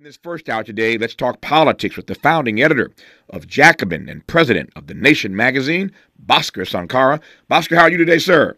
In 0.00 0.04
this 0.04 0.16
first 0.16 0.48
hour 0.48 0.64
today, 0.64 0.96
let's 0.96 1.14
talk 1.14 1.42
politics 1.42 1.94
with 1.94 2.06
the 2.06 2.14
founding 2.14 2.62
editor 2.62 2.90
of 3.28 3.46
Jacobin 3.46 4.08
and 4.08 4.26
president 4.26 4.70
of 4.74 4.86
The 4.86 4.94
Nation 4.94 5.36
magazine, 5.36 5.92
Bhaskar 6.26 6.64
Sunkara. 6.64 7.20
Bhaskar, 7.50 7.76
how 7.76 7.82
are 7.82 7.90
you 7.90 7.98
today, 7.98 8.16
sir? 8.16 8.56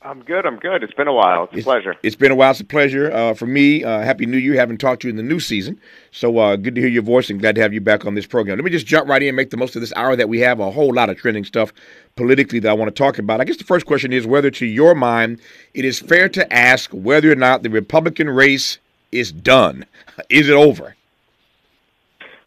I'm 0.00 0.22
good. 0.22 0.46
I'm 0.46 0.56
good. 0.56 0.82
It's 0.82 0.94
been 0.94 1.06
a 1.06 1.12
while. 1.12 1.44
It's, 1.44 1.52
It's- 1.52 1.64
a 1.64 1.68
pleasure. 1.68 1.94
It's 2.02 2.16
been 2.16 2.32
a 2.32 2.34
while. 2.34 2.52
It's 2.52 2.60
a 2.60 2.64
pleasure 2.64 3.12
uh, 3.12 3.34
for 3.34 3.44
me. 3.44 3.84
Uh, 3.84 4.00
Happy 4.00 4.24
New 4.24 4.38
Year. 4.38 4.54
Haven't 4.54 4.78
talked 4.78 5.02
to 5.02 5.08
you 5.08 5.10
in 5.10 5.18
the 5.18 5.22
new 5.22 5.38
season. 5.38 5.78
So 6.12 6.38
uh, 6.38 6.56
good 6.56 6.74
to 6.76 6.80
hear 6.80 6.88
your 6.88 7.02
voice 7.02 7.28
and 7.28 7.38
glad 7.38 7.54
to 7.56 7.60
have 7.60 7.74
you 7.74 7.82
back 7.82 8.06
on 8.06 8.14
this 8.14 8.24
program. 8.24 8.56
Let 8.56 8.64
me 8.64 8.70
just 8.70 8.86
jump 8.86 9.06
right 9.06 9.20
in 9.20 9.28
and 9.28 9.36
make 9.36 9.50
the 9.50 9.58
most 9.58 9.76
of 9.76 9.82
this 9.82 9.92
hour 9.96 10.16
that 10.16 10.30
we 10.30 10.40
have. 10.40 10.60
A 10.60 10.70
whole 10.70 10.94
lot 10.94 11.10
of 11.10 11.18
trending 11.18 11.44
stuff 11.44 11.74
politically 12.16 12.58
that 12.60 12.70
I 12.70 12.72
want 12.72 12.88
to 12.88 12.98
talk 12.98 13.18
about. 13.18 13.42
I 13.42 13.44
guess 13.44 13.58
the 13.58 13.64
first 13.64 13.84
question 13.84 14.14
is 14.14 14.26
whether, 14.26 14.50
to 14.52 14.64
your 14.64 14.94
mind, 14.94 15.42
it 15.74 15.84
is 15.84 16.00
fair 16.00 16.26
to 16.30 16.50
ask 16.50 16.88
whether 16.90 17.30
or 17.30 17.36
not 17.36 17.64
the 17.64 17.68
Republican 17.68 18.30
race 18.30 18.78
is 19.12 19.32
done. 19.32 19.86
Is 20.28 20.48
it 20.48 20.54
over? 20.54 20.94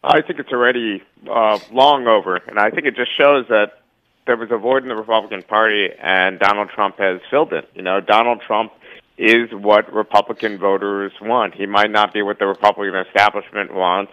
I 0.03 0.21
think 0.21 0.39
it's 0.39 0.51
already 0.51 1.03
uh, 1.29 1.59
long 1.71 2.07
over, 2.07 2.37
and 2.37 2.57
I 2.59 2.71
think 2.71 2.87
it 2.87 2.95
just 2.95 3.15
shows 3.15 3.45
that 3.49 3.81
there 4.25 4.37
was 4.37 4.49
a 4.51 4.57
void 4.57 4.83
in 4.83 4.89
the 4.89 4.95
Republican 4.95 5.43
Party, 5.43 5.89
and 5.99 6.39
Donald 6.39 6.69
Trump 6.69 6.97
has 6.97 7.19
filled 7.29 7.53
it. 7.53 7.69
You 7.75 7.81
know, 7.81 7.99
Donald 8.01 8.41
Trump 8.45 8.71
is 9.17 9.51
what 9.51 9.91
Republican 9.93 10.57
voters 10.57 11.11
want. 11.21 11.53
He 11.53 11.65
might 11.65 11.91
not 11.91 12.13
be 12.13 12.21
what 12.21 12.39
the 12.39 12.47
Republican 12.47 12.95
establishment 13.07 13.73
wants, 13.73 14.11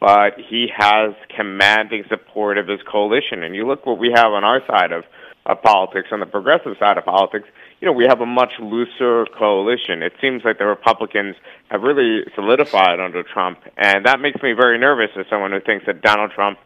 but 0.00 0.34
he 0.36 0.68
has 0.76 1.14
commanding 1.36 2.04
support 2.08 2.58
of 2.58 2.66
his 2.66 2.80
coalition. 2.90 3.44
And 3.44 3.54
you 3.54 3.66
look 3.66 3.86
what 3.86 3.98
we 3.98 4.10
have 4.12 4.32
on 4.32 4.42
our 4.42 4.60
side 4.66 4.90
of, 4.90 5.04
of 5.46 5.62
politics, 5.62 6.08
on 6.10 6.18
the 6.18 6.26
progressive 6.26 6.76
side 6.78 6.98
of 6.98 7.04
politics, 7.04 7.48
you 7.82 7.86
know, 7.86 7.92
we 7.92 8.04
have 8.04 8.20
a 8.20 8.26
much 8.26 8.52
looser 8.60 9.26
coalition. 9.36 10.04
It 10.04 10.12
seems 10.20 10.44
like 10.44 10.58
the 10.58 10.66
Republicans 10.66 11.34
have 11.68 11.82
really 11.82 12.22
solidified 12.36 13.00
under 13.00 13.24
Trump, 13.24 13.58
and 13.76 14.06
that 14.06 14.20
makes 14.20 14.40
me 14.40 14.52
very 14.52 14.78
nervous 14.78 15.10
as 15.18 15.26
someone 15.28 15.50
who 15.50 15.60
thinks 15.60 15.86
that 15.86 16.00
Donald 16.00 16.30
Trump 16.30 16.58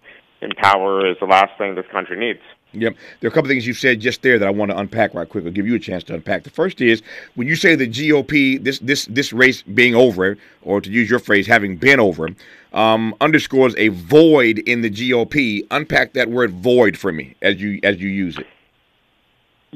in 0.42 0.50
power 0.50 1.10
is 1.10 1.16
the 1.18 1.24
last 1.24 1.56
thing 1.56 1.74
this 1.74 1.86
country 1.90 2.18
needs. 2.18 2.40
Yep. 2.74 2.96
There 3.20 3.28
are 3.28 3.32
a 3.32 3.34
couple 3.34 3.48
things 3.48 3.66
you 3.66 3.72
said 3.72 3.98
just 3.98 4.20
there 4.20 4.38
that 4.38 4.46
I 4.46 4.50
want 4.50 4.70
to 4.72 4.76
unpack 4.76 5.14
right 5.14 5.26
quick. 5.26 5.46
I'll 5.46 5.52
give 5.52 5.66
you 5.66 5.76
a 5.76 5.78
chance 5.78 6.04
to 6.04 6.14
unpack. 6.14 6.44
The 6.44 6.50
first 6.50 6.82
is 6.82 7.00
when 7.34 7.48
you 7.48 7.56
say 7.56 7.74
the 7.76 7.88
GOP, 7.88 8.62
this 8.62 8.78
this 8.80 9.06
this 9.06 9.32
race 9.32 9.62
being 9.62 9.94
over, 9.94 10.36
or 10.60 10.82
to 10.82 10.90
use 10.90 11.08
your 11.08 11.18
phrase, 11.18 11.46
having 11.46 11.78
been 11.78 11.98
over, 11.98 12.28
um, 12.74 13.14
underscores 13.22 13.74
a 13.78 13.88
void 13.88 14.58
in 14.58 14.82
the 14.82 14.90
GOP. 14.90 15.66
Unpack 15.70 16.12
that 16.12 16.28
word 16.28 16.50
void 16.50 16.98
for 16.98 17.10
me 17.10 17.36
as 17.40 17.58
you 17.58 17.80
as 17.82 18.02
you 18.02 18.10
use 18.10 18.36
it. 18.36 18.46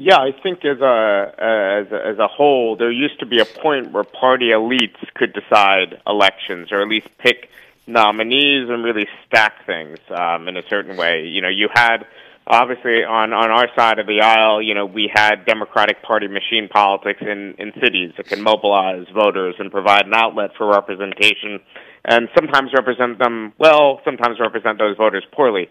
Yeah, 0.03 0.17
I 0.17 0.31
think 0.31 0.65
as 0.65 0.79
a 0.79 1.31
as 1.37 1.91
a, 1.91 2.07
as 2.07 2.17
a 2.17 2.27
whole, 2.27 2.75
there 2.75 2.91
used 2.91 3.19
to 3.19 3.27
be 3.27 3.39
a 3.39 3.45
point 3.45 3.91
where 3.91 4.03
party 4.03 4.49
elites 4.49 4.97
could 5.13 5.31
decide 5.31 6.01
elections, 6.07 6.71
or 6.71 6.81
at 6.81 6.87
least 6.87 7.07
pick 7.19 7.51
nominees 7.85 8.67
and 8.67 8.83
really 8.83 9.05
stack 9.27 9.63
things 9.67 9.99
um, 10.09 10.47
in 10.47 10.57
a 10.57 10.63
certain 10.67 10.97
way. 10.97 11.27
You 11.27 11.43
know, 11.43 11.49
you 11.49 11.69
had 11.71 12.07
obviously 12.47 13.03
on 13.03 13.31
on 13.31 13.51
our 13.51 13.67
side 13.75 13.99
of 13.99 14.07
the 14.07 14.21
aisle, 14.21 14.59
you 14.59 14.73
know, 14.73 14.87
we 14.87 15.07
had 15.13 15.45
Democratic 15.45 16.01
Party 16.01 16.27
machine 16.27 16.67
politics 16.67 17.21
in 17.21 17.53
in 17.59 17.71
cities 17.79 18.11
that 18.17 18.25
can 18.25 18.41
mobilize 18.41 19.05
voters 19.13 19.53
and 19.59 19.71
provide 19.71 20.07
an 20.07 20.15
outlet 20.15 20.49
for 20.57 20.65
representation, 20.65 21.59
and 22.05 22.27
sometimes 22.33 22.73
represent 22.73 23.19
them 23.19 23.53
well, 23.59 24.01
sometimes 24.03 24.39
represent 24.39 24.79
those 24.79 24.97
voters 24.97 25.23
poorly. 25.31 25.69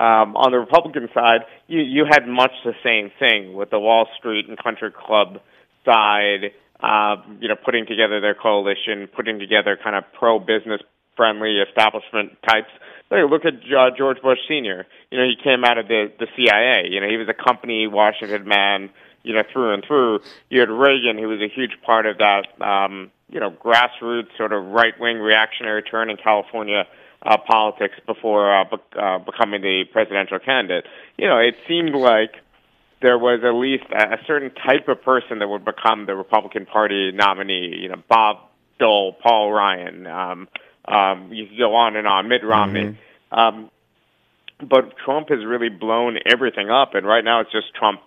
Um, 0.00 0.34
on 0.34 0.50
the 0.50 0.58
Republican 0.58 1.10
side, 1.12 1.40
you, 1.68 1.82
you 1.82 2.06
had 2.08 2.26
much 2.26 2.52
the 2.64 2.72
same 2.82 3.12
thing 3.18 3.52
with 3.52 3.68
the 3.68 3.78
Wall 3.78 4.08
Street 4.16 4.48
and 4.48 4.56
Country 4.56 4.90
Club 4.90 5.40
side, 5.84 6.52
uh, 6.82 7.16
you 7.38 7.48
know, 7.48 7.56
putting 7.62 7.84
together 7.84 8.18
their 8.18 8.34
coalition, 8.34 9.08
putting 9.14 9.38
together 9.38 9.76
kind 9.76 9.94
of 9.94 10.04
pro-business 10.18 10.80
friendly 11.16 11.58
establishment 11.58 12.38
types. 12.48 12.70
Look 13.10 13.44
at 13.44 13.54
uh, 13.76 13.90
George 13.94 14.22
Bush 14.22 14.38
Sr. 14.48 14.86
You 15.10 15.18
know, 15.18 15.24
he 15.24 15.36
came 15.36 15.64
out 15.66 15.76
of 15.76 15.86
the, 15.86 16.10
the 16.18 16.28
CIA. 16.34 16.88
You 16.88 17.02
know, 17.02 17.08
he 17.08 17.18
was 17.18 17.28
a 17.28 17.34
company 17.34 17.86
Washington 17.86 18.48
man, 18.48 18.88
you 19.22 19.34
know, 19.34 19.42
through 19.52 19.74
and 19.74 19.84
through. 19.86 20.20
You 20.48 20.60
had 20.60 20.70
Reagan, 20.70 21.18
who 21.18 21.28
was 21.28 21.42
a 21.42 21.48
huge 21.54 21.76
part 21.84 22.06
of 22.06 22.16
that, 22.16 22.46
um, 22.64 23.10
you 23.28 23.38
know, 23.38 23.50
grassroots 23.50 24.34
sort 24.38 24.54
of 24.54 24.64
right-wing 24.64 25.18
reactionary 25.18 25.82
turn 25.82 26.08
in 26.08 26.16
California 26.16 26.86
uh, 27.22 27.36
politics 27.46 27.94
before 28.06 28.52
uh, 28.52 28.64
be- 28.64 28.98
uh, 28.98 29.18
becoming 29.18 29.60
the 29.60 29.84
presidential 29.92 30.38
candidate. 30.38 30.86
You 31.18 31.28
know, 31.28 31.38
it 31.38 31.54
seemed 31.68 31.94
like 31.94 32.32
there 33.02 33.18
was 33.18 33.40
at 33.44 33.54
least 33.54 33.84
a, 33.92 34.14
a 34.14 34.18
certain 34.26 34.50
type 34.50 34.88
of 34.88 35.02
person 35.02 35.38
that 35.40 35.48
would 35.48 35.64
become 35.64 36.06
the 36.06 36.14
Republican 36.14 36.66
Party 36.66 37.12
nominee. 37.12 37.76
You 37.80 37.88
know, 37.90 38.02
Bob 38.08 38.38
Dole, 38.78 39.12
Paul 39.22 39.52
Ryan. 39.52 40.06
Um, 40.06 40.48
um, 40.86 41.32
you 41.32 41.46
could 41.46 41.58
go 41.58 41.74
on 41.74 41.96
and 41.96 42.06
on. 42.06 42.28
Mitt 42.28 42.44
Romney. 42.44 42.98
Um, 43.30 43.70
but 44.58 44.96
Trump 45.04 45.28
has 45.28 45.44
really 45.44 45.68
blown 45.68 46.18
everything 46.26 46.70
up, 46.70 46.94
and 46.94 47.06
right 47.06 47.24
now 47.24 47.40
it's 47.40 47.52
just 47.52 47.74
Trump, 47.74 48.00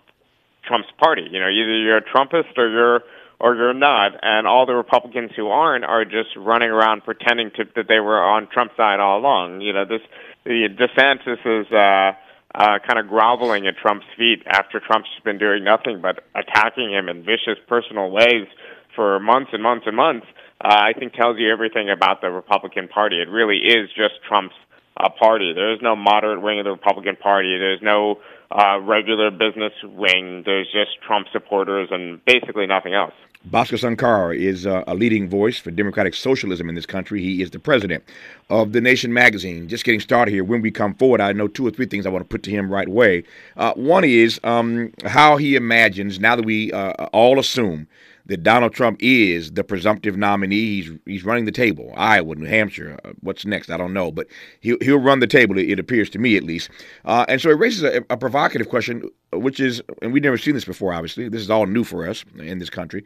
Trump's 0.66 0.90
party. 1.00 1.28
You 1.32 1.40
know, 1.40 1.48
either 1.48 1.78
you're 1.78 1.98
a 1.98 2.04
Trumpist 2.04 2.58
or 2.58 2.70
you're 2.70 3.04
or 3.44 3.58
you're 3.58 3.74
not, 3.74 4.14
and 4.24 4.48
all 4.48 4.66
the 4.66 4.74
Republicans 4.74 5.32
who 5.36 5.50
aren't 5.50 5.84
are 5.84 6.06
just 6.06 6.30
running 6.38 6.70
around 6.70 7.04
pretending 7.04 7.52
to, 7.52 7.66
that 7.76 7.90
they 7.90 8.00
were 8.00 8.24
on 8.24 8.48
Trump's 8.48 8.78
side 8.78 9.02
all 9.02 9.20
along. 9.20 9.60
You 9.60 9.74
know, 9.74 9.84
this 9.84 10.00
the 10.46 10.70
DeSantis 10.72 11.44
is 11.44 11.70
uh, 11.70 12.14
uh, 12.56 12.80
kind 12.88 13.00
of 13.00 13.10
groveling 13.10 13.68
at 13.68 13.76
Trump's 13.76 14.06
feet 14.18 14.44
after 14.48 14.80
Trump's 14.80 15.10
been 15.26 15.40
doing 15.40 15.66
nothing 15.66 16.00
but 16.02 16.24
attacking 16.34 16.94
him 16.94 17.10
in 17.10 17.26
vicious 17.26 17.60
personal 17.68 18.12
ways 18.12 18.48
for 18.96 19.20
months 19.20 19.52
and 19.52 19.62
months 19.62 19.88
and 19.88 19.98
months. 19.98 20.26
Uh, 20.64 20.80
I 20.80 20.94
think 20.98 21.12
tells 21.12 21.38
you 21.38 21.52
everything 21.52 21.90
about 21.90 22.22
the 22.22 22.32
Republican 22.32 22.88
Party. 22.88 23.22
It 23.22 23.28
really 23.28 23.58
is 23.58 23.90
just 23.90 24.24
Trump's 24.26 24.56
uh, 24.96 25.10
party. 25.20 25.52
There 25.54 25.74
is 25.74 25.82
no 25.82 25.98
moderate 25.98 26.42
wing 26.42 26.60
of 26.60 26.64
the 26.64 26.72
Republican 26.72 27.18
Party. 27.18 27.58
There's 27.58 27.82
no 27.82 28.22
uh, 28.50 28.80
regular 28.80 29.32
business 29.32 29.74
wing. 29.84 30.44
There's 30.46 30.72
just 30.72 31.02
Trump 31.06 31.28
supporters 31.34 31.90
and 31.92 32.24
basically 32.24 32.68
nothing 32.68 32.94
else. 32.94 33.14
Bhaskar 33.50 33.78
Sunkara 33.78 34.38
is 34.38 34.66
uh, 34.66 34.86
a 34.88 34.96
leading 34.96 35.28
voice 35.28 35.58
for 35.58 35.70
democratic 35.70 36.14
socialism 36.14 36.70
in 36.70 36.76
this 36.76 36.86
country. 36.86 37.22
He 37.22 37.42
is 37.42 37.52
the 37.52 37.60
president 37.60 38.06
of 38.50 38.72
The 38.72 38.80
Nation 38.80 39.12
magazine. 39.12 39.68
Just 39.68 39.84
getting 39.84 40.00
started 40.00 40.32
here. 40.32 40.46
When 40.46 40.62
we 40.62 40.72
come 40.72 40.96
forward, 40.96 41.20
I 41.20 41.34
know 41.34 41.50
two 41.50 41.68
or 41.68 41.72
three 41.72 41.86
things 41.86 42.06
I 42.06 42.10
want 42.10 42.24
to 42.24 42.30
put 42.30 42.44
to 42.44 42.52
him 42.52 42.72
right 42.72 42.88
away. 42.88 43.26
Uh, 43.58 43.74
one 43.74 44.06
is 44.06 44.40
um, 44.46 44.94
how 45.06 45.36
he 45.36 45.58
imagines, 45.58 46.22
now 46.22 46.38
that 46.38 46.46
we 46.46 46.72
uh, 46.72 46.92
all 47.12 47.38
assume 47.38 47.88
that 48.26 48.44
Donald 48.44 48.74
Trump 48.74 48.98
is 49.02 49.52
the 49.52 49.64
presumptive 49.64 50.16
nominee. 50.16 50.82
He's 50.82 50.92
he's 51.06 51.26
running 51.26 51.46
the 51.46 51.52
table. 51.52 51.94
Iowa, 51.96 52.36
New 52.36 52.46
Hampshire. 52.46 52.98
Uh, 53.04 53.12
what's 53.20 53.46
next? 53.46 53.70
I 53.70 53.78
don't 53.78 53.94
know, 53.94 54.12
but 54.12 54.28
he'll 54.62 54.78
he'll 54.82 55.00
run 55.00 55.20
the 55.20 55.28
table. 55.28 55.58
It, 55.58 55.80
appears 55.80 56.10
to 56.12 56.20
me, 56.20 56.38
at 56.38 56.44
least. 56.44 56.70
Uh, 57.04 57.26
and 57.28 57.42
so 57.42 57.50
it 57.50 57.60
raises 57.60 57.84
a, 57.84 58.04
a 58.10 58.18
provocative 58.18 58.70
question, 58.70 59.10
which 59.34 59.60
is, 59.60 59.82
and 60.02 60.14
we've 60.14 60.24
never 60.24 60.38
seen 60.38 60.54
this 60.54 60.66
before. 60.66 60.94
Obviously, 60.94 61.28
this 61.28 61.42
is 61.42 61.50
all 61.50 61.66
new 61.66 61.84
for 61.84 62.08
us 62.08 62.24
in 62.40 62.60
this 62.60 62.70
country. 62.70 63.04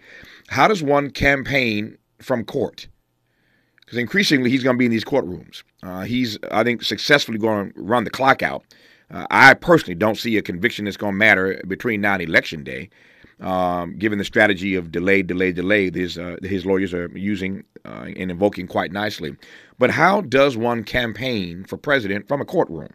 How 0.49 0.67
does 0.67 0.83
one 0.83 1.09
campaign 1.09 1.97
from 2.19 2.43
court? 2.43 2.87
Because 3.79 3.97
increasingly 3.97 4.49
he's 4.49 4.63
going 4.63 4.75
to 4.75 4.77
be 4.77 4.85
in 4.85 4.91
these 4.91 5.05
courtrooms. 5.05 5.63
Uh, 5.81 6.01
he's, 6.01 6.37
I 6.51 6.63
think, 6.63 6.83
successfully 6.83 7.37
going 7.37 7.71
to 7.71 7.81
run 7.81 8.03
the 8.03 8.09
clock 8.09 8.43
out. 8.43 8.63
Uh, 9.09 9.25
I 9.31 9.53
personally 9.53 9.95
don't 9.95 10.17
see 10.17 10.35
a 10.35 10.41
conviction 10.41 10.85
that's 10.85 10.97
going 10.97 11.13
to 11.13 11.17
matter 11.17 11.61
between 11.67 12.01
now 12.01 12.15
and 12.15 12.21
election 12.21 12.65
day 12.65 12.89
um, 13.39 13.97
given 13.97 14.17
the 14.17 14.25
strategy 14.25 14.75
of 14.75 14.91
delay, 14.91 15.21
delay, 15.21 15.51
delay, 15.51 15.91
his 15.91 16.17
uh, 16.17 16.37
his 16.41 16.65
lawyers 16.65 16.93
are 16.93 17.09
using 17.17 17.63
uh, 17.85 18.05
and 18.15 18.31
invoking 18.31 18.67
quite 18.67 18.91
nicely. 18.91 19.35
But 19.77 19.91
how 19.91 20.21
does 20.21 20.57
one 20.57 20.83
campaign 20.83 21.63
for 21.63 21.77
president 21.77 22.27
from 22.27 22.41
a 22.41 22.45
courtroom? 22.45 22.89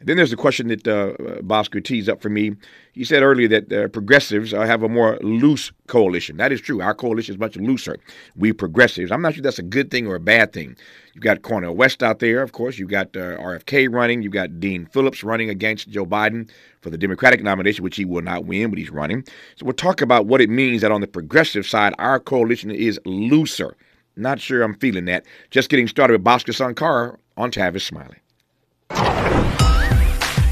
Then 0.00 0.16
there's 0.16 0.30
the 0.30 0.36
question 0.36 0.68
that 0.68 0.86
uh, 0.86 1.14
Bhaskar 1.42 1.82
teased 1.82 2.08
up 2.08 2.22
for 2.22 2.28
me. 2.28 2.52
He 2.92 3.04
said 3.04 3.22
earlier 3.22 3.48
that 3.48 3.72
uh, 3.72 3.88
progressives 3.88 4.54
uh, 4.54 4.64
have 4.64 4.84
a 4.84 4.88
more 4.88 5.18
loose 5.22 5.72
coalition. 5.88 6.36
That 6.36 6.52
is 6.52 6.60
true. 6.60 6.80
Our 6.80 6.94
coalition 6.94 7.34
is 7.34 7.38
much 7.38 7.56
looser. 7.56 7.96
We 8.36 8.52
progressives. 8.52 9.10
I'm 9.10 9.22
not 9.22 9.34
sure 9.34 9.42
that's 9.42 9.58
a 9.58 9.62
good 9.62 9.90
thing 9.90 10.06
or 10.06 10.14
a 10.14 10.20
bad 10.20 10.52
thing. 10.52 10.76
You've 11.14 11.24
got 11.24 11.42
Cornel 11.42 11.74
West 11.74 12.04
out 12.04 12.20
there, 12.20 12.42
of 12.42 12.52
course. 12.52 12.78
You've 12.78 12.90
got 12.90 13.08
uh, 13.16 13.38
RFK 13.38 13.92
running. 13.92 14.22
You've 14.22 14.32
got 14.32 14.60
Dean 14.60 14.86
Phillips 14.86 15.24
running 15.24 15.50
against 15.50 15.88
Joe 15.88 16.06
Biden 16.06 16.48
for 16.80 16.90
the 16.90 16.98
Democratic 16.98 17.42
nomination, 17.42 17.82
which 17.82 17.96
he 17.96 18.04
will 18.04 18.22
not 18.22 18.44
win, 18.44 18.70
but 18.70 18.78
he's 18.78 18.90
running. 18.90 19.24
So 19.56 19.66
we'll 19.66 19.72
talk 19.72 20.00
about 20.00 20.26
what 20.26 20.40
it 20.40 20.48
means 20.48 20.82
that 20.82 20.92
on 20.92 21.00
the 21.00 21.08
progressive 21.08 21.66
side, 21.66 21.92
our 21.98 22.20
coalition 22.20 22.70
is 22.70 23.00
looser. 23.04 23.76
Not 24.14 24.40
sure 24.40 24.62
I'm 24.62 24.74
feeling 24.78 25.06
that. 25.06 25.24
Just 25.50 25.70
getting 25.70 25.88
started 25.88 26.12
with 26.12 26.24
Bhaskar 26.24 26.54
Sunkara 26.54 27.16
on 27.36 27.50
Tavis 27.50 27.82
Smiley. 27.82 28.18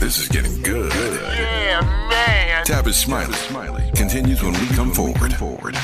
This 0.07 0.19
is 0.19 0.29
getting 0.29 0.63
good. 0.63 0.93
Yeah, 0.95 1.81
man. 2.09 2.65
Tavis 2.65 2.93
Smiley. 2.93 3.33
Smiley 3.33 3.91
continues 3.97 4.41
when 4.41 4.53
we 4.53 4.69
come 4.69 4.93
forward. 4.93 5.35
Forward. 5.35 5.77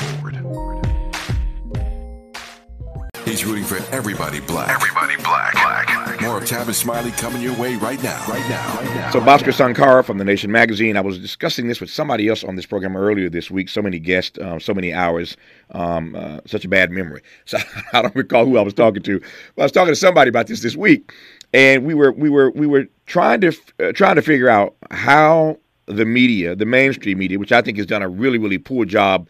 He's 3.25 3.43
rooting 3.43 3.65
for 3.65 3.79
everybody 3.93 4.39
black. 4.39 4.69
Everybody 4.69 5.17
black. 5.17 5.51
black. 5.51 6.21
More 6.21 6.37
of 6.37 6.45
Tavis 6.45 6.75
Smiley 6.75 7.11
coming 7.11 7.41
your 7.41 7.53
way 7.59 7.75
right 7.75 8.01
now. 8.01 8.25
Right 8.29 8.49
now. 8.49 8.75
Right 8.77 8.95
now. 8.95 9.11
So, 9.11 9.19
Bhaskar 9.19 9.51
Sunkara 9.51 10.05
from 10.05 10.19
The 10.19 10.23
Nation 10.23 10.53
magazine. 10.53 10.95
I 10.95 11.01
was 11.01 11.19
discussing 11.19 11.67
this 11.67 11.81
with 11.81 11.89
somebody 11.89 12.29
else 12.29 12.45
on 12.45 12.55
this 12.55 12.65
program 12.65 12.95
earlier 12.95 13.29
this 13.29 13.51
week. 13.51 13.67
So 13.67 13.81
many 13.81 13.99
guests, 13.99 14.39
um, 14.39 14.61
so 14.61 14.73
many 14.73 14.93
hours, 14.93 15.35
um, 15.71 16.15
uh, 16.15 16.39
such 16.45 16.63
a 16.63 16.69
bad 16.69 16.91
memory. 16.91 17.21
So 17.45 17.57
I 17.91 18.01
don't 18.01 18.15
recall 18.15 18.45
who 18.45 18.57
I 18.57 18.61
was 18.61 18.73
talking 18.73 19.03
to. 19.03 19.19
But 19.57 19.63
I 19.63 19.65
was 19.65 19.73
talking 19.73 19.91
to 19.91 19.99
somebody 19.99 20.29
about 20.29 20.47
this 20.47 20.61
this 20.61 20.77
week, 20.77 21.11
and 21.53 21.85
we 21.85 21.93
were 21.93 22.11
we 22.11 22.29
were 22.29 22.51
we 22.51 22.67
were 22.67 22.87
trying 23.05 23.41
to 23.41 23.55
uh, 23.79 23.91
trying 23.93 24.15
to 24.15 24.21
figure 24.21 24.49
out 24.49 24.75
how 24.91 25.57
the 25.85 26.05
media, 26.05 26.55
the 26.55 26.65
mainstream 26.65 27.17
media, 27.17 27.37
which 27.37 27.51
I 27.51 27.61
think 27.61 27.77
has 27.77 27.85
done 27.85 28.01
a 28.01 28.09
really 28.09 28.37
really 28.37 28.57
poor 28.57 28.85
job 28.85 29.27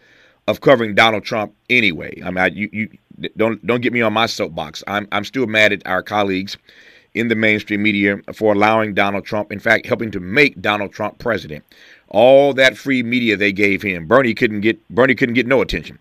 of 0.48 0.62
covering 0.62 0.96
Donald 0.96 1.24
Trump 1.24 1.54
anyway. 1.70 2.22
I 2.24 2.30
mean, 2.30 2.38
I, 2.38 2.48
you, 2.48 2.70
you 2.72 2.90
don't 3.38 3.66
don't 3.66 3.82
get 3.82 3.94
me 3.94 4.02
on 4.02 4.14
my 4.14 4.26
soapbox. 4.26 4.84
I'm 4.88 5.08
I'm 5.12 5.26
still 5.26 5.48
mad 5.48 5.74
at 5.74 5.86
our 5.86 6.02
colleagues 6.02 6.58
in 7.14 7.28
the 7.28 7.36
mainstream 7.36 7.84
media 7.84 8.20
for 8.34 8.54
allowing 8.54 8.94
Donald 8.94 9.26
Trump, 9.26 9.52
in 9.52 9.60
fact, 9.60 9.86
helping 9.86 10.10
to 10.12 10.20
make 10.20 10.60
Donald 10.62 10.92
Trump 10.92 11.20
president. 11.20 11.64
All 12.10 12.54
that 12.56 12.78
free 12.78 13.04
media 13.04 13.38
they 13.38 13.52
gave 13.52 13.82
him, 13.82 14.08
Bernie 14.08 14.34
couldn't 14.34 14.62
get 14.62 14.80
Bernie 14.90 15.16
couldn't 15.16 15.36
get 15.36 15.48
no 15.48 15.62
attention. 15.62 16.00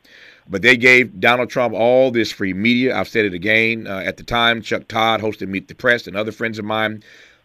But 0.48 0.62
they 0.62 0.76
gave 0.76 1.20
Donald 1.20 1.50
Trump 1.50 1.74
all 1.74 2.10
this 2.10 2.32
free 2.32 2.52
media. 2.52 2.96
I've 2.96 3.08
said 3.08 3.24
it 3.24 3.34
again. 3.34 3.86
Uh, 3.86 3.98
at 3.98 4.16
the 4.16 4.24
time, 4.24 4.60
Chuck 4.60 4.88
Todd 4.88 5.20
hosted 5.20 5.48
Meet 5.48 5.68
the 5.68 5.74
Press 5.74 6.06
and 6.06 6.16
other 6.16 6.32
friends 6.32 6.58
of 6.58 6.64
mine 6.64 7.02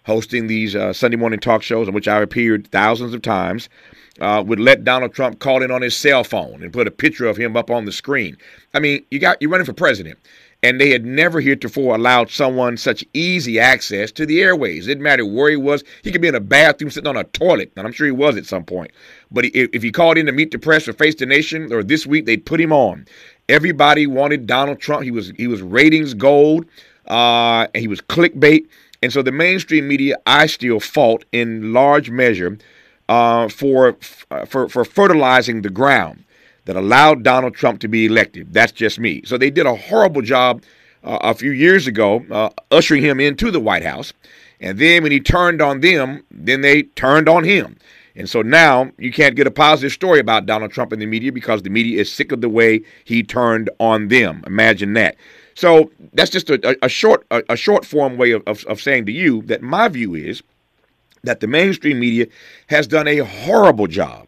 hosting 0.08 0.48
these 0.48 0.74
uh, 0.74 0.94
Sunday 0.94 1.18
morning 1.18 1.40
talk 1.40 1.62
shows 1.62 1.88
in 1.88 1.94
which 1.94 2.08
I 2.08 2.22
appeared 2.22 2.68
thousands 2.72 3.14
of 3.14 3.22
times 3.22 3.68
uh, 4.22 4.42
would 4.46 4.60
let 4.60 4.86
Donald 4.86 5.14
Trump 5.14 5.40
call 5.40 5.62
in 5.62 5.70
on 5.70 5.82
his 5.82 5.96
cell 5.96 6.24
phone 6.24 6.64
and 6.64 6.72
put 6.72 6.88
a 6.88 6.92
picture 6.92 7.26
of 7.26 7.38
him 7.38 7.58
up 7.58 7.70
on 7.70 7.84
the 7.84 7.92
screen. 7.92 8.38
I 8.74 8.80
mean, 8.80 9.06
you 9.12 9.20
got 9.20 9.40
you're 9.42 9.52
running 9.52 9.66
for 9.66 9.74
president, 9.74 10.18
and 10.64 10.82
they 10.82 10.90
had 10.90 11.06
never 11.06 11.40
heretofore 11.40 11.96
allowed 11.96 12.30
someone 12.30 12.78
such 12.78 13.06
easy 13.14 13.60
access 13.60 14.12
to 14.12 14.26
the 14.26 14.42
airways. 14.42 14.86
It 14.86 14.92
didn't 14.92 15.04
matter 15.04 15.26
where 15.26 15.50
he 15.50 15.56
was; 15.56 15.84
he 16.04 16.12
could 16.12 16.22
be 16.22 16.28
in 16.28 16.36
a 16.36 16.40
bathroom 16.40 16.90
sitting 16.92 17.08
on 17.08 17.18
a 17.18 17.24
toilet, 17.26 17.72
and 17.76 17.86
I'm 17.86 17.94
sure 17.94 18.08
he 18.08 18.12
was 18.12 18.38
at 18.38 18.46
some 18.46 18.64
point. 18.64 18.92
But 19.32 19.46
if 19.46 19.84
he 19.84 19.92
called 19.92 20.18
in 20.18 20.26
to 20.26 20.32
meet 20.32 20.52
the 20.52 20.60
press 20.60 20.88
or 20.88 20.94
face 20.94 21.16
the 21.16 21.26
nation, 21.26 21.72
or 21.72 21.84
this 21.84 22.08
week 22.08 22.26
they'd 22.26 22.46
put 22.46 22.62
him 22.62 22.74
on. 22.74 23.06
Everybody 23.50 24.08
wanted 24.08 24.46
Donald 24.46 24.80
Trump. 24.80 25.04
He 25.04 25.12
was 25.12 25.32
he 25.38 25.48
was 25.48 25.62
ratings 25.62 26.14
gold, 26.14 26.66
uh, 27.08 27.68
and 27.74 27.82
he 27.82 27.88
was 27.88 28.02
clickbait. 28.02 28.68
And 29.04 29.14
so 29.14 29.22
the 29.22 29.32
mainstream 29.32 29.88
media, 29.88 30.18
I 30.26 30.48
still 30.48 30.80
fault 30.80 31.24
in 31.32 31.72
large 31.72 32.10
measure 32.10 32.58
uh, 33.08 33.48
for, 33.48 33.96
uh, 34.32 34.46
for, 34.46 34.68
for 34.70 34.84
fertilizing 34.84 35.62
the 35.62 35.70
ground 35.70 36.24
that 36.68 36.76
allowed 36.76 37.24
Donald 37.24 37.56
Trump 37.56 37.80
to 37.80 37.88
be 37.88 38.06
elected. 38.06 38.54
That's 38.54 38.74
just 38.74 39.00
me. 39.00 39.22
So 39.26 39.38
they 39.38 39.50
did 39.50 39.66
a 39.66 39.74
horrible 39.74 40.22
job 40.22 40.62
uh, 41.04 41.18
a 41.22 41.34
few 41.34 41.52
years 41.52 41.88
ago 41.88 42.26
uh, 42.30 42.50
ushering 42.72 43.02
him 43.02 43.22
into 43.22 43.52
the 43.52 43.60
White 43.60 43.84
House. 43.84 44.12
And 44.60 44.78
then 44.78 45.02
when 45.04 45.14
he 45.14 45.22
turned 45.22 45.62
on 45.62 45.80
them, 45.80 46.24
then 46.30 46.62
they 46.62 46.84
turned 46.84 47.30
on 47.30 47.46
him. 47.46 47.78
And 48.18 48.30
so 48.30 48.42
now 48.42 48.92
you 48.98 49.14
can't 49.14 49.36
get 49.36 49.48
a 49.48 49.52
positive 49.52 49.94
story 49.94 50.20
about 50.20 50.46
Donald 50.46 50.72
Trump 50.72 50.92
in 50.92 51.00
the 51.00 51.06
media 51.06 51.32
because 51.32 51.62
the 51.62 51.70
media 51.70 52.02
is 52.02 52.12
sick 52.12 52.34
of 52.34 52.42
the 52.42 52.50
way 52.50 52.82
he 53.06 53.24
turned 53.24 53.70
on 53.80 54.10
them. 54.10 54.44
Imagine 54.46 54.94
that. 54.94 55.16
So 55.56 55.90
that's 56.14 56.32
just 56.32 56.50
a, 56.50 56.78
a 56.84 56.90
short 56.90 57.26
a, 57.32 57.44
a, 57.50 57.56
short 57.56 57.86
form 57.86 58.18
way 58.18 58.32
of, 58.32 58.44
of, 58.46 58.66
of 58.66 58.82
saying 58.82 59.06
to 59.06 59.12
you 59.12 59.42
that 59.44 59.62
my 59.62 59.88
view 59.88 60.16
is 60.16 60.44
that 61.24 61.40
the 61.40 61.48
mainstream 61.48 62.00
media 62.00 62.28
has 62.68 62.88
done 62.88 63.08
a 63.08 63.20
horrible 63.20 63.88
job 63.88 64.28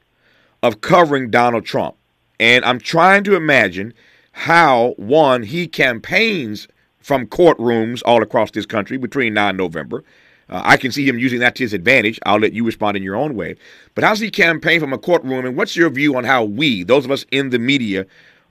of 0.63 0.81
covering 0.81 1.29
Donald 1.29 1.65
Trump. 1.65 1.95
And 2.39 2.63
I'm 2.65 2.79
trying 2.79 3.23
to 3.25 3.35
imagine 3.35 3.93
how, 4.31 4.93
one, 4.97 5.43
he 5.43 5.67
campaigns 5.67 6.67
from 6.99 7.27
courtrooms 7.27 8.01
all 8.05 8.23
across 8.23 8.51
this 8.51 8.65
country 8.65 8.97
between 8.97 9.33
now 9.33 9.49
and 9.49 9.57
November. 9.57 10.03
Uh, 10.49 10.61
I 10.63 10.77
can 10.77 10.91
see 10.91 11.07
him 11.07 11.19
using 11.19 11.39
that 11.39 11.55
to 11.55 11.63
his 11.63 11.73
advantage. 11.73 12.19
I'll 12.25 12.39
let 12.39 12.53
you 12.53 12.63
respond 12.63 12.97
in 12.97 13.03
your 13.03 13.15
own 13.15 13.35
way. 13.35 13.55
But 13.93 14.03
how's 14.03 14.19
he 14.19 14.31
campaign 14.31 14.79
from 14.79 14.93
a 14.93 14.97
courtroom? 14.97 15.45
And 15.45 15.57
what's 15.57 15.75
your 15.75 15.89
view 15.89 16.15
on 16.15 16.23
how 16.23 16.43
we, 16.43 16.83
those 16.83 17.05
of 17.05 17.11
us 17.11 17.25
in 17.31 17.49
the 17.49 17.59
media, 17.59 18.05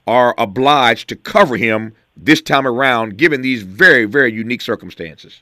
are 0.07 0.35
obliged 0.37 1.09
to 1.09 1.15
cover 1.15 1.57
him 1.57 1.93
this 2.15 2.41
time 2.41 2.67
around, 2.67 3.17
given 3.17 3.41
these 3.41 3.63
very, 3.63 4.05
very 4.05 4.31
unique 4.31 4.61
circumstances? 4.61 5.41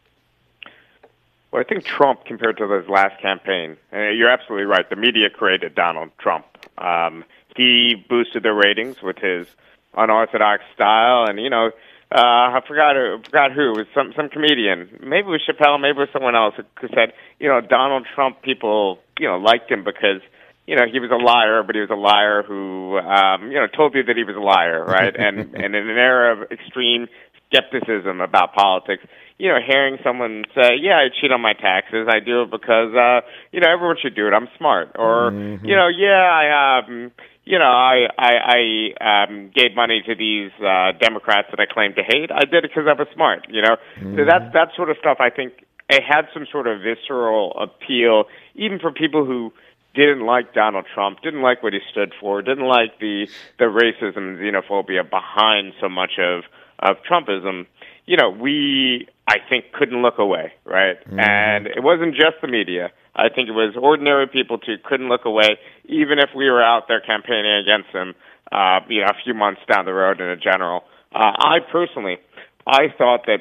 Well, 1.51 1.61
I 1.61 1.63
think 1.63 1.85
Trump, 1.85 2.25
compared 2.25 2.57
to 2.57 2.69
his 2.69 2.87
last 2.89 3.21
campaign, 3.21 3.77
you're 3.91 4.29
absolutely 4.29 4.65
right. 4.65 4.89
The 4.89 4.95
media 4.95 5.29
created 5.29 5.75
Donald 5.75 6.11
Trump. 6.17 6.45
Um, 6.77 7.23
he 7.57 7.95
boosted 8.07 8.43
their 8.43 8.53
ratings 8.53 9.01
with 9.01 9.17
his 9.17 9.47
unorthodox 9.95 10.63
style, 10.73 11.25
and 11.27 11.39
you 11.39 11.49
know, 11.49 11.71
uh, 12.09 12.55
I 12.55 12.61
forgot 12.65 12.95
who, 12.95 13.19
forgot 13.25 13.51
who 13.51 13.73
it 13.73 13.77
was 13.77 13.87
some 13.93 14.13
some 14.15 14.29
comedian. 14.29 14.99
Maybe 15.01 15.27
it 15.27 15.31
was 15.31 15.41
Chappelle, 15.43 15.81
maybe 15.81 15.97
it 15.97 16.07
was 16.07 16.09
someone 16.13 16.35
else 16.35 16.55
who 16.55 16.87
said, 16.89 17.13
you 17.39 17.49
know, 17.49 17.59
Donald 17.59 18.07
Trump 18.15 18.41
people, 18.41 18.99
you 19.19 19.27
know, 19.27 19.37
liked 19.37 19.69
him 19.69 19.83
because 19.83 20.21
you 20.67 20.75
know 20.75 20.85
he 20.89 20.99
was 20.99 21.11
a 21.11 21.21
liar, 21.21 21.63
but 21.63 21.75
he 21.75 21.81
was 21.81 21.89
a 21.89 21.95
liar 21.95 22.43
who, 22.43 22.97
um, 22.99 23.51
you 23.51 23.59
know, 23.59 23.67
told 23.67 23.95
you 23.95 24.03
that 24.03 24.15
he 24.15 24.23
was 24.23 24.35
a 24.35 24.39
liar, 24.39 24.85
right? 24.85 25.15
and 25.19 25.55
and 25.55 25.75
in 25.75 25.89
an 25.89 25.97
era 25.97 26.37
of 26.37 26.51
extreme 26.51 27.07
skepticism 27.49 28.21
about 28.21 28.53
politics, 28.53 29.03
you 29.37 29.49
know, 29.49 29.59
hearing 29.65 29.97
someone 30.03 30.45
say, 30.55 30.75
"Yeah, 30.79 30.97
I 30.97 31.09
cheat 31.09 31.31
on 31.31 31.41
my 31.41 31.53
taxes. 31.53 32.07
I 32.09 32.19
do 32.19 32.43
it 32.43 32.51
because 32.51 32.93
uh, 32.95 33.21
you 33.51 33.59
know 33.59 33.69
everyone 33.71 33.97
should 34.01 34.15
do 34.15 34.27
it. 34.27 34.33
I'm 34.33 34.47
smart." 34.57 34.95
Or, 34.95 35.31
mm-hmm. 35.31 35.65
you 35.65 35.75
know, 35.75 35.87
"Yeah, 35.87 36.23
I 36.23 36.79
um, 36.79 37.11
you 37.47 37.59
know, 37.59 37.65
I 37.65 38.07
I, 38.17 38.93
I 38.99 39.23
um, 39.23 39.51
gave 39.53 39.75
money 39.75 40.01
to 40.05 40.15
these 40.15 40.51
uh, 40.59 40.91
Democrats 40.99 41.47
that 41.51 41.59
I 41.59 41.65
claim 41.65 41.93
to 41.95 42.03
hate. 42.03 42.31
I 42.31 42.45
did 42.45 42.65
it 42.65 42.71
because 42.73 42.87
I 42.87 42.93
was 42.93 43.07
smart." 43.13 43.47
You 43.49 43.61
know, 43.61 43.77
mm-hmm. 43.99 44.17
so 44.17 44.25
that's 44.25 44.53
that 44.53 44.69
sort 44.75 44.89
of 44.89 44.97
stuff. 44.99 45.17
I 45.19 45.29
think 45.29 45.53
it 45.89 46.03
had 46.03 46.27
some 46.33 46.45
sort 46.51 46.67
of 46.67 46.81
visceral 46.81 47.57
appeal, 47.59 48.25
even 48.55 48.79
for 48.79 48.91
people 48.91 49.25
who 49.25 49.53
didn't 49.95 50.25
like 50.25 50.53
Donald 50.53 50.85
Trump, 50.93 51.21
didn't 51.21 51.41
like 51.41 51.63
what 51.63 51.73
he 51.73 51.79
stood 51.89 52.13
for, 52.19 52.41
didn't 52.41 52.67
like 52.67 52.99
the 52.99 53.27
the 53.57 53.65
racism 53.65 54.17
and 54.17 54.37
xenophobia 54.37 55.09
behind 55.09 55.73
so 55.79 55.89
much 55.89 56.19
of 56.19 56.43
of 56.79 56.97
Trumpism 57.09 57.65
you 58.07 58.15
know, 58.15 58.29
we, 58.29 59.07
I 59.27 59.37
think, 59.49 59.73
couldn't 59.73 60.01
look 60.01 60.19
away, 60.19 60.53
right? 60.65 60.97
Mm-hmm. 61.05 61.19
And 61.19 61.67
it 61.67 61.83
wasn't 61.83 62.15
just 62.15 62.39
the 62.41 62.47
media. 62.47 62.91
I 63.15 63.29
think 63.29 63.49
it 63.49 63.51
was 63.51 63.75
ordinary 63.79 64.27
people 64.27 64.57
too 64.57 64.77
couldn't 64.83 65.09
look 65.09 65.25
away, 65.25 65.59
even 65.85 66.19
if 66.19 66.29
we 66.35 66.49
were 66.49 66.63
out 66.63 66.87
there 66.87 67.01
campaigning 67.01 67.51
against 67.51 67.91
them, 67.91 68.15
uh, 68.51 68.79
you 68.87 69.01
know, 69.01 69.07
a 69.07 69.23
few 69.23 69.33
months 69.33 69.61
down 69.69 69.85
the 69.85 69.93
road 69.93 70.21
in 70.21 70.27
a 70.27 70.37
general. 70.37 70.83
Uh, 71.13 71.33
I 71.37 71.57
personally, 71.71 72.17
I 72.65 72.87
thought 72.97 73.25
that 73.25 73.39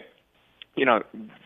you 0.76 0.84
know, 0.84 1.00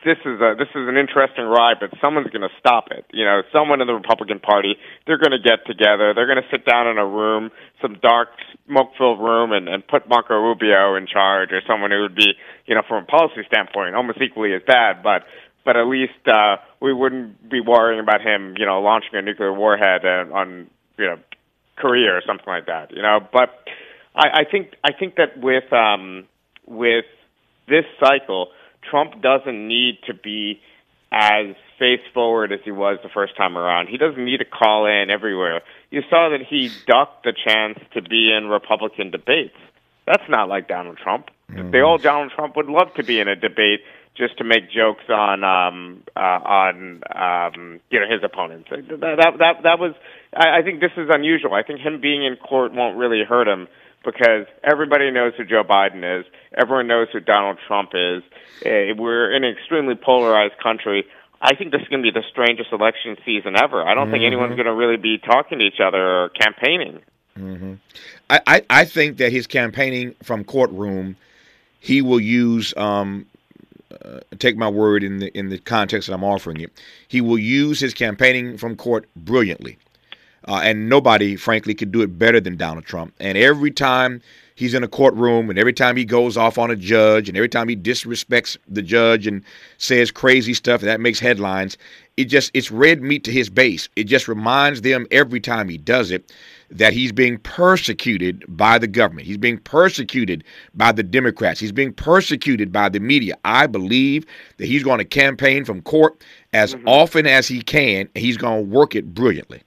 this 0.04 0.18
is 0.26 0.40
a 0.40 0.54
this 0.58 0.68
is 0.74 0.88
an 0.90 0.96
interesting 0.96 1.44
ride, 1.44 1.76
but 1.78 1.90
someone's 2.02 2.30
going 2.30 2.42
to 2.42 2.54
stop 2.58 2.88
it. 2.90 3.06
You 3.12 3.24
know, 3.24 3.42
someone 3.52 3.80
in 3.80 3.86
the 3.86 3.94
Republican 3.94 4.40
Party, 4.40 4.74
they're 5.06 5.18
going 5.18 5.30
to 5.30 5.38
get 5.38 5.64
together, 5.66 6.12
they're 6.14 6.26
going 6.26 6.42
to 6.42 6.50
sit 6.50 6.66
down 6.66 6.88
in 6.88 6.98
a 6.98 7.06
room, 7.06 7.50
some 7.80 7.96
dark, 8.02 8.28
smoke-filled 8.66 9.20
room, 9.20 9.52
and 9.52 9.68
and 9.68 9.86
put 9.86 10.08
Marco 10.08 10.34
Rubio 10.34 10.96
in 10.96 11.06
charge, 11.06 11.50
or 11.52 11.62
someone 11.66 11.92
who 11.92 12.02
would 12.02 12.16
be, 12.16 12.34
you 12.66 12.74
know, 12.74 12.82
from 12.88 13.04
a 13.04 13.06
policy 13.06 13.42
standpoint, 13.46 13.94
almost 13.94 14.20
equally 14.20 14.52
as 14.52 14.62
bad, 14.66 15.02
but 15.02 15.22
but 15.64 15.76
at 15.76 15.86
least 15.86 16.26
uh, 16.26 16.56
we 16.80 16.92
wouldn't 16.92 17.48
be 17.48 17.60
worrying 17.60 18.00
about 18.00 18.20
him, 18.22 18.54
you 18.58 18.66
know, 18.66 18.80
launching 18.80 19.14
a 19.14 19.22
nuclear 19.22 19.52
warhead 19.52 20.04
uh, 20.04 20.32
on, 20.34 20.68
you 20.98 21.06
know, 21.06 21.18
Korea 21.76 22.16
or 22.16 22.22
something 22.26 22.46
like 22.48 22.66
that. 22.66 22.90
You 22.90 23.02
know, 23.02 23.20
but 23.32 23.50
I, 24.14 24.40
I 24.40 24.44
think 24.50 24.74
I 24.82 24.92
think 24.92 25.16
that 25.16 25.38
with 25.38 25.72
um, 25.72 26.26
with 26.66 27.04
this 27.68 27.84
cycle 28.02 28.48
Trump 28.88 29.20
doesn't 29.22 29.68
need 29.68 29.98
to 30.06 30.14
be 30.14 30.60
as 31.12 31.56
face 31.78 32.00
forward 32.14 32.52
as 32.52 32.60
he 32.64 32.70
was 32.70 32.98
the 33.02 33.08
first 33.08 33.36
time 33.36 33.56
around. 33.56 33.88
He 33.88 33.96
doesn't 33.96 34.24
need 34.24 34.38
to 34.38 34.44
call 34.44 34.86
in 34.86 35.10
everywhere. 35.10 35.62
You 35.90 36.02
saw 36.08 36.28
that 36.30 36.40
he 36.48 36.70
ducked 36.86 37.24
the 37.24 37.32
chance 37.32 37.78
to 37.94 38.02
be 38.02 38.32
in 38.32 38.46
Republican 38.46 39.10
debates. 39.10 39.56
That's 40.06 40.28
not 40.28 40.48
like 40.48 40.68
Donald 40.68 40.98
Trump. 40.98 41.30
Mm-hmm. 41.50 41.72
The 41.72 41.80
old 41.80 42.02
Donald 42.02 42.32
Trump 42.34 42.56
would 42.56 42.66
love 42.66 42.94
to 42.94 43.02
be 43.02 43.18
in 43.18 43.28
a 43.28 43.36
debate 43.36 43.80
just 44.16 44.38
to 44.38 44.44
make 44.44 44.70
jokes 44.70 45.04
on 45.08 45.44
um 45.44 46.02
uh 46.16 46.20
on 46.20 47.02
um 47.14 47.80
you 47.90 47.98
know 48.00 48.06
his 48.08 48.22
opponents. 48.22 48.68
That 48.70 49.00
that 49.00 49.38
that, 49.38 49.62
that 49.62 49.78
was 49.78 49.94
I, 50.34 50.58
I 50.58 50.62
think 50.62 50.80
this 50.80 50.92
is 50.96 51.08
unusual. 51.10 51.54
I 51.54 51.62
think 51.62 51.80
him 51.80 52.00
being 52.00 52.24
in 52.24 52.36
court 52.36 52.72
won't 52.72 52.96
really 52.98 53.22
hurt 53.24 53.48
him 53.48 53.68
because 54.04 54.46
everybody 54.62 55.10
knows 55.10 55.34
who 55.36 55.44
Joe 55.44 55.62
Biden 55.62 56.20
is. 56.20 56.26
Everyone 56.56 56.86
knows 56.86 57.08
who 57.12 57.20
Donald 57.20 57.58
Trump 57.66 57.90
is. 57.94 58.22
Uh, 58.64 58.94
we're 58.96 59.34
in 59.34 59.44
an 59.44 59.52
extremely 59.56 59.94
polarized 59.94 60.54
country. 60.62 61.04
I 61.40 61.54
think 61.54 61.72
this 61.72 61.80
is 61.82 61.88
going 61.88 62.02
to 62.02 62.12
be 62.12 62.18
the 62.18 62.24
strangest 62.30 62.72
election 62.72 63.16
season 63.24 63.56
ever. 63.56 63.82
I 63.82 63.94
don't 63.94 64.04
mm-hmm. 64.04 64.12
think 64.12 64.24
anyone's 64.24 64.56
going 64.56 64.66
to 64.66 64.74
really 64.74 64.96
be 64.96 65.18
talking 65.18 65.58
to 65.58 65.64
each 65.64 65.80
other 65.80 65.98
or 65.98 66.28
campaigning. 66.30 67.00
Mm-hmm. 67.38 67.74
I, 68.28 68.40
I, 68.46 68.62
I 68.70 68.84
think 68.84 69.18
that 69.18 69.32
his 69.32 69.46
campaigning 69.46 70.14
from 70.22 70.44
courtroom, 70.44 71.16
he 71.80 72.02
will 72.02 72.20
use. 72.20 72.74
Um, 72.76 73.26
uh, 74.04 74.20
take 74.38 74.56
my 74.56 74.68
word 74.68 75.02
in 75.02 75.18
the 75.18 75.36
in 75.36 75.48
the 75.48 75.58
context 75.58 76.08
that 76.08 76.14
I'm 76.14 76.24
offering 76.24 76.58
you. 76.60 76.68
He 77.08 77.20
will 77.20 77.38
use 77.38 77.80
his 77.80 77.92
campaigning 77.92 78.56
from 78.56 78.76
court 78.76 79.08
brilliantly. 79.16 79.78
Uh, 80.48 80.60
and 80.62 80.88
nobody, 80.88 81.36
frankly, 81.36 81.74
could 81.74 81.92
do 81.92 82.02
it 82.02 82.18
better 82.18 82.40
than 82.40 82.56
Donald 82.56 82.84
Trump. 82.84 83.14
And 83.20 83.36
every 83.36 83.70
time 83.70 84.22
he's 84.54 84.74
in 84.74 84.84
a 84.84 84.88
courtroom 84.88 85.48
and 85.48 85.58
every 85.58 85.72
time 85.72 85.96
he 85.96 86.04
goes 86.04 86.36
off 86.36 86.58
on 86.58 86.70
a 86.70 86.76
judge 86.76 87.28
and 87.28 87.36
every 87.36 87.48
time 87.48 87.68
he 87.68 87.76
disrespects 87.76 88.56
the 88.68 88.82
judge 88.82 89.26
and 89.26 89.42
says 89.78 90.10
crazy 90.10 90.54
stuff 90.54 90.80
and 90.80 90.88
that 90.88 91.00
makes 91.00 91.18
headlines, 91.18 91.78
it 92.16 92.24
just 92.26 92.50
it's 92.52 92.70
red 92.70 93.00
meat 93.00 93.24
to 93.24 93.32
his 93.32 93.48
base. 93.48 93.88
It 93.96 94.04
just 94.04 94.28
reminds 94.28 94.82
them 94.82 95.06
every 95.10 95.40
time 95.40 95.68
he 95.68 95.78
does 95.78 96.10
it 96.10 96.32
that 96.70 96.92
he's 96.92 97.10
being 97.10 97.38
persecuted 97.38 98.44
by 98.48 98.78
the 98.78 98.86
government. 98.86 99.26
He's 99.26 99.38
being 99.38 99.58
persecuted 99.58 100.44
by 100.74 100.92
the 100.92 101.02
Democrats. 101.02 101.58
He's 101.58 101.72
being 101.72 101.92
persecuted 101.92 102.70
by 102.70 102.88
the 102.90 103.00
media. 103.00 103.36
I 103.44 103.66
believe 103.66 104.26
that 104.58 104.66
he's 104.66 104.84
going 104.84 104.98
to 104.98 105.04
campaign 105.04 105.64
from 105.64 105.82
court 105.82 106.22
as 106.52 106.74
mm-hmm. 106.74 106.86
often 106.86 107.26
as 107.26 107.48
he 107.48 107.62
can, 107.62 108.08
and 108.14 108.22
he's 108.22 108.36
going 108.36 108.64
to 108.64 108.70
work 108.70 108.94
it 108.94 109.14
brilliantly. 109.14 109.62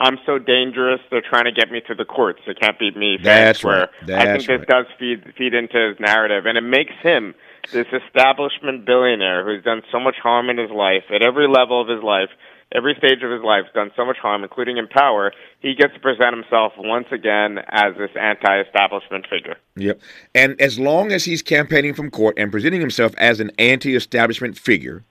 I'm 0.00 0.18
so 0.24 0.38
dangerous. 0.38 1.00
They're 1.10 1.20
trying 1.20 1.44
to 1.44 1.52
get 1.52 1.70
me 1.70 1.82
to 1.86 1.94
the 1.94 2.06
courts. 2.06 2.40
They 2.46 2.54
can't 2.54 2.78
beat 2.78 2.96
me. 2.96 3.18
That's 3.22 3.62
right. 3.62 3.88
That's 4.06 4.22
I 4.22 4.32
think 4.32 4.46
this 4.46 4.58
right. 4.60 4.66
does 4.66 4.86
feed 4.98 5.34
feed 5.36 5.52
into 5.52 5.76
his 5.76 6.00
narrative, 6.00 6.46
and 6.46 6.56
it 6.56 6.62
makes 6.62 6.94
him 7.02 7.34
this 7.72 7.86
establishment 7.92 8.86
billionaire 8.86 9.44
who's 9.44 9.62
done 9.62 9.82
so 9.92 10.00
much 10.00 10.16
harm 10.16 10.48
in 10.48 10.56
his 10.56 10.70
life 10.70 11.04
at 11.14 11.22
every 11.22 11.46
level 11.46 11.82
of 11.82 11.88
his 11.88 12.02
life, 12.02 12.30
every 12.74 12.94
stage 12.96 13.22
of 13.22 13.30
his 13.30 13.42
life, 13.42 13.64
done 13.74 13.90
so 13.94 14.06
much 14.06 14.16
harm, 14.16 14.42
including 14.42 14.78
in 14.78 14.88
power. 14.88 15.32
He 15.60 15.74
gets 15.74 15.92
to 15.92 16.00
present 16.00 16.34
himself 16.34 16.72
once 16.78 17.08
again 17.12 17.58
as 17.68 17.94
this 17.98 18.10
anti-establishment 18.18 19.26
figure. 19.28 19.56
Yep. 19.76 20.00
And 20.34 20.58
as 20.58 20.78
long 20.78 21.12
as 21.12 21.26
he's 21.26 21.42
campaigning 21.42 21.92
from 21.92 22.10
court 22.10 22.38
and 22.38 22.50
presenting 22.50 22.80
himself 22.80 23.12
as 23.18 23.38
an 23.38 23.50
anti-establishment 23.58 24.56
figure 24.56 25.04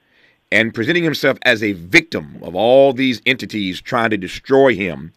and 0.51 0.73
presenting 0.73 1.03
himself 1.03 1.37
as 1.43 1.61
a 1.61 1.73
victim 1.73 2.39
of 2.41 2.55
all 2.55 2.93
these 2.93 3.21
entities 3.25 3.81
trying 3.81 4.09
to 4.09 4.17
destroy 4.17 4.75
him. 4.75 5.13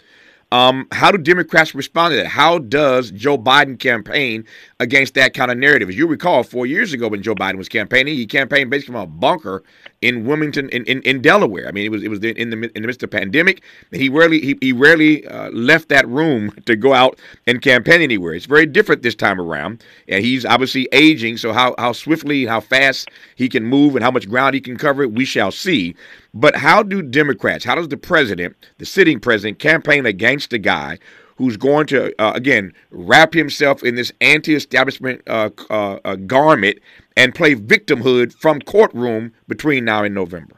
Um, 0.53 0.87
how 0.93 1.11
do 1.11 1.17
Democrats 1.17 1.75
respond 1.75 2.13
to 2.13 2.17
that? 2.17 2.27
How 2.27 2.59
does 2.59 3.11
Joe 3.11 3.39
Biden 3.39 3.79
campaign 3.79 4.45
against 4.81 5.15
that 5.15 5.33
kind 5.33 5.51
of 5.51 5.57
narrative? 5.57 5.89
As 5.89 5.97
you 5.97 6.07
recall, 6.07 6.43
four 6.43 6.67
years 6.67 6.93
ago 6.93 7.09
when 7.09 7.23
Joe 7.23 7.35
Biden 7.35 7.57
was 7.57 7.71
campaigning, 7.71 8.17
he 8.17 8.27
campaigned 8.27 8.69
basically 8.69 8.93
from 8.93 9.03
a 9.03 9.07
bunker 9.07 9.63
in 10.03 10.27
Wilmington, 10.27 10.69
in, 10.69 10.85
in, 10.85 11.01
in 11.05 11.23
Delaware. 11.23 11.67
I 11.69 11.73
mean, 11.73 11.87
it 11.87 11.89
was 11.89 12.03
it 12.03 12.09
was 12.09 12.19
in 12.23 12.51
the 12.51 12.71
in 12.77 12.83
the 12.83 12.87
midst 12.87 13.03
of 13.03 13.11
pandemic. 13.11 13.63
He 13.93 14.11
rarely 14.11 14.41
he, 14.43 14.59
he 14.61 14.73
rarely 14.75 15.27
uh, 15.27 15.49
left 15.53 15.89
that 15.89 16.07
room 16.07 16.51
to 16.67 16.77
go 16.77 16.93
out 16.93 17.19
and 17.47 17.63
campaign 17.63 18.03
anywhere. 18.03 18.35
It's 18.35 18.45
very 18.45 18.67
different 18.67 19.01
this 19.01 19.15
time 19.15 19.41
around, 19.41 19.83
and 20.07 20.23
he's 20.23 20.45
obviously 20.45 20.87
aging. 20.93 21.39
So 21.39 21.55
how 21.55 21.75
how 21.79 21.93
swiftly, 21.93 22.45
how 22.45 22.61
fast 22.61 23.09
he 23.37 23.49
can 23.49 23.65
move, 23.65 23.97
and 23.97 24.05
how 24.05 24.11
much 24.11 24.29
ground 24.29 24.55
he 24.55 24.61
can 24.61 24.77
cover, 24.77 25.09
we 25.09 25.25
shall 25.25 25.51
see. 25.51 25.97
But 26.35 26.57
how 26.57 26.83
do 26.83 27.03
Democrats? 27.03 27.65
How 27.65 27.75
does 27.75 27.89
the 27.89 27.97
president, 27.97 28.57
the 28.79 28.87
sitting 28.87 29.21
president, 29.21 29.59
campaign 29.59 30.07
against 30.07 30.53
a 30.53 30.59
guy? 30.59 30.99
who's 31.37 31.57
going 31.57 31.87
to 31.87 32.15
uh, 32.21 32.33
again 32.35 32.73
wrap 32.91 33.33
himself 33.35 33.83
in 33.83 33.95
this 33.95 34.13
anti-establishment 34.21 35.21
uh, 35.27 35.51
uh, 35.71 35.99
uh 36.05 36.15
garment 36.15 36.79
and 37.17 37.35
play 37.35 37.55
victimhood 37.55 38.33
from 38.33 38.61
courtroom 38.61 39.33
between 39.49 39.85
now 39.85 40.05
and 40.05 40.15
November? 40.15 40.57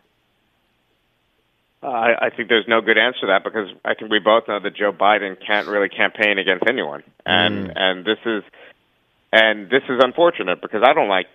Uh, 1.83 2.15
I, 2.19 2.31
think 2.35 2.49
there's 2.49 2.67
no 2.67 2.81
good 2.81 2.97
answer 2.97 3.21
to 3.21 3.27
that 3.27 3.45
because 3.45 3.69
I 3.85 3.95
think 3.95 4.11
we 4.11 4.19
both 4.19 4.49
know 4.49 4.59
that 4.59 4.75
Joe 4.75 4.91
Biden 4.91 5.37
can't 5.47 5.67
really 5.67 5.91
campaign 5.91 6.39
against 6.39 6.65
anyone, 6.67 7.03
and 7.27 7.69
mm. 7.69 7.73
and 7.77 8.05
this 8.07 8.19
is 8.25 8.43
and 9.33 9.69
this 9.69 9.83
is 9.89 10.01
unfortunate 10.03 10.63
because 10.63 10.83
I 10.83 10.95
don't 10.95 11.09
like 11.09 11.27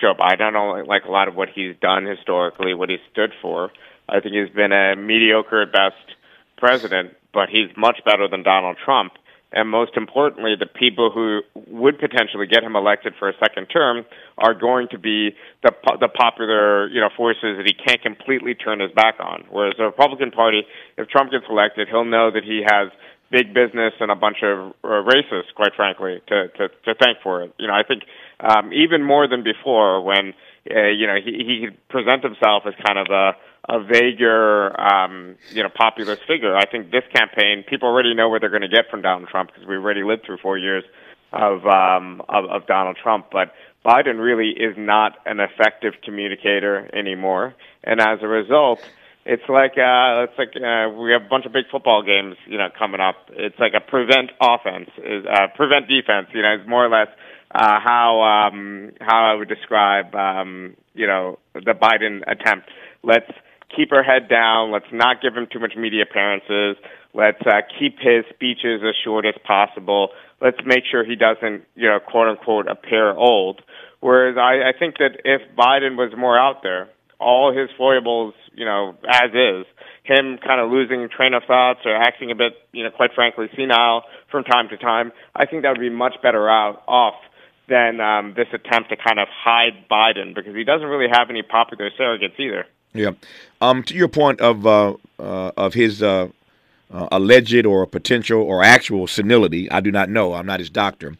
Joe 0.00 0.14
Biden. 0.18 0.42
I 0.42 0.50
don't 0.50 0.86
like 0.86 1.04
a 1.04 1.10
lot 1.10 1.28
of 1.28 1.34
what 1.34 1.48
he's 1.54 1.74
done 1.80 2.04
historically, 2.04 2.74
what 2.74 2.88
he 2.88 2.96
stood 3.12 3.32
for. 3.40 3.70
I 4.08 4.20
think 4.20 4.34
he's 4.34 4.54
been 4.54 4.72
a 4.72 4.96
mediocre 4.96 5.62
at 5.62 5.72
best 5.72 6.16
president, 6.58 7.14
but 7.32 7.48
he's 7.48 7.68
much 7.76 8.00
better 8.04 8.28
than 8.28 8.42
Donald 8.42 8.76
Trump 8.84 9.12
and 9.52 9.70
most 9.70 9.96
importantly, 9.96 10.54
the 10.58 10.66
people 10.66 11.10
who 11.10 11.40
would 11.68 11.98
potentially 11.98 12.46
get 12.46 12.64
him 12.64 12.74
elected 12.74 13.14
for 13.18 13.28
a 13.28 13.32
second 13.38 13.66
term 13.66 14.04
are 14.36 14.54
going 14.54 14.88
to 14.90 14.98
be 14.98 15.30
the 15.62 15.72
the 16.00 16.08
popular 16.08 16.88
you 16.88 17.00
know 17.00 17.10
forces 17.16 17.56
that 17.56 17.64
he 17.64 17.72
can't 17.72 18.02
completely 18.02 18.54
turn 18.54 18.80
his 18.80 18.90
back 18.92 19.14
on. 19.20 19.44
Whereas 19.48 19.74
the 19.78 19.84
Republican 19.84 20.32
Party, 20.32 20.66
if 20.98 21.08
Trump 21.08 21.30
gets 21.30 21.44
elected, 21.48 21.88
he'll 21.88 22.04
know 22.04 22.30
that 22.30 22.42
he 22.44 22.62
has 22.66 22.90
big 23.30 23.54
business 23.54 23.92
and 24.00 24.10
a 24.10 24.14
bunch 24.14 24.38
of 24.42 24.72
uh, 24.84 25.02
racists, 25.02 25.52
quite 25.54 25.74
frankly, 25.74 26.20
to, 26.28 26.48
to 26.48 26.68
to 26.68 26.94
thank 26.94 27.18
for 27.22 27.42
it. 27.42 27.54
You 27.58 27.68
know, 27.68 27.74
I 27.74 27.82
think 27.82 28.02
um, 28.40 28.72
even 28.72 29.02
more 29.02 29.28
than 29.28 29.42
before 29.42 30.02
when 30.02 30.34
uh, 30.70 30.88
you 30.88 31.06
know 31.06 31.16
he 31.22 31.32
he 31.32 31.68
present 31.88 32.22
himself 32.22 32.64
as 32.66 32.74
kind 32.86 32.98
of 32.98 33.06
a 33.10 33.32
a 33.68 33.82
vaguer, 33.82 34.80
um, 34.80 35.34
you 35.50 35.62
know, 35.62 35.68
populist 35.68 36.22
figure. 36.26 36.56
I 36.56 36.66
think 36.66 36.92
this 36.92 37.02
campaign, 37.12 37.64
people 37.68 37.88
already 37.88 38.14
know 38.14 38.28
what 38.28 38.40
they're 38.40 38.50
going 38.50 38.62
to 38.62 38.68
get 38.68 38.88
from 38.90 39.02
Donald 39.02 39.28
Trump 39.28 39.50
because 39.52 39.66
we 39.66 39.74
already 39.74 40.04
lived 40.04 40.24
through 40.24 40.38
four 40.38 40.56
years 40.56 40.84
of, 41.32 41.66
um, 41.66 42.22
of 42.28 42.44
of 42.46 42.66
Donald 42.66 42.96
Trump. 43.02 43.26
But 43.32 43.52
Biden 43.84 44.20
really 44.20 44.50
is 44.50 44.76
not 44.76 45.18
an 45.26 45.40
effective 45.40 45.94
communicator 46.04 46.88
anymore, 46.94 47.54
and 47.82 48.00
as 48.00 48.20
a 48.22 48.28
result, 48.28 48.80
it's 49.26 49.42
like 49.48 49.72
uh, 49.72 50.22
it's 50.22 50.38
like 50.38 50.54
uh, 50.54 50.88
we 50.94 51.10
have 51.10 51.26
a 51.26 51.28
bunch 51.28 51.46
of 51.46 51.52
big 51.52 51.66
football 51.70 52.02
games, 52.02 52.36
you 52.46 52.56
know, 52.58 52.68
coming 52.78 53.00
up. 53.00 53.16
It's 53.30 53.58
like 53.58 53.72
a 53.74 53.80
prevent 53.80 54.30
offense, 54.40 54.88
is 54.98 55.26
uh, 55.26 55.48
prevent 55.56 55.88
defense. 55.88 56.28
You 56.32 56.42
know, 56.42 56.54
it's 56.54 56.68
more 56.68 56.86
or 56.86 56.88
less 56.88 57.08
uh, 57.52 57.80
how 57.82 58.22
um, 58.22 58.92
how 59.00 59.26
I 59.26 59.34
would 59.34 59.48
describe 59.48 60.14
um, 60.14 60.76
you 60.94 61.08
know 61.08 61.40
the 61.54 61.74
Biden 61.74 62.22
attempt. 62.22 62.70
Let's 63.02 63.30
keep 63.74 63.92
our 63.92 64.04
head 64.04 64.28
down. 64.28 64.70
Let's 64.70 64.92
not 64.92 65.20
give 65.20 65.34
him 65.34 65.48
too 65.52 65.58
much 65.58 65.74
media 65.76 66.04
appearances. 66.08 66.76
Let's 67.12 67.42
uh, 67.44 67.62
keep 67.80 67.98
his 67.98 68.24
speeches 68.30 68.82
as 68.86 68.94
short 69.02 69.26
as 69.26 69.34
possible. 69.44 70.10
Let's 70.40 70.58
make 70.64 70.84
sure 70.88 71.04
he 71.04 71.16
doesn't, 71.16 71.64
you 71.74 71.88
know, 71.88 71.98
quote 71.98 72.28
unquote, 72.28 72.68
appear 72.68 73.10
old. 73.10 73.62
Whereas 74.00 74.36
I, 74.36 74.68
I 74.68 74.78
think 74.78 74.98
that 74.98 75.18
if 75.24 75.40
Biden 75.56 75.96
was 75.96 76.12
more 76.16 76.38
out 76.38 76.62
there, 76.62 76.88
all 77.18 77.56
his 77.56 77.70
foibles, 77.76 78.34
you 78.54 78.64
know, 78.64 78.94
as 79.08 79.30
is, 79.32 79.66
him 80.04 80.38
kind 80.38 80.60
of 80.60 80.70
losing 80.70 81.08
train 81.08 81.34
of 81.34 81.42
thoughts 81.44 81.80
or 81.84 81.94
acting 81.94 82.30
a 82.30 82.34
bit, 82.34 82.54
you 82.72 82.84
know, 82.84 82.90
quite 82.90 83.12
frankly, 83.14 83.48
senile 83.56 84.04
from 84.30 84.44
time 84.44 84.68
to 84.68 84.76
time, 84.76 85.12
I 85.34 85.46
think 85.46 85.62
that 85.62 85.70
would 85.70 85.80
be 85.80 85.90
much 85.90 86.14
better 86.22 86.48
out 86.48 86.82
off 86.86 87.14
than 87.68 88.00
um, 88.00 88.34
this 88.36 88.46
attempt 88.52 88.90
to 88.90 88.96
kind 88.96 89.18
of 89.18 89.28
hide 89.28 89.88
Biden 89.90 90.34
because 90.34 90.54
he 90.54 90.64
doesn't 90.64 90.86
really 90.86 91.08
have 91.10 91.30
any 91.30 91.42
popular 91.42 91.90
surrogates 91.98 92.38
either. 92.38 92.66
Yeah. 92.94 93.10
Um, 93.60 93.82
to 93.84 93.94
your 93.94 94.08
point 94.08 94.40
of 94.40 94.66
uh, 94.66 94.94
uh, 95.18 95.52
of 95.56 95.74
his 95.74 96.02
uh, 96.02 96.28
uh, 96.92 97.08
alleged 97.10 97.66
or 97.66 97.86
potential 97.86 98.40
or 98.40 98.62
actual 98.62 99.06
senility, 99.06 99.70
I 99.70 99.80
do 99.80 99.90
not 99.90 100.08
know. 100.08 100.34
I'm 100.34 100.46
not 100.46 100.60
his 100.60 100.70
doctor. 100.70 101.16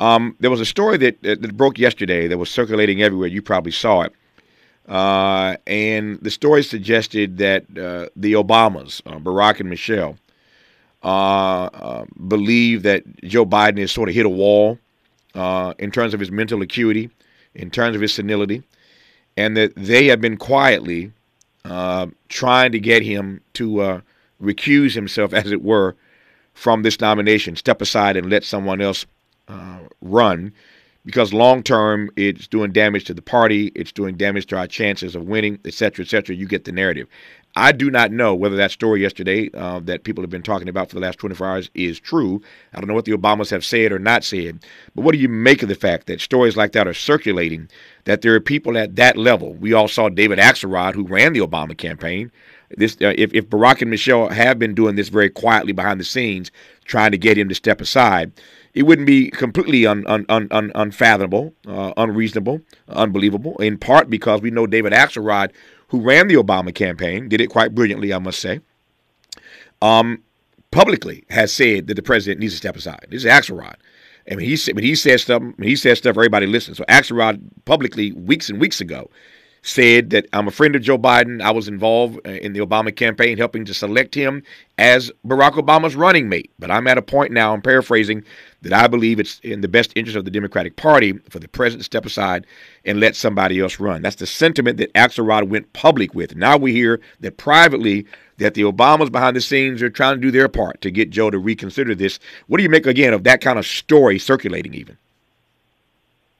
Um, 0.00 0.36
there 0.40 0.50
was 0.50 0.60
a 0.60 0.66
story 0.66 0.96
that, 0.98 1.22
that 1.22 1.56
broke 1.56 1.78
yesterday 1.78 2.26
that 2.26 2.36
was 2.36 2.50
circulating 2.50 3.00
everywhere. 3.00 3.28
You 3.28 3.42
probably 3.42 3.70
saw 3.70 4.02
it. 4.02 4.12
Uh, 4.88 5.56
and 5.66 6.18
the 6.20 6.30
story 6.30 6.62
suggested 6.62 7.38
that 7.38 7.62
uh, 7.78 8.08
the 8.16 8.34
Obamas, 8.34 9.02
Barack 9.02 9.60
and 9.60 9.70
Michelle, 9.70 10.16
believe 12.28 12.82
that 12.82 13.02
Joe 13.22 13.46
Biden 13.46 13.78
has 13.78 13.92
sort 13.92 14.08
of 14.08 14.14
hit 14.14 14.26
a 14.26 14.30
wall 14.30 14.78
in 15.34 15.90
terms 15.90 16.14
of 16.14 16.20
his 16.20 16.30
mental 16.30 16.60
acuity, 16.62 17.10
in 17.54 17.70
terms 17.70 17.96
of 17.96 18.02
his 18.02 18.12
senility 18.12 18.62
and 19.36 19.56
that 19.56 19.74
they 19.76 20.06
have 20.06 20.20
been 20.20 20.36
quietly 20.36 21.12
uh, 21.64 22.06
trying 22.28 22.72
to 22.72 22.78
get 22.78 23.02
him 23.02 23.40
to 23.54 23.80
uh, 23.80 24.00
recuse 24.42 24.94
himself, 24.94 25.32
as 25.32 25.50
it 25.50 25.62
were, 25.62 25.96
from 26.52 26.82
this 26.82 27.00
nomination, 27.00 27.56
step 27.56 27.82
aside 27.82 28.16
and 28.16 28.30
let 28.30 28.44
someone 28.44 28.80
else 28.80 29.06
uh, 29.48 29.80
run, 30.00 30.52
because 31.04 31.32
long 31.32 31.62
term 31.62 32.10
it's 32.16 32.46
doing 32.46 32.72
damage 32.72 33.04
to 33.04 33.14
the 33.14 33.22
party, 33.22 33.72
it's 33.74 33.92
doing 33.92 34.16
damage 34.16 34.46
to 34.46 34.56
our 34.56 34.66
chances 34.66 35.14
of 35.14 35.24
winning, 35.24 35.58
et 35.64 35.74
cetera, 35.74 36.04
et 36.04 36.08
cetera. 36.08 36.34
You 36.34 36.46
get 36.46 36.64
the 36.64 36.72
narrative. 36.72 37.08
I 37.56 37.70
do 37.70 37.88
not 37.88 38.10
know 38.10 38.34
whether 38.34 38.56
that 38.56 38.72
story 38.72 39.02
yesterday 39.02 39.48
uh, 39.54 39.78
that 39.80 40.02
people 40.02 40.22
have 40.24 40.30
been 40.30 40.42
talking 40.42 40.68
about 40.68 40.88
for 40.88 40.96
the 40.96 41.00
last 41.00 41.20
24 41.20 41.46
hours 41.46 41.70
is 41.74 42.00
true. 42.00 42.42
I 42.72 42.80
don't 42.80 42.88
know 42.88 42.94
what 42.94 43.04
the 43.04 43.12
Obamas 43.12 43.50
have 43.50 43.64
said 43.64 43.92
or 43.92 44.00
not 44.00 44.24
said. 44.24 44.64
But 44.94 45.02
what 45.02 45.12
do 45.12 45.18
you 45.18 45.28
make 45.28 45.62
of 45.62 45.68
the 45.68 45.76
fact 45.76 46.08
that 46.08 46.20
stories 46.20 46.56
like 46.56 46.72
that 46.72 46.88
are 46.88 46.94
circulating, 46.94 47.68
that 48.04 48.22
there 48.22 48.34
are 48.34 48.40
people 48.40 48.76
at 48.76 48.96
that 48.96 49.16
level? 49.16 49.54
We 49.54 49.72
all 49.72 49.86
saw 49.86 50.08
David 50.08 50.40
Axelrod, 50.40 50.94
who 50.94 51.04
ran 51.04 51.32
the 51.32 51.40
Obama 51.40 51.78
campaign. 51.78 52.32
This, 52.76 52.96
uh, 53.00 53.14
if, 53.16 53.32
if 53.32 53.48
Barack 53.48 53.82
and 53.82 53.90
Michelle 53.90 54.28
have 54.30 54.58
been 54.58 54.74
doing 54.74 54.96
this 54.96 55.08
very 55.08 55.30
quietly 55.30 55.72
behind 55.72 56.00
the 56.00 56.04
scenes, 56.04 56.50
trying 56.84 57.12
to 57.12 57.18
get 57.18 57.38
him 57.38 57.48
to 57.48 57.54
step 57.54 57.80
aside, 57.80 58.32
it 58.74 58.82
wouldn't 58.82 59.06
be 59.06 59.30
completely 59.30 59.86
un, 59.86 60.04
un, 60.06 60.26
un, 60.28 60.72
unfathomable, 60.74 61.54
uh, 61.66 61.92
unreasonable, 61.96 62.60
unbelievable, 62.88 63.56
in 63.58 63.78
part 63.78 64.10
because 64.10 64.42
we 64.42 64.50
know 64.50 64.66
David 64.66 64.92
Axelrod 64.92 65.52
who 65.88 66.00
ran 66.00 66.26
the 66.26 66.34
Obama 66.34 66.74
campaign, 66.74 67.28
did 67.28 67.40
it 67.40 67.48
quite 67.48 67.72
brilliantly, 67.72 68.12
I 68.12 68.18
must 68.18 68.40
say, 68.40 68.60
um, 69.80 70.22
publicly 70.72 71.24
has 71.30 71.52
said 71.52 71.86
that 71.86 71.94
the 71.94 72.02
president 72.02 72.40
needs 72.40 72.54
to 72.54 72.56
step 72.56 72.74
aside. 72.74 73.06
This 73.10 73.24
is 73.24 73.30
Axelrod. 73.30 73.76
Mean, 74.28 74.40
he 74.40 74.72
when 74.72 74.82
he 74.82 74.94
says 74.94 75.22
stuff, 75.22 75.40
when 75.40 75.68
he 75.68 75.76
says 75.76 75.98
stuff, 75.98 76.16
everybody 76.16 76.46
listens. 76.46 76.78
So 76.78 76.84
Axelrod 76.88 77.40
publicly, 77.64 78.12
weeks 78.12 78.48
and 78.48 78.58
weeks 78.58 78.80
ago, 78.80 79.10
said 79.64 80.10
that 80.10 80.26
I'm 80.34 80.46
a 80.46 80.50
friend 80.50 80.76
of 80.76 80.82
Joe 80.82 80.98
Biden. 80.98 81.40
I 81.40 81.50
was 81.50 81.68
involved 81.68 82.20
uh, 82.26 82.32
in 82.32 82.52
the 82.52 82.60
Obama 82.60 82.94
campaign, 82.94 83.38
helping 83.38 83.64
to 83.64 83.72
select 83.72 84.14
him 84.14 84.42
as 84.76 85.10
Barack 85.26 85.52
Obama's 85.52 85.96
running 85.96 86.28
mate. 86.28 86.52
But 86.58 86.70
I'm 86.70 86.86
at 86.86 86.98
a 86.98 87.02
point 87.02 87.32
now, 87.32 87.54
I'm 87.54 87.62
paraphrasing, 87.62 88.24
that 88.60 88.74
I 88.74 88.86
believe 88.86 89.18
it's 89.18 89.40
in 89.40 89.62
the 89.62 89.68
best 89.68 89.92
interest 89.96 90.18
of 90.18 90.26
the 90.26 90.30
Democratic 90.30 90.76
Party 90.76 91.14
for 91.30 91.38
the 91.38 91.48
president 91.48 91.80
to 91.80 91.84
step 91.84 92.04
aside 92.04 92.46
and 92.84 93.00
let 93.00 93.16
somebody 93.16 93.58
else 93.58 93.80
run. 93.80 94.02
That's 94.02 94.16
the 94.16 94.26
sentiment 94.26 94.76
that 94.76 94.92
Axelrod 94.92 95.48
went 95.48 95.72
public 95.72 96.14
with. 96.14 96.36
Now 96.36 96.58
we 96.58 96.72
hear 96.72 97.00
that 97.20 97.38
privately 97.38 98.06
that 98.36 98.52
the 98.52 98.62
Obamas 98.62 99.10
behind 99.10 99.34
the 99.34 99.40
scenes 99.40 99.80
are 99.80 99.88
trying 99.88 100.16
to 100.16 100.20
do 100.20 100.30
their 100.30 100.48
part 100.48 100.82
to 100.82 100.90
get 100.90 101.08
Joe 101.08 101.30
to 101.30 101.38
reconsider 101.38 101.94
this. 101.94 102.18
What 102.48 102.58
do 102.58 102.64
you 102.64 102.68
make 102.68 102.86
again 102.86 103.14
of 103.14 103.24
that 103.24 103.40
kind 103.40 103.58
of 103.58 103.66
story 103.66 104.18
circulating 104.18 104.74
even? 104.74 104.98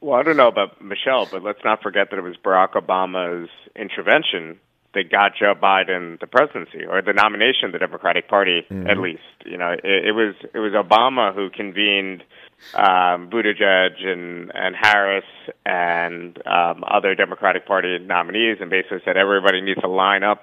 Well, 0.04 0.20
I 0.20 0.22
don't 0.22 0.36
know 0.36 0.48
about 0.48 0.84
Michelle, 0.84 1.26
but 1.32 1.42
let's 1.42 1.64
not 1.64 1.80
forget 1.80 2.10
that 2.10 2.18
it 2.18 2.22
was 2.22 2.36
Barack 2.44 2.72
Obama's 2.74 3.48
intervention 3.74 4.60
that 4.92 5.10
got 5.10 5.32
Joe 5.40 5.54
Biden 5.54 6.20
the 6.20 6.26
presidency 6.26 6.84
or 6.84 7.00
the 7.00 7.14
nomination 7.14 7.64
of 7.64 7.72
the 7.72 7.78
Democratic 7.78 8.28
Party, 8.28 8.66
mm-hmm. 8.70 8.86
at 8.86 8.98
least. 8.98 9.22
You 9.46 9.56
know, 9.56 9.70
it, 9.70 9.80
it 9.82 10.12
was 10.12 10.34
it 10.52 10.58
was 10.58 10.72
Obama 10.72 11.34
who 11.34 11.48
convened 11.48 12.22
um, 12.74 13.30
Buttigieg 13.30 14.04
and 14.06 14.52
and 14.54 14.76
Harris 14.78 15.24
and 15.64 16.36
um, 16.46 16.84
other 16.86 17.14
Democratic 17.14 17.64
Party 17.64 17.98
nominees, 17.98 18.58
and 18.60 18.68
basically 18.68 19.00
said 19.06 19.16
everybody 19.16 19.62
needs 19.62 19.80
to 19.80 19.88
line 19.88 20.22
up 20.22 20.42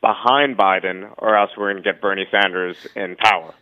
behind 0.00 0.56
Biden, 0.56 1.12
or 1.18 1.36
else 1.36 1.50
we're 1.54 1.70
going 1.70 1.84
to 1.84 1.92
get 1.92 2.00
Bernie 2.00 2.28
Sanders 2.30 2.78
in 2.96 3.16
power. 3.16 3.52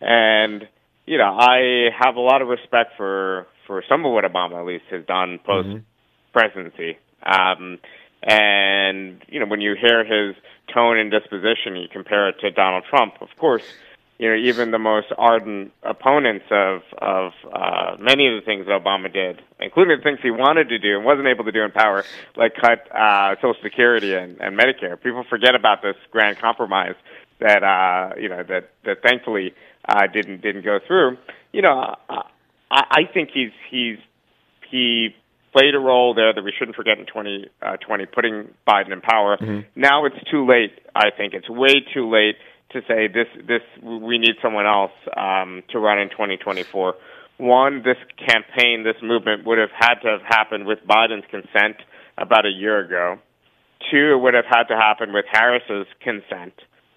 And 0.00 0.68
you 1.04 1.18
know, 1.18 1.36
I 1.36 1.88
have 1.98 2.14
a 2.14 2.20
lot 2.20 2.42
of 2.42 2.48
respect 2.48 2.92
for 2.96 3.48
for 3.68 3.84
some 3.88 4.04
of 4.04 4.12
what 4.12 4.24
Obama 4.24 4.58
at 4.58 4.66
least 4.66 4.86
has 4.90 5.04
done 5.06 5.38
post 5.46 5.68
presidency. 6.32 6.98
Um, 7.22 7.78
and 8.22 9.22
you 9.28 9.38
know, 9.38 9.46
when 9.46 9.60
you 9.60 9.76
hear 9.80 10.04
his 10.04 10.34
tone 10.74 10.98
and 10.98 11.12
disposition, 11.12 11.76
you 11.76 11.86
compare 11.92 12.28
it 12.30 12.40
to 12.40 12.50
Donald 12.50 12.84
Trump. 12.90 13.14
Of 13.20 13.28
course, 13.38 13.62
you 14.18 14.28
know 14.28 14.34
even 14.34 14.72
the 14.72 14.78
most 14.78 15.06
ardent 15.16 15.72
opponents 15.84 16.46
of 16.50 16.80
of 16.98 17.32
uh, 17.52 17.96
many 18.00 18.26
of 18.26 18.34
the 18.34 18.44
things 18.44 18.66
that 18.66 18.82
Obama 18.82 19.12
did, 19.12 19.40
including 19.60 19.98
the 19.98 20.02
things 20.02 20.18
he 20.20 20.32
wanted 20.32 20.68
to 20.70 20.78
do 20.78 20.96
and 20.96 21.04
wasn't 21.04 21.28
able 21.28 21.44
to 21.44 21.52
do 21.52 21.62
in 21.62 21.70
power, 21.70 22.04
like 22.36 22.54
cut 22.56 22.88
uh, 22.90 23.36
Social 23.36 23.54
Security 23.62 24.14
and, 24.14 24.40
and 24.40 24.58
Medicare. 24.58 25.00
People 25.00 25.24
forget 25.30 25.54
about 25.54 25.82
this 25.82 25.96
grand 26.10 26.38
compromise 26.38 26.96
that 27.38 27.62
uh, 27.62 28.14
you 28.18 28.28
know 28.28 28.42
that 28.42 28.70
that 28.84 29.02
thankfully 29.02 29.54
uh, 29.88 30.08
didn't 30.08 30.40
didn't 30.40 30.64
go 30.64 30.80
through. 30.84 31.16
You 31.52 31.62
know, 31.62 31.94
uh, 32.08 32.22
I, 32.70 32.82
I 32.90 33.12
think 33.12 33.30
he's 33.32 33.52
he's 33.70 33.98
he 34.70 35.14
played 35.52 35.74
a 35.74 35.78
role 35.78 36.14
there 36.14 36.32
that 36.32 36.42
we 36.42 36.52
shouldn't 36.58 36.76
forget 36.76 36.98
in 36.98 37.06
2020, 37.06 37.48
uh, 37.62 38.06
putting 38.14 38.48
Biden 38.66 38.92
in 38.92 39.00
power. 39.00 39.36
Mm-hmm. 39.36 39.80
Now 39.80 40.04
it's 40.04 40.16
too 40.30 40.46
late. 40.46 40.72
I 40.94 41.10
think 41.16 41.34
it's 41.34 41.48
way 41.48 41.84
too 41.94 42.10
late 42.10 42.36
to 42.70 42.80
say 42.86 43.08
this. 43.08 43.26
This 43.46 43.62
we 43.82 44.18
need 44.18 44.36
someone 44.42 44.66
else 44.66 44.92
um, 45.16 45.62
to 45.70 45.78
run 45.78 45.98
in 45.98 46.10
2024. 46.10 46.94
One, 47.38 47.82
this 47.84 47.96
campaign, 48.18 48.82
this 48.82 49.00
movement 49.02 49.46
would 49.46 49.58
have 49.58 49.70
had 49.72 49.94
to 50.02 50.08
have 50.08 50.22
happened 50.22 50.66
with 50.66 50.80
Biden's 50.86 51.24
consent 51.30 51.76
about 52.16 52.44
a 52.44 52.50
year 52.50 52.80
ago. 52.80 53.18
Two, 53.90 54.14
it 54.14 54.20
would 54.20 54.34
have 54.34 54.44
had 54.44 54.64
to 54.64 54.76
happen 54.76 55.12
with 55.12 55.24
Harris's 55.30 55.86
consent 56.00 56.52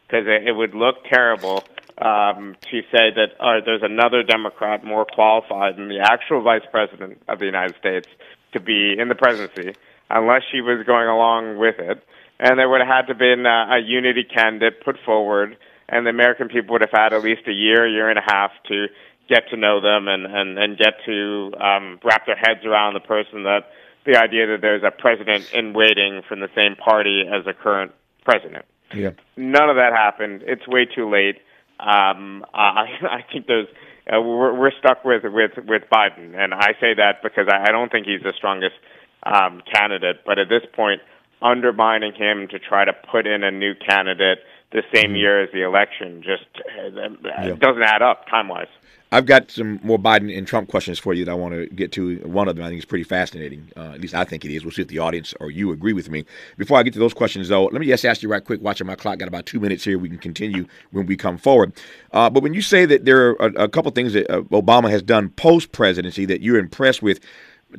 because 0.08 0.26
it, 0.28 0.48
it 0.48 0.52
would 0.54 0.74
look 0.74 0.96
terrible 1.12 1.64
um, 1.98 2.56
to 2.70 2.82
say 2.92 3.12
that 3.16 3.30
uh, 3.40 3.64
there's 3.66 3.84
another 3.84 4.24
Democrat 4.24 4.84
more 4.84 5.06
qualified 5.06 5.78
than 5.78 5.90
the 5.90 6.00
actual 6.00 6.42
vice 6.42 6.66
president 6.72 7.22
of 7.28 7.40
the 7.40 7.46
United 7.46 7.76
States 7.78 8.08
to 8.54 8.60
be 8.60 8.96
in 8.98 9.10
the 9.10 9.16
presidency, 9.16 9.74
unless 10.10 10.42
she 10.52 10.62
was 10.62 10.86
going 10.86 11.08
along 11.08 11.58
with 11.58 11.80
it. 11.80 12.04
And 12.40 12.58
there 12.58 12.70
would 12.70 12.82
have 12.82 12.88
had 12.88 13.08
to 13.08 13.16
been 13.16 13.46
a, 13.46 13.78
a 13.78 13.80
unity 13.80 14.24
candidate 14.24 14.84
put 14.84 14.98
forward, 15.06 15.58
and 15.88 16.06
the 16.06 16.10
American 16.10 16.48
people 16.48 16.74
would 16.74 16.82
have 16.82 16.92
had 16.92 17.14
at 17.14 17.24
least 17.24 17.42
a 17.48 17.54
year, 17.54 17.88
year 17.88 18.10
and 18.10 18.18
a 18.18 18.24
half 18.26 18.52
to 18.68 18.88
get 19.30 19.50
to 19.50 19.58
know 19.58 19.80
them 19.80 20.08
and 20.08 20.26
and, 20.26 20.58
and 20.58 20.78
get 20.78 20.96
to 21.06 21.52
um, 21.60 22.00
wrap 22.04 22.26
their 22.26 22.36
heads 22.36 22.66
around 22.66 22.94
the 22.94 23.00
person 23.00 23.44
that 23.44 23.70
the 24.06 24.18
idea 24.18 24.48
that 24.48 24.62
there's 24.62 24.84
a 24.84 24.92
president 24.92 25.54
in 25.54 25.74
waiting 25.74 26.22
from 26.28 26.40
the 26.40 26.50
same 26.56 26.76
party 26.76 27.24
as 27.32 27.46
the 27.46 27.54
current 27.54 27.92
president. 28.26 28.66
Yeah. 28.94 29.12
None 29.38 29.70
of 29.70 29.76
that 29.76 29.94
happened. 29.94 30.44
It's 30.46 30.68
way 30.68 30.86
too 30.86 31.10
late. 31.10 31.38
Um, 31.82 32.46
I, 32.54 32.86
I 33.02 33.26
think 33.32 33.48
there's 33.48 33.68
uh, 34.08 34.22
we're, 34.22 34.58
we're 34.58 34.72
stuck 34.80 35.04
with 35.04 35.24
with 35.24 35.52
with 35.68 35.84
Biden, 35.92 36.36
and 36.36 36.54
I 36.54 36.74
say 36.80 36.94
that 36.96 37.22
because 37.24 37.48
I, 37.50 37.70
I 37.70 37.72
don't 37.72 37.92
think 37.92 38.06
he's 38.06 38.22
the 38.22 38.34
strongest 38.38 38.76
um, 39.24 39.62
candidate. 39.74 40.22
But 40.26 40.40
at 40.40 40.50
this 40.50 40.64
point, 40.74 41.02
undermining 41.42 42.14
him 42.14 42.48
to 42.50 42.60
try 42.60 42.86
to 42.86 42.94
put 42.94 43.28
in 43.28 43.44
a 43.44 43.52
new 43.52 43.74
candidate 43.76 44.40
the 44.72 44.84
same 44.94 45.08
mm-hmm. 45.08 45.16
year 45.16 45.44
as 45.44 45.50
the 45.52 45.62
election 45.64 46.24
just 46.24 46.46
uh, 46.80 47.10
yeah. 47.24 47.56
doesn't 47.56 47.84
add 47.84 48.02
up 48.02 48.28
time 48.28 48.48
wise. 48.48 48.68
I've 49.14 49.26
got 49.26 49.52
some 49.52 49.80
more 49.84 50.00
Biden 50.00 50.36
and 50.36 50.48
Trump 50.48 50.70
questions 50.70 50.98
for 50.98 51.14
you 51.14 51.26
that 51.26 51.32
I 51.32 51.34
want 51.34 51.54
to 51.54 51.68
get 51.68 51.92
to. 51.94 52.20
One 52.20 52.48
of 52.48 52.56
them 52.56 52.64
I 52.64 52.70
think 52.70 52.80
is 52.80 52.86
pretty 52.86 53.04
fascinating. 53.04 53.70
Uh, 53.76 53.92
at 53.92 54.00
least 54.00 54.14
I 54.14 54.24
think 54.24 54.46
it 54.46 54.54
is. 54.54 54.64
We'll 54.64 54.72
see 54.72 54.84
if 54.84 54.88
the 54.88 55.00
audience 55.00 55.34
or 55.42 55.52
you 55.52 55.72
agree 55.72 55.92
with 55.92 56.10
me. 56.10 56.24
Before 56.58 56.80
I 56.80 56.84
get 56.84 56.94
to 56.94 57.00
those 57.00 57.14
questions, 57.14 57.50
though, 57.50 57.66
let 57.66 57.82
me 57.82 57.88
just 57.88 58.06
ask 58.06 58.24
you 58.24 58.30
right 58.30 58.44
quick. 58.44 58.62
Watching 58.62 58.88
my 58.88 58.96
clock, 58.96 59.20
got 59.20 59.28
about 59.28 59.46
two 59.46 59.60
minutes 59.60 59.84
here. 59.84 60.00
We 60.00 60.08
can 60.08 60.18
continue 60.18 60.66
when 60.92 61.08
we 61.08 61.18
come 61.18 61.38
forward. 61.38 61.74
Uh, 62.14 62.30
but 62.30 62.42
when 62.42 62.54
you 62.54 62.62
say 62.62 62.86
that 62.86 63.04
there 63.04 63.32
are 63.32 63.52
a, 63.58 63.68
couple 63.68 63.92
things 63.92 64.14
that 64.14 64.30
uh, 64.32 64.44
Obama 64.44 64.90
has 64.90 65.02
done 65.02 65.30
post 65.30 65.74
presidency 65.74 66.26
that 66.26 66.42
you're 66.42 66.58
impressed 66.58 67.02
with, 67.02 67.20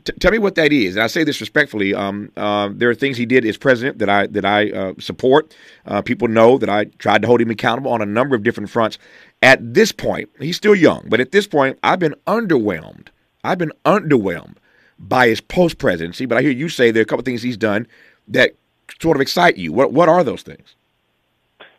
T- 0.05 0.13
tell 0.21 0.31
me 0.31 0.39
what 0.39 0.55
that 0.55 0.73
is. 0.73 0.97
And 0.97 1.03
I 1.03 1.07
say 1.07 1.25
this 1.25 1.41
respectfully. 1.41 1.95
Um, 1.95 2.31
uh, 2.37 2.71
there 2.73 2.89
are 2.91 2.95
things 2.95 3.17
he 3.17 3.27
did 3.27 3.45
as 3.45 3.57
president 3.57 3.99
that 3.99 4.09
I 4.09 4.27
that 4.29 4.45
I 4.45 4.71
uh, 4.71 4.95
support. 4.99 5.55
Uh, 5.87 6.03
people 6.03 6.29
know 6.29 6.59
that 6.59 6.69
I 6.69 6.85
tried 6.85 7.23
to 7.23 7.29
hold 7.29 7.41
him 7.41 7.51
accountable 7.51 7.91
on 7.93 8.03
a 8.03 8.07
number 8.07 8.35
of 8.35 8.43
different 8.43 8.71
fronts. 8.71 8.99
At 9.43 9.75
this 9.75 9.93
point, 9.93 10.31
he's 10.39 10.57
still 10.57 10.75
young, 10.75 11.07
but 11.09 11.21
at 11.21 11.33
this 11.33 11.47
point, 11.47 11.79
I've 11.83 11.99
been 11.99 12.15
underwhelmed. 12.27 13.09
I've 13.45 13.59
been 13.59 13.73
underwhelmed 13.85 14.57
by 14.99 15.29
his 15.29 15.41
post 15.41 15.79
presidency. 15.79 16.27
But 16.27 16.39
I 16.39 16.43
hear 16.43 16.51
you 16.51 16.69
say 16.69 16.91
there 16.91 17.01
are 17.01 17.03
a 17.03 17.07
couple 17.07 17.25
things 17.25 17.43
he's 17.43 17.57
done 17.57 17.87
that 18.29 18.55
sort 19.01 19.17
of 19.17 19.21
excite 19.21 19.57
you. 19.57 19.73
What 19.73 19.93
what 19.93 20.09
are 20.09 20.25
those 20.25 20.43
things? 20.43 20.75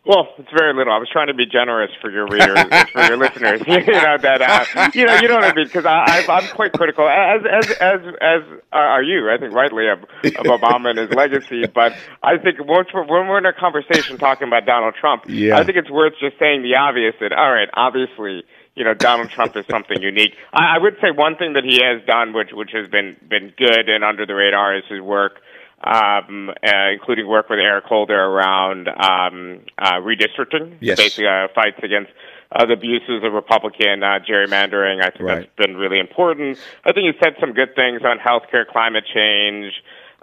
Well, 0.06 0.28
it's 0.38 0.52
very 0.52 0.74
little. 0.74 0.92
I 0.92 0.98
was 0.98 1.08
trying 1.10 1.28
to 1.28 1.34
be 1.34 1.46
generous 1.46 1.90
for 2.02 2.12
your 2.12 2.28
readers, 2.28 2.60
for 2.92 3.04
your 3.04 3.16
listeners. 3.16 3.62
you 3.68 3.80
know 3.80 4.18
that 4.20 4.42
uh, 4.42 4.92
you 4.94 5.06
know 5.06 5.16
you 5.16 5.30
know 5.30 5.36
what 5.36 5.46
I 5.46 5.54
mean 5.56 5.66
because 5.66 5.86
I, 5.86 6.26
I'm 6.28 6.48
quite 6.54 6.74
critical, 6.74 7.08
as 7.08 7.40
as 7.50 7.72
as 7.80 8.00
as 8.20 8.42
are 8.74 9.02
you. 9.02 9.32
I 9.32 9.38
think 9.38 9.54
rightly 9.54 9.88
of, 9.88 10.00
of 10.04 10.60
Obama 10.60 10.90
and 10.90 11.00
his 11.00 11.10
legacy. 11.12 11.68
But 11.68 11.96
I 12.22 12.38
think 12.38 12.60
once 12.60 12.90
we're, 12.94 13.06
when 13.06 13.30
we're 13.30 13.38
in 13.38 13.46
a 13.46 13.54
conversation 13.54 14.18
talking 14.18 14.50
about 14.50 14.66
Donald 14.66 14.96
Trump, 15.00 15.24
yeah. 15.30 15.58
I 15.58 15.64
think 15.64 15.78
it's 15.78 15.90
worth 15.90 16.14
just 16.20 16.38
saying 16.38 16.64
the 16.64 16.76
obvious. 16.76 17.16
That 17.22 17.32
all 17.32 17.54
right, 17.54 17.70
obviously, 17.74 18.44
you 18.76 18.84
know 18.84 18.94
Donald 18.94 19.30
Trump 19.30 19.56
is 19.56 19.66
something 19.72 20.02
unique. 20.02 20.36
I, 20.52 20.76
I 20.76 20.78
would 20.80 20.96
say 21.00 21.12
one 21.16 21.38
thing 21.38 21.54
that 21.54 21.64
he 21.64 21.80
has 21.82 22.06
done, 22.06 22.34
which 22.34 22.50
which 22.52 22.72
has 22.74 22.90
been 22.90 23.16
been 23.30 23.54
good 23.56 23.88
and 23.88 24.04
under 24.04 24.26
the 24.26 24.36
radar, 24.36 24.76
is 24.76 24.84
his 24.90 25.00
work 25.00 25.40
um, 25.84 26.50
uh, 26.50 26.92
including 26.94 27.28
work 27.28 27.50
with 27.50 27.60
Eric 27.60 27.86
Holder 27.86 28.20
around 28.20 28.88
um, 28.88 29.62
uh, 29.78 30.00
redistricting, 30.00 30.78
yes. 30.80 30.98
basically 30.98 31.28
uh, 31.28 31.48
fights 31.54 31.80
against 31.84 32.12
uh, 32.52 32.66
the 32.66 32.74
abuses 32.74 33.24
of 33.24 33.34
Republican 33.34 34.04
uh, 34.04 34.20
gerrymandering. 34.28 35.02
I 35.02 35.10
think 35.10 35.22
right. 35.22 35.36
that's 35.42 35.68
been 35.68 35.76
really 35.76 36.00
important. 36.00 36.58
I 36.86 36.94
think 36.94 37.14
he 37.14 37.20
said 37.24 37.36
some 37.40 37.54
good 37.54 37.76
things 37.76 38.02
on 38.04 38.18
healthcare, 38.20 38.66
climate 38.66 39.04
change. 39.14 39.74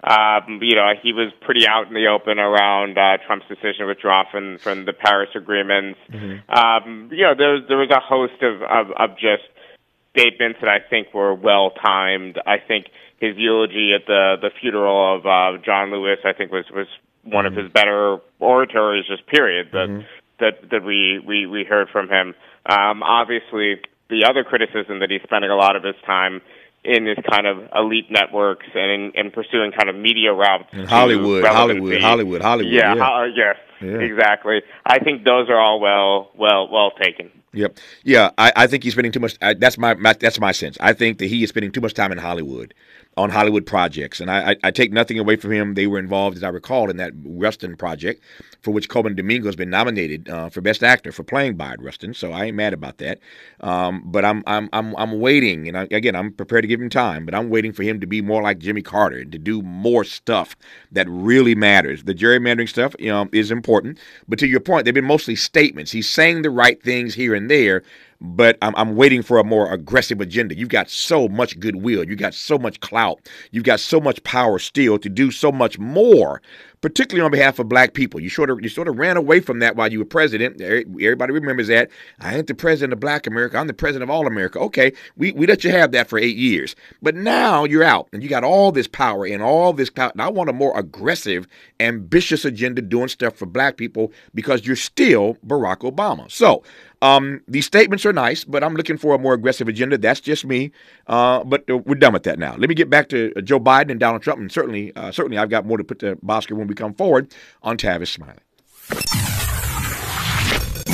Um, 0.03 0.59
you 0.63 0.75
know, 0.75 0.93
he 0.99 1.13
was 1.13 1.31
pretty 1.41 1.67
out 1.67 1.87
in 1.87 1.93
the 1.93 2.07
open 2.07 2.39
around 2.39 2.97
uh, 2.97 3.17
Trump's 3.27 3.47
decision 3.47 3.81
to 3.81 3.85
withdraw 3.85 4.23
from 4.31 4.57
from 4.57 4.85
the 4.85 4.93
Paris 4.93 5.29
agreements. 5.35 5.99
Mm-hmm. 6.09 6.49
Um, 6.51 7.09
you 7.11 7.21
know, 7.21 7.35
there 7.37 7.61
there 7.67 7.77
was 7.77 7.91
a 7.91 7.99
host 7.99 8.41
of, 8.41 8.63
of 8.63 8.91
of 8.97 9.17
just 9.19 9.43
statements 10.17 10.59
that 10.61 10.69
I 10.69 10.79
think 10.79 11.13
were 11.13 11.35
well 11.35 11.69
timed. 11.69 12.39
I 12.47 12.57
think 12.57 12.87
his 13.21 13.37
eulogy 13.37 13.93
at 13.93 14.07
the 14.07 14.35
the 14.41 14.49
funeral 14.59 15.15
of 15.15 15.25
uh, 15.25 15.61
John 15.63 15.91
Lewis, 15.91 16.17
I 16.25 16.33
think 16.33 16.51
was 16.51 16.65
was 16.73 16.87
one 17.23 17.45
mm-hmm. 17.45 17.57
of 17.57 17.63
his 17.63 17.71
better 17.71 18.17
oratories, 18.39 19.05
just 19.07 19.25
period 19.27 19.69
that 19.71 19.87
mm-hmm. 19.87 20.05
that 20.39 20.69
that 20.71 20.83
we 20.83 21.21
we 21.25 21.45
we 21.45 21.63
heard 21.63 21.87
from 21.89 22.09
him. 22.09 22.33
Um, 22.65 23.03
obviously, 23.03 23.79
the 24.09 24.25
other 24.27 24.43
criticism 24.43 24.99
that 24.99 25.11
he's 25.11 25.21
spending 25.21 25.51
a 25.51 25.55
lot 25.55 25.75
of 25.75 25.83
his 25.83 25.95
time 26.05 26.41
in 26.83 27.05
his 27.05 27.17
kind 27.29 27.45
of 27.45 27.69
elite 27.75 28.09
networks 28.09 28.65
and 28.73 28.91
in, 28.91 29.11
in 29.13 29.31
pursuing 29.31 29.71
kind 29.71 29.87
of 29.87 29.95
media 29.95 30.33
routes. 30.33 30.69
In 30.73 30.85
Hollywood, 30.87 31.45
Hollywood, 31.45 32.01
Hollywood, 32.01 32.41
Hollywood. 32.41 32.73
Yeah, 32.73 32.95
yeah. 32.95 33.05
Ho- 33.05 33.31
yes, 33.35 33.57
yeah. 33.81 33.99
exactly. 33.99 34.61
I 34.83 34.97
think 34.97 35.23
those 35.23 35.47
are 35.49 35.59
all 35.59 35.79
well, 35.79 36.31
well, 36.35 36.67
well 36.69 36.89
taken. 36.89 37.29
Yep. 37.53 37.79
Yeah, 38.03 38.31
I, 38.37 38.53
I 38.55 38.67
think 38.67 38.83
he's 38.83 38.93
spending 38.93 39.11
too 39.11 39.19
much. 39.19 39.35
I, 39.41 39.53
that's 39.53 39.77
my, 39.77 39.93
my 39.95 40.13
that's 40.13 40.39
my 40.39 40.53
sense. 40.53 40.77
I 40.79 40.93
think 40.93 41.17
that 41.17 41.25
he 41.27 41.43
is 41.43 41.49
spending 41.49 41.71
too 41.71 41.81
much 41.81 41.93
time 41.93 42.11
in 42.11 42.17
Hollywood 42.17 42.73
on 43.17 43.29
Hollywood 43.29 43.65
projects. 43.65 44.21
And 44.21 44.31
I, 44.31 44.51
I, 44.51 44.55
I, 44.65 44.71
take 44.71 44.93
nothing 44.93 45.19
away 45.19 45.35
from 45.35 45.51
him. 45.51 45.73
They 45.73 45.85
were 45.85 45.99
involved, 45.99 46.37
as 46.37 46.43
I 46.43 46.49
recall, 46.49 46.89
in 46.89 46.95
that 46.97 47.11
Rustin 47.25 47.75
project, 47.75 48.23
for 48.61 48.71
which 48.71 48.87
Colman 48.87 49.15
Domingo 49.15 49.47
has 49.47 49.55
been 49.55 49.69
nominated 49.69 50.29
uh, 50.29 50.49
for 50.49 50.61
Best 50.61 50.81
Actor 50.81 51.11
for 51.11 51.23
playing 51.23 51.57
Bayard 51.57 51.81
Rustin. 51.81 52.13
So 52.13 52.31
I 52.31 52.45
ain't 52.45 52.55
mad 52.55 52.73
about 52.73 52.99
that. 52.99 53.19
Um, 53.59 54.03
but 54.05 54.23
I'm 54.23 54.43
I'm 54.47 54.69
I'm 54.71 54.95
I'm 54.95 55.19
waiting, 55.19 55.67
and 55.67 55.77
I, 55.77 55.87
again, 55.91 56.15
I'm 56.15 56.31
prepared 56.31 56.63
to 56.63 56.67
give 56.67 56.81
him 56.81 56.89
time, 56.89 57.25
but 57.25 57.35
I'm 57.35 57.49
waiting 57.49 57.73
for 57.73 57.83
him 57.83 57.99
to 57.99 58.07
be 58.07 58.21
more 58.21 58.41
like 58.41 58.59
Jimmy 58.59 58.81
Carter 58.81 59.17
and 59.17 59.31
to 59.33 59.37
do 59.37 59.61
more 59.61 60.03
stuff 60.05 60.55
that 60.91 61.07
really 61.09 61.55
matters. 61.55 62.03
The 62.03 62.15
gerrymandering 62.15 62.69
stuff, 62.69 62.95
you 62.97 63.11
know, 63.11 63.27
is 63.33 63.51
important, 63.51 63.99
but 64.27 64.39
to 64.39 64.47
your 64.47 64.61
point, 64.61 64.85
they've 64.85 64.93
been 64.93 65.03
mostly 65.03 65.35
statements. 65.35 65.91
He's 65.91 66.09
saying 66.09 66.43
the 66.43 66.49
right 66.49 66.81
things 66.81 67.13
here 67.13 67.35
and 67.35 67.40
there, 67.47 67.83
but 68.19 68.57
I'm, 68.61 68.75
I'm 68.75 68.95
waiting 68.95 69.21
for 69.21 69.39
a 69.39 69.43
more 69.43 69.71
aggressive 69.71 70.21
agenda. 70.21 70.55
You've 70.55 70.69
got 70.69 70.89
so 70.89 71.27
much 71.27 71.59
goodwill, 71.59 72.03
you've 72.03 72.19
got 72.19 72.33
so 72.33 72.57
much 72.57 72.79
clout, 72.79 73.29
you've 73.51 73.63
got 73.63 73.79
so 73.79 73.99
much 73.99 74.23
power 74.23 74.59
still 74.59 74.97
to 74.99 75.09
do 75.09 75.31
so 75.31 75.51
much 75.51 75.79
more 75.79 76.41
particularly 76.81 77.23
on 77.23 77.31
behalf 77.31 77.59
of 77.59 77.69
black 77.69 77.93
people. 77.93 78.19
You 78.19 78.29
sort 78.29 78.49
of 78.49 78.61
you 78.61 78.69
sort 78.69 78.87
of 78.87 78.97
ran 78.97 79.15
away 79.15 79.39
from 79.39 79.59
that 79.59 79.75
while 79.75 79.91
you 79.91 79.99
were 79.99 80.05
president. 80.05 80.59
Everybody 80.59 81.31
remembers 81.31 81.67
that. 81.67 81.89
I 82.19 82.35
ain't 82.35 82.47
the 82.47 82.55
president 82.55 82.93
of 82.93 82.99
black 82.99 83.27
America. 83.27 83.57
I'm 83.57 83.67
the 83.67 83.73
president 83.73 84.09
of 84.09 84.09
all 84.09 84.27
America. 84.27 84.59
Okay, 84.59 84.91
we, 85.15 85.31
we 85.31 85.45
let 85.45 85.63
you 85.63 85.71
have 85.71 85.91
that 85.91 86.09
for 86.09 86.17
eight 86.17 86.35
years. 86.35 86.75
But 87.01 87.15
now 87.15 87.63
you're 87.63 87.83
out 87.83 88.09
and 88.11 88.21
you 88.23 88.29
got 88.29 88.43
all 88.43 88.71
this 88.71 88.87
power 88.87 89.25
and 89.25 89.41
all 89.41 89.73
this 89.73 89.89
clout. 89.89 90.13
And 90.13 90.21
I 90.21 90.29
want 90.29 90.49
a 90.49 90.53
more 90.53 90.77
aggressive, 90.77 91.47
ambitious 91.79 92.45
agenda 92.45 92.81
doing 92.81 93.07
stuff 93.07 93.35
for 93.35 93.45
black 93.45 93.77
people 93.77 94.11
because 94.33 94.65
you're 94.65 94.75
still 94.75 95.35
Barack 95.45 95.79
Obama. 95.79 96.29
So 96.31 96.63
um, 97.01 97.41
these 97.47 97.65
statements 97.65 98.05
are 98.05 98.13
nice, 98.13 98.43
but 98.43 98.63
I'm 98.63 98.75
looking 98.75 98.97
for 98.97 99.15
a 99.15 99.17
more 99.17 99.33
aggressive 99.33 99.67
agenda. 99.67 99.97
That's 99.97 100.19
just 100.19 100.45
me. 100.45 100.71
Uh, 101.07 101.43
but 101.43 101.69
uh, 101.69 101.77
we're 101.77 101.95
done 101.95 102.13
with 102.13 102.23
that 102.23 102.37
now. 102.37 102.55
Let 102.55 102.69
me 102.69 102.75
get 102.75 102.89
back 102.89 103.09
to 103.09 103.33
uh, 103.35 103.41
Joe 103.41 103.59
Biden 103.59 103.91
and 103.91 103.99
Donald 103.99 104.21
Trump, 104.21 104.39
and 104.39 104.51
certainly, 104.51 104.95
uh, 104.95 105.11
certainly, 105.11 105.37
I've 105.37 105.49
got 105.49 105.65
more 105.65 105.77
to 105.77 105.83
put 105.83 105.99
to 105.99 106.15
Bhaskar 106.17 106.57
when 106.57 106.67
we 106.67 106.75
come 106.75 106.93
forward 106.93 107.33
on 107.63 107.77
Tavis 107.77 108.09
Smiley. 108.09 108.39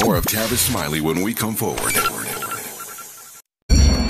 More 0.04 0.16
of 0.16 0.26
Tavis 0.26 0.58
Smiley 0.58 1.02
when 1.02 1.22
we 1.22 1.34
come 1.34 1.56
forward. 1.56 1.94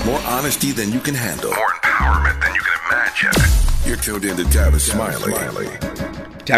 More 0.06 0.20
honesty 0.20 0.70
than 0.72 0.92
you 0.92 1.00
can 1.00 1.14
handle. 1.14 1.50
More 1.50 1.68
empowerment 1.82 2.40
than 2.40 2.54
you 2.54 2.60
can 2.60 2.80
imagine. 2.88 3.32
You're 3.84 3.96
tuned 3.96 4.24
in 4.24 4.36
to 4.36 4.44
Tavis, 4.44 4.88
Tavis 4.88 4.92
Smiley. 4.92 5.32
Smiley. 5.32 6.07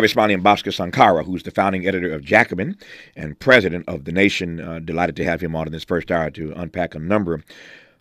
Smiley 0.09 0.35
and 0.35 0.45
Bhaskar 0.45 0.73
Sunkara, 0.73 1.25
who's 1.25 1.43
the 1.43 1.51
founding 1.51 1.87
editor 1.87 2.13
of 2.13 2.25
Jacobin 2.25 2.77
and 3.17 3.39
president 3.39 3.85
of 3.89 4.05
The 4.05 4.13
Nation. 4.13 4.61
Uh, 4.61 4.79
delighted 4.79 5.17
to 5.17 5.25
have 5.25 5.41
him 5.41 5.57
on 5.57 5.67
in 5.67 5.73
this 5.73 5.85
first 5.85 6.11
hour 6.11 6.31
to 6.31 6.53
unpack 6.57 6.95
a 6.95 6.99
number 6.99 7.43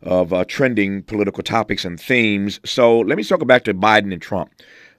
of 0.03 0.31
uh, 0.31 0.45
trending 0.45 1.03
political 1.03 1.43
topics 1.43 1.85
and 1.85 1.99
themes. 1.99 2.59
So 2.63 2.99
let 2.99 3.17
me 3.17 3.23
circle 3.23 3.45
back 3.45 3.63
to 3.65 3.73
Biden 3.73 4.13
and 4.13 4.21
Trump. 4.21 4.51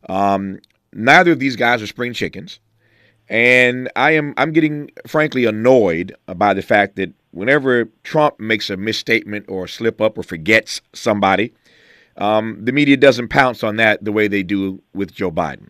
Um, 0.09 0.59
neither 0.93 1.33
of 1.33 1.39
these 1.39 1.57
guys 1.57 1.81
are 1.81 1.87
spring 1.87 2.13
chickens. 2.13 2.59
And 3.29 3.89
I 3.95 4.11
am 4.11 4.35
I'm 4.37 4.53
getting 4.53 4.91
frankly 5.07 5.45
annoyed 5.45 6.15
by 6.35 6.53
the 6.53 6.63
fact 6.63 6.97
that 6.97 7.13
whenever 7.31 7.85
Trump 8.03 8.41
makes 8.41 8.69
a 8.71 8.77
misstatement 8.77 9.47
or 9.49 9.69
slip 9.69 10.01
up 10.01 10.19
or 10.19 10.25
forgets 10.25 10.81
somebody, 10.93 11.55
um, 12.17 12.59
the 12.61 12.73
media 12.73 12.97
doesn't 12.97 13.29
pounce 13.29 13.63
on 13.63 13.77
that 13.77 14.05
the 14.05 14.11
way 14.11 14.27
they 14.27 14.43
do 14.43 14.83
with 14.93 15.13
Joe 15.13 15.31
Biden. 15.31 15.69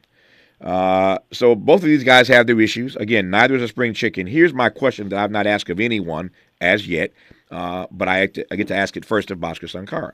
Uh, 0.61 1.19
so 1.33 1.55
both 1.55 1.83
of 1.83 1.89
these 1.89 2.05
guys 2.05 2.29
have 2.29 2.47
their 2.47 2.61
issues. 2.61 2.95
Again, 2.97 3.31
neither 3.31 3.55
is 3.55 3.63
a 3.63 3.69
spring 3.69 3.95
chicken. 3.95 4.27
Here's 4.27 4.53
my 4.53 4.69
question 4.69 5.09
that 5.09 5.19
I've 5.19 5.31
not 5.31 5.47
asked 5.47 5.71
of 5.71 5.81
anyone 5.81 6.31
as 6.61 6.87
yet, 6.87 7.13
uh, 7.51 7.87
but 7.91 8.09
I, 8.09 8.29
I, 8.51 8.57
get 8.57 8.69
to 8.69 8.77
ask 8.77 8.97
it 8.97 9.05
first 9.05 9.31
of 9.31 9.39
Bhaskar 9.39 9.71
Sunkara. 9.71 10.13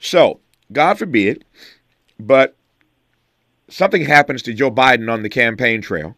So, 0.00 0.40
God 0.72 0.98
forbid, 0.98 1.44
but 2.18 2.56
something 3.68 4.04
happens 4.04 4.42
to 4.42 4.52
Joe 4.52 4.70
Biden 4.70 5.10
on 5.12 5.22
the 5.22 5.28
campaign 5.28 5.80
trail, 5.80 6.16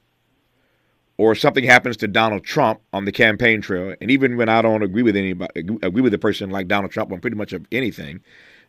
or 1.19 1.35
something 1.35 1.65
happens 1.65 1.99
to 1.99 2.09
Donald 2.09 2.45
Trump 2.45 2.81
on 2.95 3.05
the 3.05 3.13
campaign 3.13 3.61
trail, 3.61 3.95
and 4.01 4.11
even 4.11 4.39
when 4.39 4.49
I 4.49 4.63
don't 4.63 4.83
agree 4.83 5.03
with 5.03 5.17
anybody, 5.17 5.61
agree 5.83 6.03
with 6.03 6.15
a 6.15 6.19
person 6.19 6.49
like 6.49 6.67
Donald 6.67 6.93
Trump 6.93 7.13
on 7.13 7.21
pretty 7.21 7.37
much 7.37 7.53
of 7.53 7.67
anything, 7.71 8.21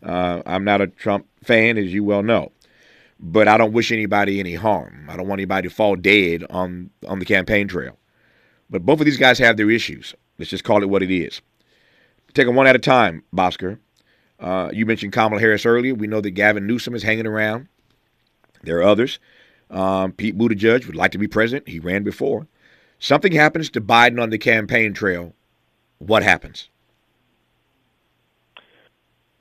uh, 0.03 0.41
I'm 0.45 0.65
not 0.65 0.81
a 0.81 0.87
Trump 0.87 1.27
fan, 1.43 1.77
as 1.77 1.93
you 1.93 2.03
well 2.03 2.21
know 2.23 2.51
but 3.19 3.47
I 3.47 3.57
don't 3.57 3.73
wish 3.73 3.91
anybody 3.91 4.39
any 4.39 4.55
harm. 4.55 5.07
I 5.09 5.15
don't 5.15 5.27
want 5.27 5.39
anybody 5.39 5.67
to 5.67 5.73
fall 5.73 5.95
dead 5.95 6.45
on 6.49 6.89
on 7.07 7.19
the 7.19 7.25
campaign 7.25 7.67
trail. 7.67 7.97
But 8.69 8.85
both 8.85 8.99
of 8.99 9.05
these 9.05 9.17
guys 9.17 9.39
have 9.39 9.57
their 9.57 9.69
issues. 9.69 10.15
Let's 10.37 10.51
just 10.51 10.63
call 10.63 10.83
it 10.83 10.89
what 10.89 11.03
it 11.03 11.11
is. 11.11 11.41
Take 12.33 12.47
them 12.47 12.55
one 12.55 12.67
at 12.67 12.75
a 12.75 12.79
time, 12.79 13.23
Bhaskar. 13.33 13.79
Uh, 14.39 14.69
you 14.73 14.85
mentioned 14.85 15.13
Kamala 15.13 15.39
Harris 15.39 15.65
earlier. 15.65 15.95
We 15.95 16.07
know 16.07 16.19
that 16.19 16.31
Gavin 16.31 16.67
Newsom 16.67 16.93
is 16.93 17.03
hanging 17.03 17.27
around. 17.27 17.67
There 18.63 18.77
are 18.79 18.83
others. 18.83 19.19
Um, 19.69 20.11
Pete 20.11 20.37
Buttigieg 20.37 20.85
would 20.85 20.95
like 20.95 21.11
to 21.11 21.17
be 21.17 21.27
president. 21.27 21.69
He 21.69 21.79
ran 21.79 22.03
before. 22.03 22.47
Something 22.99 23.31
happens 23.31 23.69
to 23.71 23.81
Biden 23.81 24.21
on 24.21 24.29
the 24.29 24.37
campaign 24.37 24.93
trail. 24.93 25.33
What 25.99 26.23
happens? 26.23 26.69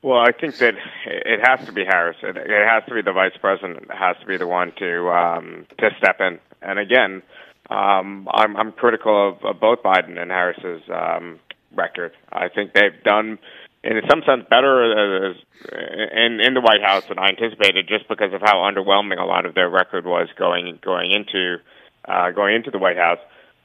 Well, 0.05 0.21
I 0.21 0.33
think 0.39 0.59
that 0.59 0.75
it 1.07 1.41
has 1.43 1.65
to 1.65 1.73
be 1.73 1.83
Harris. 1.83 2.19
It, 2.23 2.37
has 2.37 2.85
to 2.89 2.95
be 2.95 3.01
the 3.01 3.15
vice 3.15 3.33
president. 3.41 3.85
It 3.85 3.97
has 3.97 4.19
to 4.21 4.27
be 4.27 4.37
the 4.37 4.47
one 4.47 4.71
to 4.79 5.09
um, 5.09 5.67
to 5.79 5.89
step 5.97 6.21
in. 6.21 6.39
And 6.61 6.79
again, 6.79 7.23
um, 7.71 8.29
I'm, 8.31 8.55
I'm 8.55 8.73
critical 8.73 9.31
of, 9.31 9.43
of 9.43 9.59
both 9.59 9.83
Biden 9.83 10.19
and 10.19 10.31
Harris's 10.31 10.83
um, 10.93 11.41
record. 11.75 12.13
I 12.31 12.51
think 12.51 12.75
they've 12.75 13.03
done, 13.03 13.39
in 13.83 13.99
some 14.11 14.21
sense, 14.27 14.45
better 14.51 15.31
as, 15.31 15.37
in 15.73 16.39
in 16.39 16.53
the 16.53 16.61
White 16.61 16.83
House 16.83 17.05
than 17.09 17.19
I 17.19 17.29
anticipated, 17.29 17.89
just 17.89 18.07
because 18.07 18.35
of 18.35 18.43
how 18.43 18.57
underwhelming 18.57 19.19
a 19.19 19.25
lot 19.25 19.47
of 19.47 19.55
their 19.55 19.71
record 19.71 20.05
was 20.05 20.29
going 20.37 20.81
going 20.85 21.13
into 21.13 21.57
uh, 22.05 22.31
going 22.33 22.57
into 22.57 22.71
the 22.71 22.79
White 22.79 22.99
House. 22.99 23.21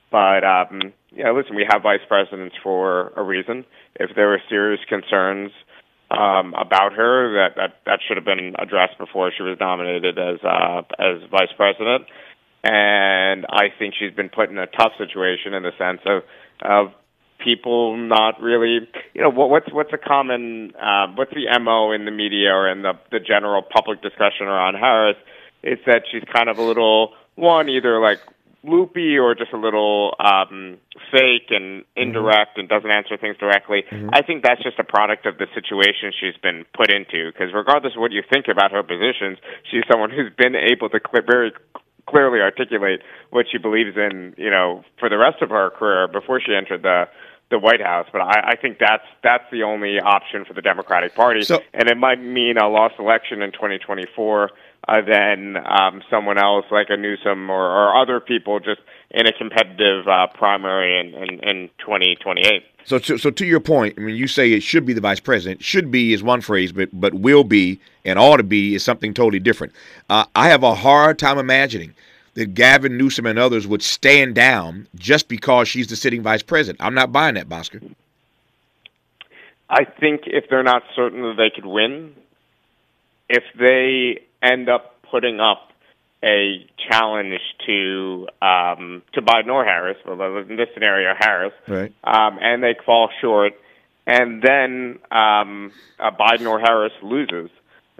But 0.10 0.46
um, 0.46 0.94
yeah, 1.12 1.32
listen, 1.32 1.58
we 1.58 1.68
have 1.70 1.84
vice 1.84 2.06
presidents 2.08 2.56
for 2.64 3.12
a 3.18 3.24
reason. 3.24 3.66
If 3.96 4.16
there 4.16 4.30
were 4.30 4.42
serious 4.48 4.80
concerns 4.88 5.52
um, 6.12 6.54
about 6.56 6.94
her 6.94 7.34
that, 7.36 7.56
that 7.56 7.76
that 7.86 8.00
should 8.08 8.18
have 8.18 8.26
been 8.26 8.56
addressed 8.58 8.98
before 8.98 9.32
she 9.36 9.44
was 9.44 9.58
nominated 9.60 10.18
as 10.18 10.40
uh, 10.44 10.82
as 10.98 11.22
vice 11.30 11.54
president. 11.56 12.06
And 12.64 13.46
I 13.50 13.70
think 13.78 13.94
she's 13.98 14.14
been 14.14 14.30
put 14.30 14.50
in 14.50 14.58
a 14.58 14.68
tough 14.68 14.92
situation 14.98 15.54
in 15.54 15.64
the 15.64 15.72
sense 15.78 16.02
of 16.06 16.24
of 16.62 16.94
people 17.44 17.96
not 17.96 18.42
really, 18.42 18.88
you 19.14 19.22
know, 19.22 19.30
what, 19.30 19.50
what's 19.50 19.72
what's 19.72 19.94
a 19.94 19.98
common 19.98 20.74
uh, 20.76 21.08
what's 21.16 21.34
the 21.34 21.48
mo 21.60 21.92
in 21.92 22.06
the 22.06 22.12
media 22.12 22.54
or 22.54 22.70
in 22.70 22.82
the 22.82 22.94
the 23.12 23.20
general 23.20 23.62
public 23.62 24.02
discussion 24.02 24.48
around 24.48 24.76
Harris? 24.76 25.18
It's 25.62 25.82
that 25.86 26.04
she's 26.12 26.24
kind 26.34 26.50
of 26.50 26.58
a 26.58 26.62
little 26.62 27.14
one 27.36 27.70
either 27.70 28.00
like 28.00 28.20
loopy 28.64 29.18
or 29.18 29.36
just 29.36 29.54
a 29.54 29.58
little 29.58 30.16
um, 30.20 30.78
fake 31.12 31.50
and 31.50 31.84
mm-hmm. 31.84 32.02
indirect 32.02 32.52
mm-hmm. 32.52 32.62
and 32.62 32.70
doesn't 32.70 32.92
answer 32.92 33.18
things 33.18 33.38
directly. 33.38 33.84
Mm-hmm. 33.90 34.10
I 34.14 34.22
think 34.22 34.44
that's 34.44 34.62
just 34.62 34.80
a 34.80 34.84
product 34.84 35.26
of 35.26 35.38
the 35.38 35.48
situation 35.54 36.12
she's 36.20 36.38
been 36.42 36.66
put 36.76 36.92
into. 36.92 37.32
Because 37.32 37.54
regardless 37.54 37.94
of 37.96 38.02
what 38.02 38.12
you 38.12 38.24
think 38.32 38.48
about 38.48 38.72
her 38.72 38.84
positions, 38.84 39.38
she's 39.70 39.84
someone 39.90 40.10
who's 40.10 40.32
been 40.38 40.56
able 40.56 40.90
to 40.90 41.00
cl- 41.00 41.24
very 41.26 41.54
clearly 42.08 42.40
articulate 42.40 43.02
what 43.30 43.46
she 43.52 43.58
believes 43.58 43.96
in. 43.96 44.36
You 44.38 44.50
know, 44.50 44.84
for 45.00 45.10
the 45.10 45.18
rest 45.18 45.42
of 45.42 45.50
her 45.50 45.70
career 45.72 46.08
before 46.08 46.42
she 46.42 46.54
entered 46.54 46.84
the 46.84 47.08
the 47.50 47.60
White 47.60 47.82
House. 47.82 48.08
But 48.12 48.22
I, 48.22 48.52
I 48.52 48.56
think 48.56 48.78
that's 48.80 49.06
that's 49.24 49.46
the 49.52 49.64
only 49.64 50.00
option 50.00 50.46
for 50.46 50.54
the 50.54 50.62
Democratic 50.62 51.16
Party, 51.16 51.44
so, 51.44 51.62
and 51.74 51.90
it 51.90 51.98
might 51.98 52.22
mean 52.22 52.58
a 52.58 52.70
lost 52.70 52.96
election 53.00 53.42
in 53.42 53.52
2024 53.52 54.50
uh, 54.88 55.02
than 55.02 55.58
um, 55.58 56.02
someone 56.10 56.38
else 56.38 56.66
like 56.72 56.88
a 56.90 56.98
Newsom 56.98 57.50
or, 57.50 57.62
or 57.62 58.02
other 58.02 58.20
people 58.20 58.60
just 58.60 58.82
in 59.12 59.28
a 59.28 59.34
competitive 59.34 60.08
uh, 60.08 60.28
primary 60.34 61.00
in, 61.00 61.14
in, 61.16 61.40
in 61.40 61.70
2028. 61.80 62.64
So, 62.86 62.98
to, 63.00 63.18
so 63.18 63.30
to 63.30 63.46
your 63.46 63.60
point, 63.60 63.96
I 63.98 64.02
mean, 64.02 64.16
you 64.16 64.28
say 64.28 64.52
it 64.54 64.64
should 64.64 64.86
be 64.86 64.94
the 64.94 65.02
vice 65.02 65.20
president. 65.20 65.64
Should 65.64 65.92
be 65.92 66.14
is 66.14 66.24
one 66.24 66.42
phrase, 66.42 66.72
but 66.72 66.90
but 66.94 67.14
will 67.14 67.44
be 67.44 67.80
and 68.06 68.18
ought 68.18 68.38
to 68.38 68.44
be 68.44 68.76
is 68.76 68.84
something 68.84 69.14
totally 69.14 69.40
different. 69.40 69.74
Uh, 70.10 70.26
I 70.36 70.50
have 70.50 70.64
a 70.64 70.74
hard 70.74 71.20
time 71.20 71.38
imagining 71.38 71.94
that 72.36 72.54
Gavin 72.54 72.98
Newsom 72.98 73.26
and 73.26 73.38
others 73.38 73.68
would 73.68 73.84
stand 73.84 74.34
down 74.34 74.88
just 74.96 75.28
because 75.28 75.68
she's 75.68 75.88
the 75.88 75.96
sitting 75.96 76.24
vice 76.24 76.42
president. 76.42 76.82
I'm 76.82 76.94
not 76.94 77.12
buying 77.12 77.36
that, 77.36 77.50
Bhaskar. 77.50 77.94
I 79.70 79.84
think 79.84 80.22
if 80.26 80.50
they're 80.50 80.64
not 80.64 80.84
certain 80.96 81.22
that 81.22 81.36
they 81.38 81.52
could 81.54 81.66
win, 81.66 82.16
if 83.30 83.44
they 83.60 84.24
end 84.42 84.70
up 84.70 84.96
putting 85.10 85.40
up 85.40 85.70
a 86.24 86.66
challenge 86.90 87.40
to 87.66 88.28
um, 88.42 89.02
to 89.14 89.22
Biden 89.22 89.48
or 89.48 89.64
Harris, 89.64 89.98
well, 90.06 90.38
in 90.38 90.58
this 90.58 90.68
scenario, 90.74 91.14
Harris, 91.18 91.54
right. 91.68 91.94
um, 92.04 92.40
and 92.42 92.62
they 92.62 92.76
fall 92.86 93.10
short, 93.22 93.54
and 94.06 94.42
then 94.42 95.00
um, 95.12 95.72
uh, 96.00 96.12
Biden 96.12 96.50
or 96.50 96.60
Harris 96.60 96.92
loses, 97.02 97.50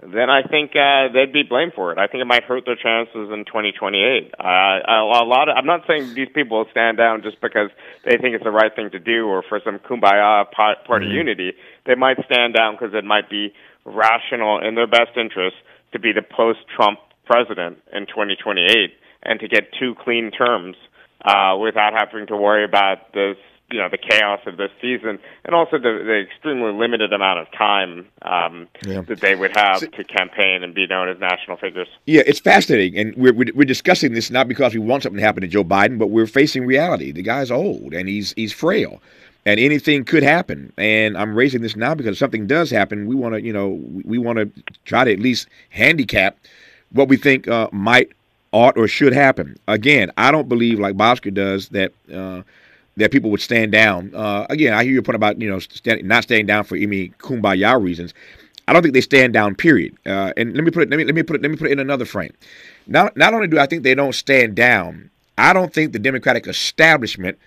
then 0.02 0.28
I 0.28 0.42
think 0.42 0.72
uh, 0.76 1.12
they'd 1.12 1.32
be 1.32 1.42
blamed 1.42 1.72
for 1.74 1.92
it. 1.92 1.98
I 1.98 2.06
think 2.06 2.20
it 2.20 2.26
might 2.26 2.44
hurt 2.44 2.64
their 2.66 2.76
chances 2.76 3.30
in 3.32 3.44
2028. 3.46 4.34
Uh, 4.38 4.44
a, 4.44 5.22
a 5.22 5.24
lot. 5.24 5.48
Of, 5.48 5.56
I'm 5.56 5.66
not 5.66 5.82
saying 5.86 6.14
these 6.14 6.28
people 6.34 6.58
will 6.58 6.70
stand 6.70 6.96
down 6.98 7.22
just 7.22 7.40
because 7.40 7.70
they 8.04 8.16
think 8.18 8.34
it's 8.34 8.44
the 8.44 8.50
right 8.50 8.74
thing 8.74 8.90
to 8.90 8.98
do 8.98 9.26
or 9.26 9.42
for 9.48 9.60
some 9.64 9.78
kumbaya 9.78 10.50
party 10.50 11.06
mm-hmm. 11.06 11.14
unity. 11.14 11.52
They 11.86 11.94
might 11.94 12.16
stand 12.24 12.54
down 12.54 12.76
because 12.78 12.94
it 12.94 13.04
might 13.04 13.28
be 13.30 13.52
rational 13.84 14.66
in 14.66 14.74
their 14.74 14.86
best 14.86 15.16
interest 15.16 15.56
to 15.92 15.98
be 15.98 16.12
the 16.12 16.22
post-Trump 16.22 16.98
president 17.24 17.78
in 17.92 18.06
2028 18.06 18.92
and 19.22 19.40
to 19.40 19.48
get 19.48 19.68
two 19.78 19.94
clean 20.02 20.30
terms 20.30 20.76
uh, 21.24 21.56
without 21.60 21.92
having 21.92 22.26
to 22.26 22.36
worry 22.36 22.64
about 22.64 23.12
this 23.12 23.36
you 23.70 23.78
know 23.78 23.88
the 23.88 23.98
chaos 23.98 24.40
of 24.46 24.56
this 24.56 24.70
season, 24.80 25.18
and 25.44 25.54
also 25.54 25.78
the, 25.78 26.02
the 26.04 26.20
extremely 26.20 26.72
limited 26.72 27.12
amount 27.12 27.38
of 27.40 27.46
time 27.56 28.06
um, 28.22 28.68
yeah. 28.84 29.00
that 29.02 29.20
they 29.20 29.34
would 29.34 29.56
have 29.56 29.78
to 29.78 30.04
campaign 30.04 30.62
and 30.62 30.74
be 30.74 30.86
known 30.86 31.08
as 31.08 31.18
national 31.20 31.56
figures. 31.56 31.88
Yeah, 32.06 32.22
it's 32.26 32.40
fascinating, 32.40 32.98
and 32.98 33.16
we're 33.16 33.32
we're 33.32 33.64
discussing 33.64 34.12
this 34.12 34.30
not 34.30 34.48
because 34.48 34.74
we 34.74 34.80
want 34.80 35.02
something 35.02 35.18
to 35.18 35.24
happen 35.24 35.42
to 35.42 35.48
Joe 35.48 35.64
Biden, 35.64 35.98
but 35.98 36.08
we're 36.08 36.26
facing 36.26 36.66
reality. 36.66 37.12
The 37.12 37.22
guy's 37.22 37.50
old 37.50 37.94
and 37.94 38.08
he's 38.08 38.32
he's 38.32 38.52
frail. 38.52 39.00
And 39.46 39.58
anything 39.58 40.04
could 40.04 40.22
happen, 40.22 40.70
and 40.76 41.16
I'm 41.16 41.34
raising 41.34 41.62
this 41.62 41.74
now 41.74 41.94
because 41.94 42.12
if 42.12 42.18
something 42.18 42.46
does 42.46 42.70
happen, 42.70 43.06
we 43.06 43.14
want 43.14 43.34
to, 43.34 43.42
you 43.42 43.54
know, 43.54 43.80
we 44.04 44.18
want 44.18 44.36
to 44.36 44.50
try 44.84 45.02
to 45.02 45.12
at 45.12 45.18
least 45.18 45.48
handicap 45.70 46.36
what 46.92 47.08
we 47.08 47.16
think 47.16 47.48
uh, 47.48 47.68
might, 47.72 48.10
ought, 48.52 48.76
or 48.76 48.86
should 48.86 49.14
happen. 49.14 49.56
Again, 49.66 50.12
I 50.18 50.30
don't 50.30 50.48
believe, 50.48 50.78
like 50.78 50.94
Bhaskar 50.94 51.32
does, 51.32 51.70
that 51.70 51.92
uh, 52.12 52.42
that 52.96 53.12
people 53.12 53.30
would 53.30 53.40
stand 53.40 53.72
down. 53.72 54.14
Uh, 54.14 54.46
again, 54.50 54.74
I 54.74 54.84
hear 54.84 54.92
your 54.92 55.02
point 55.02 55.16
about 55.16 55.40
you 55.40 55.48
know 55.48 55.58
stand, 55.58 56.04
not 56.04 56.24
standing 56.24 56.46
down 56.46 56.64
for 56.64 56.76
any 56.76 57.08
kumbaya 57.18 57.82
reasons. 57.82 58.12
I 58.68 58.72
don't 58.72 58.82
think 58.82 58.94
they 58.94 59.00
stand 59.00 59.32
down. 59.32 59.54
Period. 59.54 59.96
Uh, 60.06 60.32
and 60.36 60.54
let 60.54 60.64
me 60.64 60.70
put 60.70 60.84
it. 60.84 60.90
Let 60.90 60.98
me 60.98 61.04
let 61.04 61.14
me 61.14 61.22
put 61.22 61.36
it. 61.36 61.42
Let 61.42 61.50
me 61.50 61.56
put 61.56 61.68
it 61.68 61.72
in 61.72 61.78
another 61.78 62.04
frame. 62.04 62.34
Not 62.86 63.16
not 63.16 63.34
only 63.34 63.48
do 63.48 63.58
I 63.58 63.66
think 63.66 63.82
they 63.82 63.94
don't 63.94 64.14
stand 64.14 64.54
down, 64.54 65.10
I 65.38 65.52
don't 65.52 65.72
think 65.72 65.92
the 65.92 65.98
Democratic 65.98 66.46
establishment 66.46 67.38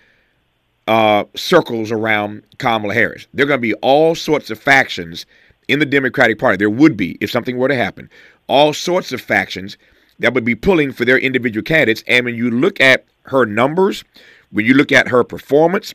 uh, 0.86 1.24
circles 1.34 1.90
around 1.90 2.42
Kamala 2.58 2.94
Harris. 2.94 3.26
There 3.32 3.44
are 3.44 3.48
going 3.48 3.58
to 3.58 3.62
be 3.62 3.74
all 3.74 4.14
sorts 4.14 4.50
of 4.50 4.58
factions 4.58 5.26
in 5.68 5.78
the 5.78 5.86
Democratic 5.86 6.38
Party. 6.38 6.56
There 6.56 6.70
would 6.70 6.96
be 6.96 7.16
if 7.20 7.30
something 7.30 7.56
were 7.56 7.68
to 7.68 7.74
happen. 7.74 8.10
All 8.46 8.72
sorts 8.72 9.12
of 9.12 9.20
factions 9.20 9.76
that 10.18 10.34
would 10.34 10.44
be 10.44 10.54
pulling 10.54 10.92
for 10.92 11.04
their 11.04 11.18
individual 11.18 11.64
candidates. 11.64 12.04
And 12.06 12.24
when 12.24 12.34
you 12.34 12.50
look 12.50 12.80
at 12.80 13.04
her 13.24 13.46
numbers, 13.46 14.04
when 14.50 14.66
you 14.66 14.74
look 14.74 14.92
at 14.92 15.08
her 15.08 15.24
performance, 15.24 15.94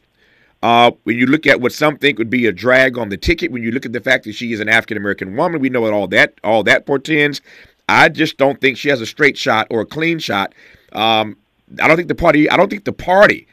uh, 0.61 0.91
when 1.03 1.17
you 1.17 1.25
look 1.25 1.47
at 1.47 1.61
what 1.61 1.71
some 1.71 1.97
think 1.97 2.17
would 2.17 2.29
be 2.29 2.45
a 2.45 2.51
drag 2.51 2.97
on 2.97 3.09
the 3.09 3.17
ticket, 3.17 3.51
when 3.51 3.63
you 3.63 3.71
look 3.71 3.85
at 3.85 3.93
the 3.93 4.01
fact 4.01 4.25
that 4.25 4.33
she 4.33 4.51
is 4.51 4.59
an 4.59 4.67
African 4.67 4.97
American 4.97 5.35
woman, 5.35 5.61
we 5.61 5.69
know 5.69 5.81
what 5.81 5.93
all 5.93 6.07
that 6.07 6.33
all 6.43 6.63
that 6.63 6.85
portends. 6.85 7.41
I 7.87 8.09
just 8.09 8.37
don't 8.37 8.59
think 8.59 8.77
she 8.77 8.89
has 8.89 9.01
a 9.01 9.05
straight 9.05 9.37
shot 9.37 9.67
or 9.69 9.81
a 9.81 9.85
clean 9.85 10.19
shot. 10.19 10.53
Um, 10.91 11.37
I 11.81 11.87
don't 11.87 11.95
think 11.95 12.09
the 12.09 12.15
party. 12.15 12.49
I 12.49 12.57
don't 12.57 12.69
think 12.69 12.83
the 12.83 12.91
party, 12.91 13.47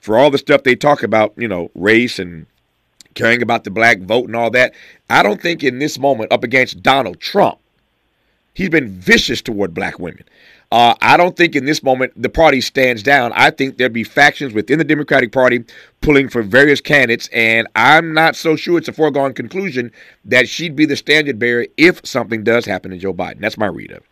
for 0.00 0.18
all 0.18 0.30
the 0.30 0.38
stuff 0.38 0.62
they 0.62 0.74
talk 0.74 1.02
about, 1.02 1.32
you 1.36 1.48
know, 1.48 1.70
race 1.74 2.18
and 2.18 2.46
caring 3.14 3.42
about 3.42 3.64
the 3.64 3.70
black 3.70 3.98
vote 4.00 4.26
and 4.26 4.36
all 4.36 4.50
that. 4.50 4.74
I 5.08 5.22
don't 5.22 5.40
think 5.40 5.62
in 5.62 5.78
this 5.78 5.98
moment, 5.98 6.32
up 6.32 6.44
against 6.44 6.82
Donald 6.82 7.20
Trump, 7.20 7.58
he's 8.54 8.70
been 8.70 8.88
vicious 8.88 9.42
toward 9.42 9.74
black 9.74 9.98
women. 9.98 10.24
Uh, 10.72 10.94
I 11.02 11.16
don't 11.16 11.36
think 11.36 11.56
in 11.56 11.64
this 11.64 11.82
moment 11.82 12.12
the 12.16 12.28
party 12.28 12.60
stands 12.60 13.02
down. 13.02 13.32
I 13.34 13.50
think 13.50 13.76
there'll 13.76 13.92
be 13.92 14.04
factions 14.04 14.52
within 14.52 14.78
the 14.78 14.84
Democratic 14.84 15.32
Party 15.32 15.64
pulling 16.00 16.28
for 16.28 16.42
various 16.42 16.80
candidates, 16.80 17.28
and 17.32 17.66
I'm 17.74 18.14
not 18.14 18.36
so 18.36 18.54
sure 18.54 18.78
it's 18.78 18.86
a 18.86 18.92
foregone 18.92 19.34
conclusion 19.34 19.90
that 20.24 20.48
she'd 20.48 20.76
be 20.76 20.86
the 20.86 20.96
standard 20.96 21.40
bearer 21.40 21.66
if 21.76 22.06
something 22.06 22.44
does 22.44 22.66
happen 22.66 22.92
to 22.92 22.98
Joe 22.98 23.12
Biden. 23.12 23.40
That's 23.40 23.58
my 23.58 23.66
read 23.66 23.90
of 23.90 23.98
it. 23.98 24.09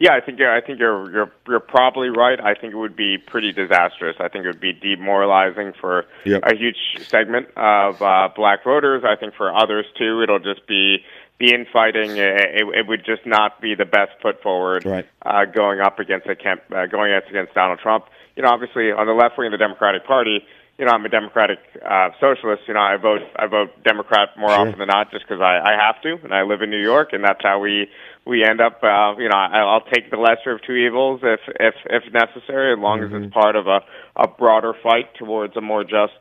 Yeah, 0.00 0.14
I 0.14 0.24
think 0.24 0.40
yeah, 0.40 0.56
I 0.56 0.66
think 0.66 0.80
you're 0.80 1.12
you're 1.12 1.32
you're 1.46 1.60
probably 1.60 2.08
right. 2.08 2.40
I 2.40 2.54
think 2.54 2.72
it 2.72 2.76
would 2.76 2.96
be 2.96 3.18
pretty 3.18 3.52
disastrous. 3.52 4.16
I 4.18 4.28
think 4.28 4.46
it 4.46 4.48
would 4.48 4.60
be 4.60 4.72
demoralizing 4.72 5.74
for 5.78 6.06
yep. 6.24 6.42
a 6.42 6.56
huge 6.56 7.06
segment 7.06 7.48
of 7.54 8.00
uh, 8.00 8.30
black 8.34 8.64
voters. 8.64 9.04
I 9.06 9.16
think 9.16 9.34
for 9.34 9.54
others 9.54 9.84
too, 9.98 10.22
it'll 10.22 10.38
just 10.38 10.66
be 10.66 11.04
the 11.40 11.54
infighting, 11.54 12.18
it, 12.18 12.68
it 12.76 12.86
would 12.86 13.04
just 13.04 13.24
not 13.24 13.60
be 13.62 13.74
the 13.74 13.86
best 13.86 14.12
foot 14.20 14.42
forward 14.42 14.84
right. 14.84 15.08
uh, 15.22 15.46
going 15.46 15.80
up 15.80 15.98
against 15.98 16.26
a 16.28 16.36
camp, 16.36 16.60
uh, 16.70 16.84
going 16.84 17.14
up 17.14 17.26
against 17.28 17.54
Donald 17.54 17.78
Trump. 17.80 18.04
You 18.36 18.42
know, 18.42 18.50
obviously 18.50 18.92
on 18.92 19.06
the 19.06 19.14
left 19.14 19.38
wing 19.38 19.46
of 19.46 19.52
the 19.52 19.58
Democratic 19.58 20.06
Party, 20.06 20.44
you 20.78 20.84
know, 20.84 20.92
I'm 20.92 21.04
a 21.04 21.08
Democratic 21.08 21.58
uh, 21.84 22.10
socialist. 22.20 22.62
You 22.68 22.74
know, 22.74 22.80
I 22.80 22.96
vote 22.96 23.20
I 23.36 23.46
vote 23.46 23.70
Democrat 23.84 24.30
more 24.36 24.50
sure. 24.50 24.68
often 24.68 24.78
than 24.78 24.88
not, 24.88 25.10
just 25.10 25.26
because 25.26 25.40
I, 25.40 25.60
I 25.60 25.72
have 25.76 26.00
to, 26.02 26.16
and 26.24 26.32
I 26.32 26.42
live 26.42 26.62
in 26.62 26.70
New 26.70 26.80
York, 26.80 27.12
and 27.12 27.24
that's 27.24 27.42
how 27.42 27.58
we 27.58 27.88
we 28.26 28.44
end 28.44 28.60
up. 28.60 28.82
Uh, 28.82 29.16
you 29.18 29.28
know, 29.28 29.36
I, 29.36 29.58
I'll 29.58 29.84
take 29.92 30.10
the 30.10 30.16
lesser 30.16 30.52
of 30.52 30.62
two 30.62 30.74
evils 30.74 31.20
if 31.22 31.40
if 31.58 31.74
if 31.86 32.12
necessary, 32.12 32.72
as 32.72 32.78
long 32.78 33.00
mm-hmm. 33.00 33.16
as 33.16 33.22
it's 33.24 33.34
part 33.34 33.56
of 33.56 33.66
a 33.66 33.80
a 34.16 34.28
broader 34.28 34.74
fight 34.82 35.14
towards 35.18 35.56
a 35.56 35.60
more 35.60 35.84
just 35.84 36.18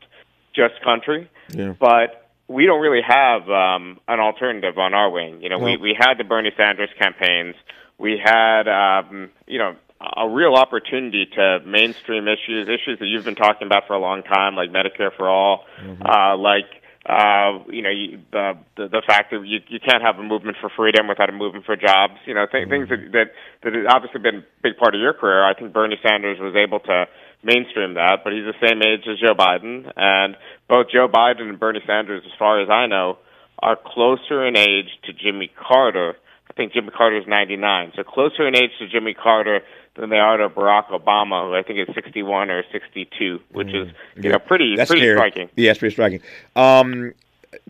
just 0.54 0.82
country. 0.84 1.30
Yeah. 1.50 1.74
But 1.80 2.30
we 2.48 2.66
don't 2.66 2.82
really 2.82 3.04
have 3.08 3.50
um, 3.50 4.00
an 4.08 4.20
alternative 4.20 4.78
on 4.78 4.94
our 4.94 5.10
wing. 5.10 5.42
You 5.42 5.50
know, 5.50 5.60
well, 5.60 5.78
we 5.78 5.78
we 5.78 5.98
had 5.98 6.16
the 6.16 6.24
Bernie 6.24 6.52
Sanders 6.58 6.90
campaigns. 7.00 7.56
We 7.98 8.20
had 8.24 8.68
um, 8.68 9.30
you 9.48 9.60
know 9.60 9.76
a 10.02 10.28
real 10.28 10.56
opportunity 10.56 11.26
to 11.36 11.60
mainstream 11.66 12.28
issues, 12.28 12.68
issues 12.70 13.00
that 13.00 13.06
you've 13.06 13.26
been 13.26 13.36
talking 13.36 13.68
about 13.68 13.86
for 13.86 13.94
a 13.94 14.00
long 14.00 14.24
time, 14.24 14.56
like 14.56 14.70
Medicare 14.70 15.16
for 15.16 15.30
all, 15.30 15.66
mm-hmm. 15.82 16.02
uh, 16.04 16.38
like 16.38 16.79
uh, 17.10 17.66
you 17.74 17.82
know 17.82 17.90
you, 17.90 18.22
the, 18.32 18.54
the 18.78 18.88
the 18.88 19.02
fact 19.02 19.32
that 19.32 19.42
you 19.42 19.60
you 19.68 19.80
can't 19.82 20.04
have 20.06 20.20
a 20.20 20.24
movement 20.24 20.58
for 20.62 20.70
freedom 20.70 21.08
without 21.08 21.30
a 21.30 21.34
movement 21.34 21.66
for 21.66 21.76
jobs. 21.76 22.22
You 22.26 22.36
know, 22.36 22.46
th- 22.46 22.70
mm-hmm. 22.70 22.86
things 22.86 22.90
that 22.90 23.02
that 23.12 23.28
that 23.64 23.74
have 23.74 23.86
obviously 23.90 24.22
been 24.22 24.46
a 24.46 24.46
big 24.62 24.78
part 24.78 24.94
of 24.94 25.02
your 25.02 25.14
career. 25.14 25.44
I 25.44 25.56
think 25.58 25.74
Bernie 25.74 25.98
Sanders 26.06 26.38
was 26.40 26.54
able 26.56 26.80
to 26.86 27.10
mainstream 27.42 27.96
that, 27.96 28.22
but 28.24 28.34
he's 28.34 28.46
the 28.46 28.60
same 28.62 28.84
age 28.86 29.10
as 29.10 29.18
Joe 29.18 29.34
Biden, 29.34 29.90
and 29.96 30.38
both 30.68 30.94
Joe 30.94 31.08
Biden 31.08 31.50
and 31.50 31.60
Bernie 31.60 31.82
Sanders, 31.88 32.22
as 32.26 32.38
far 32.38 32.62
as 32.62 32.70
I 32.70 32.86
know, 32.86 33.18
are 33.58 33.76
closer 33.76 34.46
in 34.46 34.56
age 34.56 34.94
to 35.06 35.14
Jimmy 35.14 35.50
Carter. 35.58 36.14
I 36.50 36.54
think 36.54 36.74
Jimmy 36.74 36.90
Carter 36.96 37.18
is 37.18 37.28
99, 37.28 37.94
so 37.96 38.04
closer 38.04 38.48
in 38.48 38.56
age 38.56 38.72
to 38.80 38.88
Jimmy 38.88 39.16
Carter 39.16 39.62
than 39.96 40.10
they 40.10 40.18
are 40.18 40.38
to 40.38 40.50
Barack 40.50 40.88
Obama, 40.88 41.48
who 41.48 41.56
I 41.56 41.64
think 41.64 41.88
is 41.88 41.94
61 41.94 42.50
or 42.50 42.64
62, 42.72 43.40
which 43.52 43.68
mm, 43.68 43.84
is 43.84 43.94
you 44.16 44.24
yeah. 44.24 44.32
know 44.32 44.40
pretty 44.40 44.76
that's 44.76 44.90
pretty 44.90 45.04
scary. 45.04 45.18
striking. 45.18 45.50
Yeah, 45.56 45.72
it's 45.72 45.80
pretty 45.80 45.94
striking. 45.94 46.22
Um, 46.56 47.14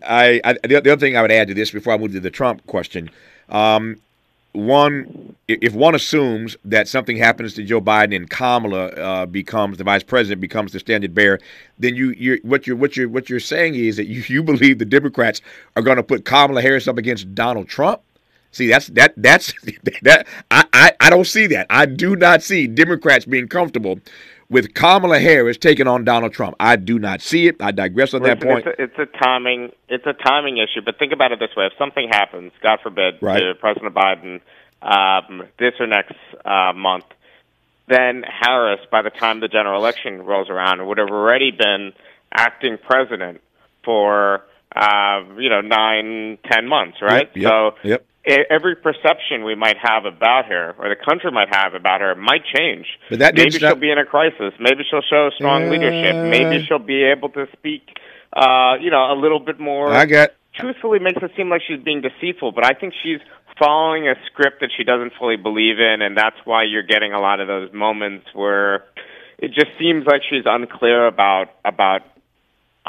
I, 0.06 0.40
I 0.44 0.52
the, 0.62 0.80
the, 0.80 0.92
other 0.92 0.96
thing 0.96 1.16
I 1.16 1.22
would 1.22 1.32
add 1.32 1.48
to 1.48 1.54
this 1.54 1.70
before 1.70 1.92
I 1.92 1.98
move 1.98 2.12
to 2.12 2.20
the 2.20 2.30
Trump 2.30 2.66
question, 2.66 3.10
um, 3.48 3.96
one, 4.52 5.36
if 5.46 5.74
one 5.74 5.94
assumes 5.94 6.56
that 6.64 6.88
something 6.88 7.16
happens 7.16 7.54
to 7.54 7.62
Joe 7.62 7.80
Biden 7.80 8.16
and 8.16 8.28
Kamala 8.28 8.86
uh, 8.88 9.26
becomes 9.26 9.78
the 9.78 9.84
vice 9.84 10.02
president, 10.02 10.40
becomes 10.40 10.72
the 10.72 10.80
standard 10.80 11.14
bearer, 11.14 11.38
then 11.78 11.94
you 11.94 12.10
you're, 12.10 12.38
what 12.42 12.66
you're 12.66 12.76
what 12.76 12.96
you're 12.96 13.08
what 13.08 13.30
you're 13.30 13.40
saying 13.40 13.76
is 13.76 13.96
that 13.96 14.06
you, 14.06 14.22
you 14.34 14.42
believe 14.42 14.78
the 14.78 14.84
Democrats 14.84 15.40
are 15.76 15.82
going 15.82 15.96
to 15.96 16.02
put 16.02 16.24
Kamala 16.24 16.62
Harris 16.62 16.88
up 16.88 16.98
against 16.98 17.34
Donald 17.34 17.68
Trump. 17.68 18.02
See, 18.52 18.68
that's 18.68 18.88
that 18.88 19.14
that's 19.16 19.52
that 20.02 20.26
I, 20.50 20.64
I 20.72 20.92
I 21.00 21.10
don't 21.10 21.26
see 21.26 21.46
that. 21.48 21.66
I 21.70 21.86
do 21.86 22.16
not 22.16 22.42
see 22.42 22.66
Democrats 22.66 23.24
being 23.24 23.48
comfortable 23.48 24.00
with 24.48 24.74
Kamala 24.74 25.20
Harris 25.20 25.56
taking 25.56 25.86
on 25.86 26.04
Donald 26.04 26.32
Trump. 26.32 26.56
I 26.58 26.76
do 26.76 26.98
not 26.98 27.22
see 27.22 27.46
it. 27.46 27.56
I 27.60 27.70
digress 27.70 28.12
on 28.12 28.22
Listen, 28.22 28.38
that 28.40 28.46
point. 28.46 28.66
It's 28.66 28.78
a, 28.78 28.82
it's 28.82 29.12
a, 29.14 29.18
timing. 29.18 29.72
It's 29.88 30.06
a 30.06 30.12
timing 30.12 30.58
issue. 30.58 30.82
But 30.84 30.98
think 30.98 31.12
about 31.12 31.32
it 31.32 31.38
this 31.38 31.54
way: 31.56 31.66
if 31.66 31.72
something 31.78 32.08
happens, 32.10 32.52
God 32.60 32.80
forbid, 32.82 33.14
right. 33.22 33.38
to 33.38 33.54
President 33.54 33.94
Biden 33.94 34.40
um, 34.82 35.44
this 35.58 35.74
or 35.78 35.86
next 35.86 36.16
uh, 36.44 36.72
month, 36.74 37.04
then 37.88 38.24
Harris, 38.28 38.80
by 38.90 39.02
the 39.02 39.10
time 39.10 39.40
the 39.40 39.48
general 39.48 39.78
election 39.78 40.22
rolls 40.22 40.50
around, 40.50 40.84
would 40.86 40.98
have 40.98 41.10
already 41.10 41.52
been 41.52 41.92
acting 42.32 42.78
president 42.78 43.40
for 43.84 44.44
uh, 44.74 45.22
you 45.38 45.48
know 45.48 45.60
nine, 45.60 46.38
ten 46.50 46.66
months, 46.66 46.98
right? 47.00 47.30
Yep, 47.34 47.36
yep, 47.36 47.48
so 47.48 47.88
yep 47.88 48.06
every 48.26 48.76
perception 48.76 49.44
we 49.44 49.54
might 49.54 49.76
have 49.82 50.04
about 50.04 50.46
her 50.46 50.74
or 50.78 50.88
the 50.88 50.96
country 50.96 51.30
might 51.30 51.54
have 51.54 51.74
about 51.74 52.00
her 52.00 52.14
might 52.14 52.42
change. 52.44 52.86
But 53.08 53.20
that 53.20 53.34
maybe 53.34 53.58
she'll 53.58 53.74
be 53.74 53.90
in 53.90 53.98
a 53.98 54.04
crisis. 54.04 54.52
Maybe 54.60 54.84
she'll 54.88 55.02
show 55.02 55.30
strong 55.34 55.68
uh, 55.68 55.70
leadership. 55.70 56.16
Maybe 56.28 56.64
she'll 56.66 56.78
be 56.78 57.04
able 57.04 57.30
to 57.30 57.46
speak, 57.52 57.82
uh, 58.32 58.74
you 58.80 58.90
know, 58.90 59.12
a 59.12 59.16
little 59.18 59.40
bit 59.40 59.58
more. 59.58 59.92
I 59.92 60.04
get. 60.04 60.36
Truthfully, 60.54 60.98
makes 60.98 61.22
it 61.22 61.30
seem 61.36 61.48
like 61.48 61.62
she's 61.66 61.82
being 61.82 62.02
deceitful, 62.02 62.52
but 62.52 62.66
I 62.66 62.74
think 62.78 62.92
she's 63.02 63.20
following 63.58 64.08
a 64.08 64.14
script 64.26 64.60
that 64.60 64.70
she 64.76 64.84
doesn't 64.84 65.12
fully 65.18 65.36
believe 65.36 65.78
in, 65.78 66.02
and 66.02 66.16
that's 66.16 66.36
why 66.44 66.64
you're 66.64 66.82
getting 66.82 67.12
a 67.12 67.20
lot 67.20 67.40
of 67.40 67.46
those 67.46 67.72
moments 67.72 68.26
where 68.34 68.84
it 69.38 69.52
just 69.54 69.68
seems 69.78 70.06
like 70.06 70.22
she's 70.28 70.44
unclear 70.44 71.06
about 71.06 71.46
about 71.64 72.02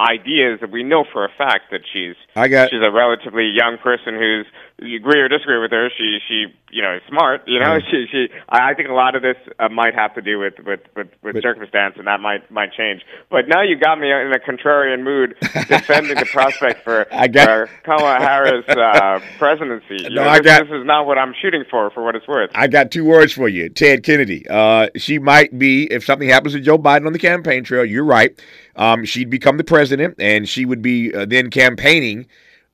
ideas 0.02 0.60
that 0.62 0.72
we 0.72 0.84
know 0.84 1.06
for 1.12 1.24
a 1.26 1.30
fact 1.38 1.66
that 1.72 1.82
she's 1.92 2.16
I 2.36 2.48
got 2.48 2.70
she's 2.72 2.82
a 2.84 2.92
relatively 2.92 3.48
young 3.50 3.78
person 3.78 4.16
who's 4.16 4.46
you 4.80 4.98
agree 4.98 5.20
or 5.22 5.28
disagree 5.30 5.60
with 5.62 5.70
her 5.72 5.90
she 5.96 6.18
she 6.28 6.46
you 6.72 6.82
know 6.82 6.96
is 6.96 7.02
smart 7.08 7.44
you 7.48 7.60
know 7.60 7.80
she 7.80 8.08
she 8.12 8.28
I 8.50 8.72
I 8.72 8.74
think 8.74 8.90
a 8.90 8.94
lot 8.94 9.16
of 9.16 9.22
this 9.22 9.36
uh, 9.60 9.70
might 9.70 9.94
have 9.96 10.16
to 10.16 10.22
do 10.22 10.40
with 10.40 10.56
with 10.66 10.80
with, 10.96 11.08
with 11.22 11.34
But- 11.36 11.44
circumstance 11.44 11.96
and 11.98 12.08
that 12.08 12.20
might 12.20 12.50
might 12.50 12.74
change 12.74 13.02
but 13.30 13.48
now 13.48 13.62
you 13.62 13.76
got 13.78 14.00
me 14.00 14.12
in 14.12 14.32
a 14.34 14.40
contrarian 14.40 15.04
mood 15.04 15.36
defending 15.42 16.18
the 16.18 16.26
prospect 16.26 16.84
for, 16.84 17.06
I 17.14 17.28
got- 17.28 17.48
for 17.48 17.70
Kamala 17.84 18.20
Harris 18.20 18.66
uh, 18.70 19.20
presidency 19.38 20.04
you 20.04 20.10
No, 20.10 20.24
know, 20.24 20.30
I 20.30 20.38
this, 20.40 20.46
got- 20.46 20.64
this 20.68 20.72
is 20.80 20.86
not 20.86 21.06
what 21.06 21.18
I'm 21.18 21.34
shooting 21.42 21.64
for 21.70 21.92
for 21.92 22.04
what 22.04 22.16
it's 22.16 22.28
worth 22.28 22.50
I 22.56 22.68
got 22.68 22.92
two 22.92 23.06
words 23.06 23.34
for 23.34 23.48
you. 23.48 23.70
Ted 23.70 24.04
Kennedy. 24.04 24.46
Uh, 24.50 24.88
she 24.96 25.20
might 25.20 25.58
be, 25.58 25.86
if 25.92 26.04
something 26.04 26.28
happens 26.28 26.54
to 26.54 26.60
Joe 26.60 26.78
Biden 26.78 27.06
on 27.06 27.14
the 27.14 27.20
campaign 27.20 27.64
trail, 27.64 27.86
you're 27.86 28.04
right. 28.04 28.40
Um, 28.82 29.06
she'd 29.06 29.30
become 29.30 29.58
the 29.58 29.64
president, 29.64 30.16
and 30.18 30.50
she 30.50 30.66
would 30.66 30.82
be 30.82 31.14
uh, 31.14 31.26
then 31.26 31.52
campaigning 31.52 32.26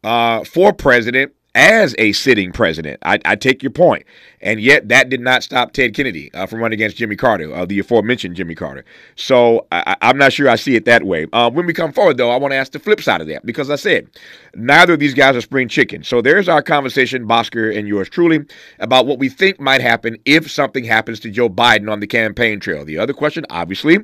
uh, 0.05 0.45
for 0.45 0.71
president 0.71 1.33
as 1.53 1.93
a 1.97 2.13
sitting 2.13 2.53
president. 2.53 2.97
I, 3.03 3.19
I 3.25 3.35
take 3.35 3.61
your 3.61 3.71
point. 3.71 4.05
And 4.39 4.61
yet, 4.61 4.87
that 4.87 5.09
did 5.09 5.19
not 5.19 5.43
stop 5.43 5.73
Ted 5.73 5.93
Kennedy 5.93 6.31
uh, 6.33 6.45
from 6.45 6.59
running 6.59 6.77
against 6.77 6.95
Jimmy 6.95 7.17
Carter, 7.17 7.53
uh, 7.53 7.65
the 7.65 7.79
aforementioned 7.79 8.35
Jimmy 8.35 8.55
Carter. 8.55 8.85
So 9.17 9.67
I, 9.71 9.97
I'm 10.01 10.17
not 10.17 10.31
sure 10.31 10.47
I 10.47 10.55
see 10.55 10.75
it 10.75 10.85
that 10.85 11.03
way. 11.03 11.25
Uh, 11.33 11.49
when 11.49 11.65
we 11.65 11.73
come 11.73 11.91
forward, 11.91 12.15
though, 12.15 12.29
I 12.29 12.37
want 12.37 12.53
to 12.53 12.55
ask 12.55 12.71
the 12.71 12.79
flip 12.79 13.01
side 13.01 13.19
of 13.19 13.27
that 13.27 13.45
because 13.45 13.69
I 13.69 13.75
said 13.75 14.07
neither 14.55 14.93
of 14.93 14.99
these 14.99 15.13
guys 15.15 15.35
are 15.35 15.41
spring 15.41 15.67
chicken. 15.67 16.03
So 16.03 16.21
there's 16.21 16.47
our 16.47 16.61
conversation, 16.61 17.27
Bhaskar 17.27 17.75
and 17.77 17.85
yours 17.85 18.07
truly, 18.07 18.45
about 18.79 19.07
what 19.07 19.19
we 19.19 19.27
think 19.27 19.59
might 19.59 19.81
happen 19.81 20.15
if 20.23 20.49
something 20.49 20.85
happens 20.85 21.19
to 21.21 21.31
Joe 21.31 21.49
Biden 21.49 21.91
on 21.91 21.99
the 21.99 22.07
campaign 22.07 22.61
trail. 22.61 22.85
The 22.85 22.97
other 22.97 23.13
question, 23.13 23.45
obviously, 23.49 23.97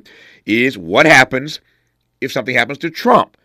is 0.44 0.76
what 0.76 1.06
happens 1.06 1.60
if 2.24 2.32
something 2.32 2.56
happens 2.56 2.78
to 2.78 2.90
Trump 2.90 3.36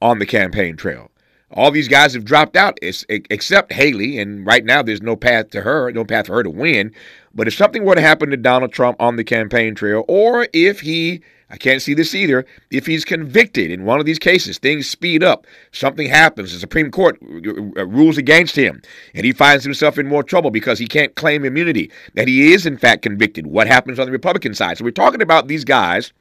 on 0.00 0.18
the 0.18 0.26
campaign 0.26 0.76
trail. 0.76 1.10
All 1.54 1.70
these 1.70 1.88
guys 1.88 2.14
have 2.14 2.24
dropped 2.24 2.56
out, 2.56 2.78
except 2.80 3.72
Haley, 3.72 4.18
and 4.18 4.46
right 4.46 4.64
now 4.64 4.82
there's 4.82 5.02
no 5.02 5.16
path 5.16 5.50
to 5.50 5.60
her, 5.60 5.92
no 5.92 6.04
path 6.04 6.26
for 6.26 6.34
her 6.34 6.42
to 6.42 6.50
win. 6.50 6.94
But 7.34 7.46
if 7.46 7.54
something 7.54 7.84
were 7.84 7.94
to 7.94 8.00
happen 8.00 8.30
to 8.30 8.36
Donald 8.38 8.72
Trump 8.72 9.00
on 9.00 9.16
the 9.16 9.24
campaign 9.24 9.74
trail, 9.74 10.04
or 10.08 10.48
if 10.54 10.80
he, 10.80 11.20
I 11.50 11.58
can't 11.58 11.82
see 11.82 11.92
this 11.92 12.14
either, 12.14 12.46
if 12.70 12.86
he's 12.86 13.04
convicted 13.04 13.70
in 13.70 13.84
one 13.84 14.00
of 14.00 14.06
these 14.06 14.18
cases, 14.18 14.56
things 14.56 14.88
speed 14.88 15.22
up, 15.22 15.46
something 15.72 16.08
happens, 16.08 16.54
the 16.54 16.58
Supreme 16.58 16.90
Court 16.90 17.18
uh, 17.22 17.86
rules 17.86 18.16
against 18.16 18.56
him, 18.56 18.80
and 19.14 19.26
he 19.26 19.32
finds 19.32 19.62
himself 19.62 19.98
in 19.98 20.08
more 20.08 20.22
trouble 20.22 20.50
because 20.50 20.78
he 20.78 20.86
can't 20.86 21.14
claim 21.16 21.44
immunity, 21.44 21.90
that 22.14 22.28
he 22.28 22.54
is 22.54 22.64
in 22.64 22.78
fact 22.78 23.02
convicted. 23.02 23.46
What 23.46 23.66
happens 23.66 23.98
on 23.98 24.06
the 24.06 24.12
Republican 24.12 24.54
side? 24.54 24.78
So 24.78 24.84
we're 24.84 24.90
talking 24.90 25.20
about 25.20 25.48
these 25.48 25.64
guys 25.64 26.14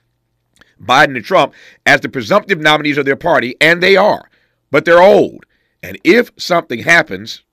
Biden 0.82 1.16
and 1.16 1.26
Trump 1.26 1.54
as 1.86 2.02
the 2.02 2.10
presumptive 2.10 2.60
nominees 2.60 2.98
of 2.98 3.06
their 3.06 3.16
party, 3.16 3.56
and 3.62 3.82
they 3.82 3.96
are, 3.96 4.30
but 4.72 4.86
they're 4.86 5.02
old. 5.02 5.46
And 5.84 5.98
if 6.04 6.32
something 6.38 6.80
happens, 6.80 7.44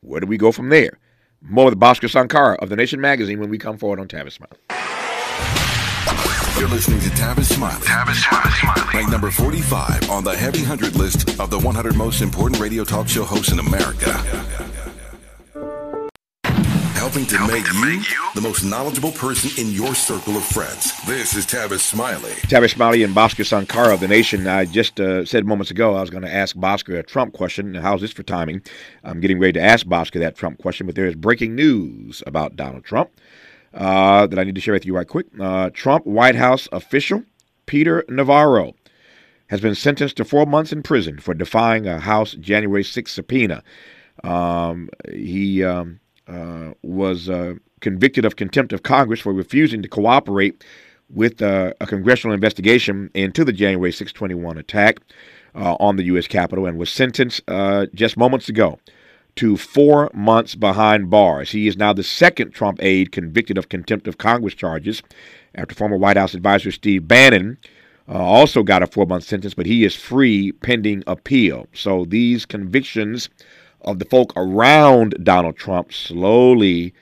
where 0.00 0.20
do 0.20 0.26
we 0.26 0.36
go 0.36 0.52
from 0.52 0.68
there? 0.68 0.98
More 1.40 1.66
with 1.66 1.78
Bhaskar 1.78 2.10
Sunkara 2.10 2.56
of 2.58 2.68
The 2.68 2.76
Nation 2.76 3.00
magazine 3.00 3.40
when 3.40 3.50
we 3.50 3.58
come 3.58 3.78
forward 3.78 4.00
on 4.00 4.08
Tavis 4.08 4.32
Smiley. 4.32 4.58
You're 6.58 6.68
listening 6.68 6.98
to 7.00 7.10
Tavis 7.10 7.54
Smiley. 7.54 7.80
Tavis 7.84 8.60
Smiley. 8.60 8.82
Ranked 8.92 9.12
number 9.12 9.30
45 9.30 10.10
on 10.10 10.24
the 10.24 10.34
Heavy 10.34 10.62
100 10.62 10.96
list 10.96 11.38
of 11.38 11.50
the 11.50 11.58
100 11.58 11.94
most 11.94 12.20
important 12.20 12.60
radio 12.60 12.82
talk 12.82 13.06
show 13.06 13.22
hosts 13.22 13.52
in 13.52 13.60
America. 13.60 14.12
Helping 16.98 17.26
to, 17.26 17.38
Helping 17.38 17.54
make, 17.54 17.64
to 17.64 17.74
you 17.74 17.86
make 17.86 18.10
you 18.10 18.28
the 18.34 18.40
most 18.40 18.64
knowledgeable 18.64 19.12
person 19.12 19.64
in 19.64 19.72
your 19.72 19.94
circle 19.94 20.36
of 20.36 20.44
friends. 20.44 21.00
This 21.06 21.36
is 21.36 21.46
Tavis 21.46 21.78
Smiley. 21.78 22.32
Tavis 22.48 22.74
Smiley 22.74 23.04
and 23.04 23.14
Bhaskar 23.14 23.44
Sunkara 23.46 23.94
of 23.94 24.00
The 24.00 24.08
Nation. 24.08 24.48
I 24.48 24.64
just 24.64 24.98
uh, 24.98 25.24
said 25.24 25.46
moments 25.46 25.70
ago 25.70 25.94
I 25.94 26.00
was 26.00 26.10
going 26.10 26.24
to 26.24 26.34
ask 26.34 26.56
Bhaskar 26.56 26.98
a 26.98 27.04
Trump 27.04 27.34
question. 27.34 27.76
How's 27.76 28.00
this 28.00 28.10
for 28.10 28.24
timing? 28.24 28.62
I'm 29.04 29.20
getting 29.20 29.38
ready 29.38 29.52
to 29.52 29.60
ask 29.60 29.86
Bhaskar 29.86 30.18
that 30.18 30.34
Trump 30.34 30.58
question, 30.58 30.86
but 30.86 30.96
there 30.96 31.06
is 31.06 31.14
breaking 31.14 31.54
news 31.54 32.20
about 32.26 32.56
Donald 32.56 32.84
Trump 32.84 33.10
uh, 33.74 34.26
that 34.26 34.36
I 34.38 34.42
need 34.42 34.56
to 34.56 34.60
share 34.60 34.74
with 34.74 34.84
you 34.84 34.96
right 34.96 35.06
quick. 35.06 35.26
Uh, 35.38 35.70
Trump 35.70 36.04
White 36.04 36.34
House 36.34 36.66
official 36.72 37.22
Peter 37.66 38.04
Navarro 38.08 38.74
has 39.50 39.60
been 39.60 39.76
sentenced 39.76 40.16
to 40.16 40.24
four 40.24 40.46
months 40.46 40.72
in 40.72 40.82
prison 40.82 41.20
for 41.20 41.32
defying 41.32 41.86
a 41.86 42.00
House 42.00 42.32
January 42.32 42.82
6th 42.82 43.10
subpoena. 43.10 43.62
Um, 44.24 44.90
he 45.12 45.62
um, 45.62 46.00
uh, 46.28 46.72
was 46.82 47.28
uh, 47.28 47.54
convicted 47.80 48.24
of 48.24 48.36
contempt 48.36 48.72
of 48.72 48.82
Congress 48.82 49.20
for 49.20 49.32
refusing 49.32 49.82
to 49.82 49.88
cooperate 49.88 50.62
with 51.08 51.40
uh, 51.40 51.72
a 51.80 51.86
congressional 51.86 52.34
investigation 52.34 53.10
into 53.14 53.44
the 53.44 53.52
January 53.52 53.90
621 53.90 54.58
attack 54.58 54.98
uh, 55.54 55.74
on 55.80 55.96
the 55.96 56.04
U.S. 56.04 56.26
Capitol 56.26 56.66
and 56.66 56.78
was 56.78 56.92
sentenced 56.92 57.40
uh, 57.48 57.86
just 57.94 58.16
moments 58.16 58.48
ago 58.48 58.78
to 59.36 59.56
four 59.56 60.10
months 60.12 60.54
behind 60.54 61.08
bars. 61.08 61.52
He 61.52 61.66
is 61.66 61.76
now 61.76 61.92
the 61.92 62.02
second 62.02 62.50
Trump 62.50 62.82
aide 62.82 63.12
convicted 63.12 63.56
of 63.56 63.68
contempt 63.68 64.06
of 64.06 64.18
Congress 64.18 64.54
charges 64.54 65.02
after 65.54 65.74
former 65.74 65.96
White 65.96 66.16
House 66.16 66.34
advisor 66.34 66.72
Steve 66.72 67.08
Bannon 67.08 67.56
also 68.06 68.62
got 68.62 68.82
a 68.82 68.86
four 68.86 69.06
month 69.06 69.24
sentence, 69.24 69.54
but 69.54 69.66
he 69.66 69.84
is 69.84 69.94
free 69.94 70.52
pending 70.52 71.04
appeal. 71.06 71.68
So 71.72 72.04
these 72.04 72.46
convictions 72.46 73.28
of 73.82 73.98
the 73.98 74.04
folk 74.04 74.32
around 74.36 75.14
Donald 75.22 75.56
Trump 75.56 75.92
slowly 75.92 76.94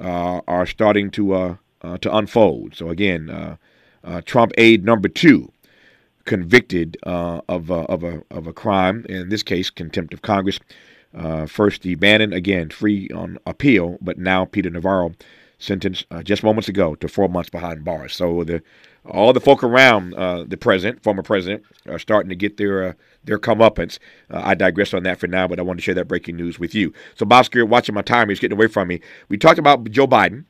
uh, 0.00 0.40
are 0.46 0.66
starting 0.66 1.10
to 1.12 1.34
uh, 1.34 1.56
uh, 1.82 1.98
to 1.98 2.16
unfold. 2.16 2.74
So 2.74 2.88
again, 2.88 3.30
uh, 3.30 3.56
uh, 4.02 4.20
Trump 4.22 4.52
aide 4.58 4.84
number 4.84 5.08
two 5.08 5.52
convicted 6.24 6.96
uh, 7.04 7.42
of 7.48 7.70
of 7.70 8.02
a 8.02 8.22
of 8.30 8.46
a 8.46 8.52
crime 8.52 9.04
in 9.08 9.28
this 9.28 9.42
case 9.42 9.70
contempt 9.70 10.14
of 10.14 10.22
Congress. 10.22 10.58
First, 11.46 11.76
Steve 11.76 12.00
Bannon 12.00 12.32
again 12.32 12.70
free 12.70 13.08
on 13.10 13.38
appeal, 13.46 13.98
but 14.00 14.18
now 14.18 14.44
Peter 14.44 14.70
Navarro 14.70 15.12
sentenced 15.58 16.06
just 16.24 16.42
moments 16.42 16.68
ago 16.68 16.94
to 16.96 17.06
four 17.06 17.28
months 17.28 17.50
behind 17.50 17.84
bars. 17.84 18.14
So 18.14 18.44
the 18.44 18.62
all 19.04 19.32
the 19.32 19.40
folk 19.40 19.62
around 19.62 20.12
the 20.48 20.56
president, 20.56 21.02
former 21.02 21.22
president, 21.22 21.62
are 21.86 21.98
starting 21.98 22.30
to 22.30 22.36
get 22.36 22.56
their 22.56 22.96
their 23.24 23.38
comeuppance. 23.38 23.98
Uh, 24.30 24.42
I 24.44 24.54
digress 24.54 24.94
on 24.94 25.02
that 25.04 25.18
for 25.18 25.26
now, 25.26 25.46
but 25.48 25.58
I 25.58 25.62
wanted 25.62 25.78
to 25.78 25.82
share 25.82 25.94
that 25.94 26.08
breaking 26.08 26.36
news 26.36 26.58
with 26.58 26.74
you. 26.74 26.92
So, 27.14 27.26
Bhaskar, 27.26 27.68
watching 27.68 27.94
my 27.94 28.02
time, 28.02 28.28
he's 28.28 28.40
getting 28.40 28.56
away 28.56 28.68
from 28.68 28.88
me. 28.88 29.00
We 29.28 29.36
talked 29.36 29.58
about 29.58 29.90
Joe 29.90 30.06
Biden 30.06 30.44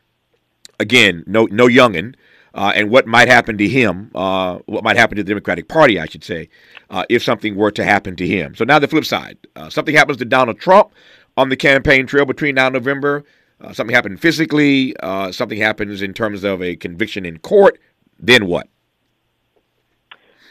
again, 0.81 1.25
no 1.27 1.47
no 1.47 1.67
youngin, 1.67 2.15
uh, 2.55 2.73
and 2.75 2.91
what 2.91 3.07
might 3.07 3.29
happen 3.29 3.59
to 3.59 3.69
him, 3.69 4.11
uh, 4.15 4.59
what 4.67 4.85
might 4.85 4.97
happen 4.97 5.17
to 5.17 5.23
the 5.25 5.29
Democratic 5.29 5.69
Party, 5.69 5.99
I 5.99 6.07
should 6.07 6.25
say, 6.25 6.49
uh, 6.91 7.05
if 7.09 7.23
something 7.23 7.57
were 7.57 7.71
to 7.73 7.85
happen 7.85 8.17
to 8.17 8.27
him. 8.27 8.55
So 8.55 8.65
now 8.65 8.79
the 8.79 8.89
flip 8.89 9.05
side, 9.05 9.39
uh, 9.57 9.71
something 9.71 9.95
happens 9.95 10.19
to 10.19 10.25
Donald 10.25 10.59
Trump 10.59 10.93
on 11.37 11.49
the 11.49 11.57
campaign 11.57 12.07
trail 12.07 12.25
between 12.25 12.55
now 12.55 12.67
and 12.67 12.75
November. 12.75 13.25
Uh, 13.61 13.73
something 13.73 13.95
happened 13.95 14.21
physically. 14.21 14.97
Uh, 14.99 15.33
something 15.33 15.59
happens 15.59 16.03
in 16.03 16.13
terms 16.13 16.45
of 16.45 16.63
a 16.63 16.77
conviction 16.77 17.25
in 17.25 17.39
court. 17.39 17.79
Then 18.19 18.47
what? 18.47 18.69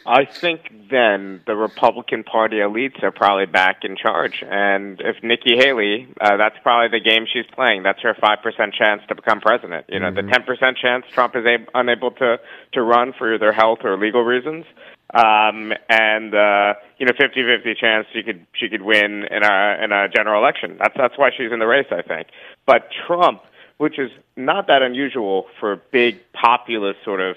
I 0.06 0.26
think 0.26 0.70
then 0.90 1.40
the 1.46 1.56
Republican 1.56 2.24
Party 2.24 2.56
elites 2.56 3.02
are 3.02 3.10
probably 3.10 3.46
back 3.46 3.78
in 3.84 3.96
charge. 3.96 4.44
And 4.46 5.00
if 5.00 5.22
Nikki 5.22 5.56
Haley, 5.56 6.08
uh, 6.20 6.36
that's 6.36 6.56
probably 6.62 6.98
the 6.98 7.02
game 7.02 7.26
she's 7.32 7.46
playing. 7.54 7.82
That's 7.82 8.00
her 8.02 8.14
5% 8.14 8.74
chance 8.74 9.02
to 9.08 9.14
become 9.14 9.40
president. 9.40 9.86
You 9.88 10.00
know, 10.00 10.12
the 10.12 10.22
10% 10.22 10.76
chance 10.76 11.06
Trump 11.12 11.34
is 11.36 11.46
ab- 11.46 11.68
unable 11.74 12.10
to, 12.12 12.38
to 12.72 12.82
run 12.82 13.14
for 13.16 13.34
either 13.34 13.52
health 13.52 13.78
or 13.82 13.96
legal 13.98 14.22
reasons. 14.22 14.66
Um, 15.14 15.72
and, 15.88 16.34
uh, 16.34 16.74
you 16.98 17.06
know, 17.06 17.12
50-50 17.12 17.76
chance 17.78 18.06
she 18.12 18.22
could, 18.22 18.46
she 18.52 18.68
could 18.68 18.82
win 18.82 19.24
in 19.30 19.42
a, 19.42 19.84
in 19.84 19.92
a 19.92 20.08
general 20.08 20.42
election. 20.42 20.76
That's, 20.78 20.94
that's 20.96 21.16
why 21.16 21.30
she's 21.36 21.52
in 21.52 21.60
the 21.60 21.66
race, 21.66 21.86
I 21.90 22.02
think. 22.02 22.28
But 22.66 22.88
Trump, 23.06 23.40
which 23.78 23.98
is 23.98 24.10
not 24.36 24.66
that 24.66 24.82
unusual 24.82 25.46
for 25.60 25.80
big 25.92 26.20
populist 26.32 26.98
sort 27.04 27.20
of 27.20 27.36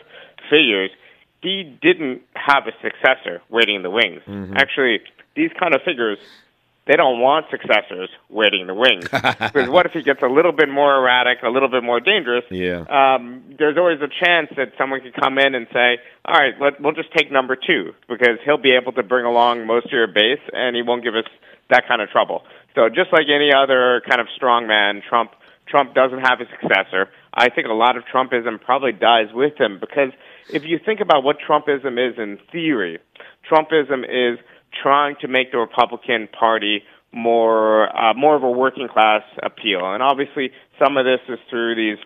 figures, 0.50 0.90
he 1.42 1.78
didn't 1.82 2.22
have 2.34 2.64
a 2.68 2.72
successor 2.82 3.42
waiting 3.50 3.76
in 3.76 3.84
the 3.84 3.92
wings. 3.92 4.22
Actually, 4.56 5.00
these 5.36 5.52
kind 5.60 5.76
of 5.76 5.82
figures, 5.84 6.18
they 6.88 6.96
don't 6.96 7.20
want 7.20 7.46
successors 7.52 8.10
waiting 8.30 8.62
in 8.62 8.68
the 8.68 8.74
wings. 8.74 9.08
because 9.12 9.70
what 9.70 9.86
if 9.86 9.92
he 9.92 10.02
gets 10.02 10.22
a 10.24 10.28
little 10.28 10.52
bit 10.52 10.70
more 10.70 10.98
erratic, 10.98 11.44
a 11.44 11.50
little 11.50 11.70
bit 11.70 11.84
more 11.84 12.00
dangerous? 12.00 12.44
Yeah. 12.50 12.86
Um, 12.90 13.44
there's 13.58 13.78
always 13.78 14.00
a 14.02 14.08
chance 14.08 14.50
that 14.58 14.74
someone 14.78 15.02
could 15.02 15.14
come 15.14 15.38
in 15.38 15.54
and 15.54 15.68
say, 15.72 16.00
all 16.26 16.40
right, 16.40 16.54
let, 16.60 16.82
we'll 16.82 16.94
just 16.94 17.14
take 17.14 17.32
number 17.32 17.56
two, 17.56 17.94
because 18.10 18.40
he'll 18.44 18.58
be 18.58 18.76
able 18.76 18.94
to 18.94 19.04
bring 19.04 19.26
along 19.26 19.68
most 19.68 19.86
of 19.86 19.92
your 19.92 20.08
base, 20.08 20.42
and 20.54 20.76
he 20.76 20.82
won't 20.82 21.04
give 21.04 21.16
us 21.16 21.26
that 21.70 21.88
kind 21.88 22.02
of 22.02 22.10
trouble. 22.10 22.44
So 22.76 22.90
just 22.90 23.12
like 23.12 23.26
any 23.34 23.52
other 23.54 24.02
kind 24.08 24.22
of 24.22 24.28
strong 24.36 24.68
man, 24.68 25.02
Trump 25.08 25.32
Trump 25.68 25.94
doesn't 25.94 26.20
have 26.20 26.40
a 26.40 26.46
successor. 26.50 27.10
I 27.34 27.50
think 27.50 27.68
a 27.68 27.74
lot 27.74 27.98
of 27.98 28.04
Trumpism 28.06 28.62
probably 28.62 28.94
dies 28.94 29.28
with 29.34 29.60
him 29.60 29.80
because 29.80 30.12
if 30.50 30.64
you 30.66 30.80
think 30.84 31.00
about 31.00 31.24
what 31.24 31.38
Trumpism 31.48 31.94
is 31.98 32.18
in 32.18 32.40
theory, 32.52 33.00
Trumpism 33.50 34.04
is 34.04 34.40
trying 34.82 35.16
to 35.22 35.28
make 35.28 35.52
the 35.52 35.58
Republican 35.58 36.28
Party 36.28 36.84
more 37.12 37.88
uh, 37.96 38.14
more 38.14 38.36
of 38.36 38.44
a 38.44 38.52
working 38.52 38.88
class 38.88 39.24
appeal, 39.42 39.80
and 39.94 40.04
obviously 40.04 40.52
some 40.78 40.98
of 40.98 41.06
this 41.06 41.20
is 41.30 41.40
through 41.50 41.76
these 41.76 41.98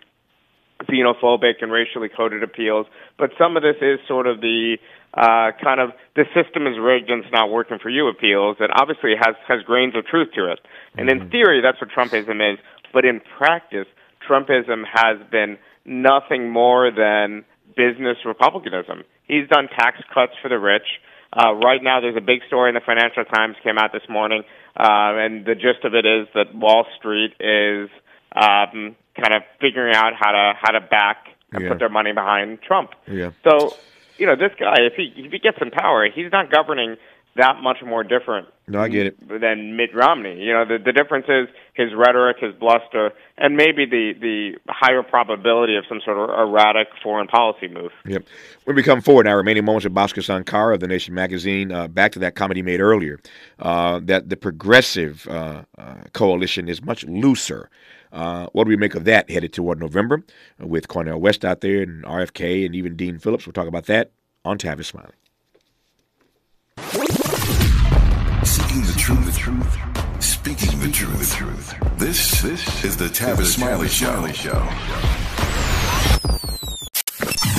xenophobic 0.88 1.62
and 1.62 1.70
racially 1.70 2.08
coded 2.08 2.42
appeals. 2.42 2.86
But 3.18 3.30
some 3.38 3.56
of 3.56 3.62
this 3.62 3.76
is 3.80 3.98
sort 4.08 4.26
of 4.26 4.40
the 4.40 4.78
uh, 5.14 5.52
kind 5.62 5.80
of 5.80 5.90
the 6.16 6.24
system 6.34 6.66
is 6.66 6.78
rigged 6.80 7.10
and 7.10 7.24
it's 7.24 7.32
not 7.32 7.50
working 7.50 7.78
for 7.82 7.90
you 7.90 8.08
appeals 8.08 8.56
that 8.60 8.70
obviously 8.74 9.12
has 9.18 9.34
has 9.46 9.62
grains 9.62 9.94
of 9.94 10.06
truth 10.06 10.28
to 10.34 10.50
it. 10.50 10.60
And 10.96 11.10
in 11.10 11.30
theory, 11.30 11.60
that's 11.62 11.80
what 11.80 11.90
Trumpism 11.90 12.52
is. 12.52 12.58
But 12.92 13.04
in 13.04 13.20
practice, 13.38 13.86
Trumpism 14.28 14.84
has 14.90 15.18
been 15.30 15.58
nothing 15.84 16.50
more 16.50 16.90
than 16.90 17.44
business 17.76 18.18
republicanism. 18.24 19.04
He's 19.24 19.48
done 19.48 19.68
tax 19.68 19.98
cuts 20.12 20.32
for 20.42 20.48
the 20.48 20.58
rich. 20.58 20.86
Uh, 21.34 21.54
right 21.54 21.82
now, 21.82 22.00
there's 22.00 22.16
a 22.16 22.20
big 22.20 22.40
story 22.46 22.68
in 22.68 22.74
the 22.74 22.82
Financial 22.84 23.24
Times 23.24 23.56
came 23.62 23.78
out 23.78 23.92
this 23.92 24.06
morning, 24.08 24.42
uh, 24.76 25.16
and 25.16 25.46
the 25.46 25.54
gist 25.54 25.84
of 25.84 25.94
it 25.94 26.04
is 26.04 26.28
that 26.34 26.54
Wall 26.54 26.84
Street 26.98 27.32
is 27.40 27.88
um, 28.36 28.96
kind 29.16 29.34
of 29.34 29.42
figuring 29.60 29.94
out 29.94 30.12
how 30.18 30.32
to 30.32 30.52
how 30.60 30.72
to 30.72 30.80
back 30.80 31.28
and 31.52 31.62
Yeah. 31.62 31.68
put 31.70 31.78
their 31.78 31.88
money 31.88 32.12
behind 32.12 32.60
Trump. 32.62 32.90
Yeah. 33.06 33.30
So, 33.44 33.74
you 34.18 34.26
know, 34.26 34.36
this 34.36 34.52
guy, 34.58 34.76
if 34.80 34.94
he 34.94 35.12
if 35.16 35.32
he 35.32 35.38
gets 35.38 35.58
in 35.60 35.70
power, 35.70 36.08
he's 36.14 36.30
not 36.32 36.50
governing 36.50 36.96
that 37.36 37.62
much 37.62 37.78
more 37.84 38.04
different 38.04 38.48
No, 38.68 38.80
I 38.80 38.88
get 38.88 39.06
it. 39.06 39.40
than 39.40 39.76
Mitt 39.76 39.94
Romney. 39.94 40.38
You 40.42 40.52
know, 40.52 40.64
the 40.66 40.78
the 40.78 40.92
difference 40.92 41.26
is 41.28 41.48
his 41.74 41.94
rhetoric, 41.94 42.36
his 42.40 42.54
bluster, 42.54 43.12
and 43.38 43.56
maybe 43.56 43.86
the 43.86 44.12
the 44.20 44.52
higher 44.68 45.02
probability 45.02 45.76
of 45.76 45.84
some 45.88 46.00
sort 46.04 46.18
of 46.18 46.28
erratic 46.38 46.88
foreign 47.02 47.26
policy 47.28 47.68
move. 47.68 47.90
Yep. 48.06 48.24
When 48.64 48.76
we 48.76 48.82
come 48.82 49.00
forward 49.00 49.24
now, 49.26 49.34
remaining 49.34 49.64
moments 49.64 49.84
with 49.84 49.94
Bhaskar 49.94 50.22
Sunkara 50.22 50.74
of 50.74 50.80
the 50.80 50.88
Nation 50.88 51.14
magazine, 51.14 51.72
uh, 51.72 51.88
back 51.88 52.12
to 52.12 52.18
that 52.20 52.34
comment 52.34 52.56
he 52.56 52.62
made 52.62 52.80
earlier, 52.80 53.18
uh, 53.58 54.00
that 54.04 54.28
the 54.28 54.36
progressive 54.36 55.26
uh, 55.28 55.62
uh, 55.78 55.94
coalition 56.12 56.68
is 56.68 56.82
much 56.82 57.04
looser. 57.04 57.70
Uh, 58.12 58.46
what 58.52 58.64
do 58.64 58.68
we 58.68 58.76
make 58.76 58.94
of 58.94 59.04
that 59.04 59.30
headed 59.30 59.54
toward 59.54 59.80
November 59.80 60.22
uh, 60.62 60.66
with 60.66 60.86
Cornel 60.86 61.18
West 61.18 61.46
out 61.46 61.62
there 61.62 61.80
and 61.80 62.04
RFK 62.04 62.66
and 62.66 62.74
even 62.74 62.94
Dean 62.94 63.18
Phillips? 63.18 63.46
We'll 63.46 63.54
talk 63.54 63.68
about 63.68 63.86
that 63.86 64.12
on 64.44 64.58
Tavis 64.58 64.84
Smiley. 64.84 65.14
Seeking 68.44 68.82
the 68.82 68.94
truth, 68.98 69.24
the 69.24 69.38
truth. 69.38 70.22
Speaking 70.22 70.80
the 70.80 70.90
truth, 70.90 71.18
the 71.18 71.36
truth. 71.36 71.98
This, 71.98 72.42
this 72.42 72.84
is 72.84 72.96
the 72.96 73.06
Tavis 73.06 73.54
Smiley 73.54 73.88
Show. 73.88 74.20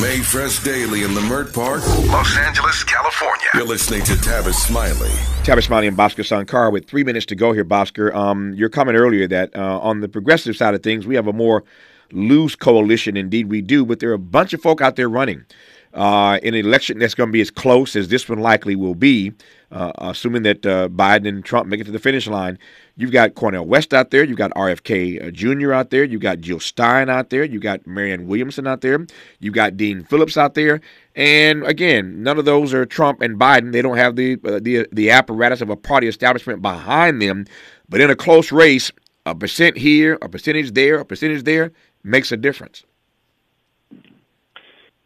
May 0.01 0.19
fresh 0.19 0.61
daily 0.63 1.03
in 1.03 1.11
Leimert 1.11 1.53
Park. 1.53 1.81
Los 2.11 2.37
Angeles, 2.37 2.83
California. 2.83 3.45
You're 3.53 3.65
listening 3.65 4.03
to 4.03 4.13
Tavis 4.13 4.55
Smiley. 4.55 5.09
Tavis 5.43 5.63
Smiley 5.63 5.87
and 5.87 5.97
Bhaskar 5.97 6.25
Sunkara 6.25 6.71
with 6.71 6.85
three 6.85 7.05
minutes 7.05 7.25
to 7.27 7.35
go 7.35 7.53
here, 7.53 7.63
Bhaskar. 7.63 8.13
Um, 8.13 8.53
your 8.53 8.67
comment 8.67 8.97
earlier 8.97 9.25
that 9.27 9.55
uh, 9.55 9.79
on 9.79 10.01
the 10.01 10.09
progressive 10.09 10.57
side 10.57 10.75
of 10.75 10.83
things, 10.83 11.07
we 11.07 11.15
have 11.15 11.27
a 11.27 11.33
more 11.33 11.63
loose 12.11 12.55
coalition. 12.57 13.15
Indeed, 13.15 13.49
we 13.49 13.61
do, 13.61 13.85
but 13.85 14.01
there 14.01 14.09
are 14.09 14.13
a 14.13 14.19
bunch 14.19 14.53
of 14.53 14.61
folk 14.61 14.81
out 14.81 14.97
there 14.97 15.07
running. 15.07 15.45
Uh, 15.93 16.39
in 16.41 16.55
an 16.55 16.65
election 16.65 16.97
that's 16.97 17.13
going 17.13 17.29
to 17.29 17.33
be 17.33 17.41
as 17.41 17.51
close 17.51 17.95
as 17.95 18.07
this 18.07 18.27
one 18.27 18.39
likely 18.39 18.75
will 18.75 18.95
be, 18.95 19.31
uh, 19.71 19.91
assuming 19.99 20.41
that 20.41 20.65
uh, 20.65 20.89
Biden 20.89 21.27
and 21.27 21.45
Trump 21.45 21.67
make 21.67 21.79
it 21.79 21.83
to 21.83 21.91
the 21.91 21.99
finish 21.99 22.25
line, 22.25 22.57
you've 22.95 23.11
got 23.11 23.35
Cornel 23.35 23.65
West 23.65 23.93
out 23.93 24.09
there, 24.09 24.23
you've 24.23 24.37
got 24.37 24.49
RFK 24.51 25.27
uh, 25.27 25.31
Jr. 25.31 25.71
out 25.71 25.91
there, 25.91 26.03
you've 26.03 26.21
got 26.21 26.39
Jill 26.39 26.59
Stein 26.59 27.09
out 27.09 27.29
there, 27.29 27.43
you've 27.43 27.61
got 27.61 27.85
Marianne 27.85 28.27
Williamson 28.27 28.65
out 28.65 28.81
there, 28.81 29.05
you've 29.39 29.53
got 29.53 29.77
Dean 29.77 30.03
Phillips 30.03 30.35
out 30.35 30.55
there, 30.55 30.81
and 31.15 31.63
again, 31.63 32.23
none 32.23 32.39
of 32.39 32.45
those 32.45 32.73
are 32.73 32.87
Trump 32.87 33.21
and 33.21 33.39
Biden. 33.39 33.71
They 33.71 33.83
don't 33.83 33.97
have 33.97 34.15
the 34.15 34.39
uh, 34.45 34.59
the 34.61 34.87
the 34.91 35.11
apparatus 35.11 35.61
of 35.61 35.69
a 35.69 35.75
party 35.75 36.07
establishment 36.07 36.63
behind 36.63 37.21
them, 37.21 37.45
but 37.87 38.01
in 38.01 38.09
a 38.09 38.15
close 38.15 38.51
race, 38.51 38.91
a 39.27 39.35
percent 39.35 39.77
here, 39.77 40.17
a 40.23 40.29
percentage 40.29 40.73
there, 40.73 40.97
a 40.97 41.05
percentage 41.05 41.43
there 41.43 41.71
makes 42.03 42.31
a 42.31 42.37
difference. 42.37 42.83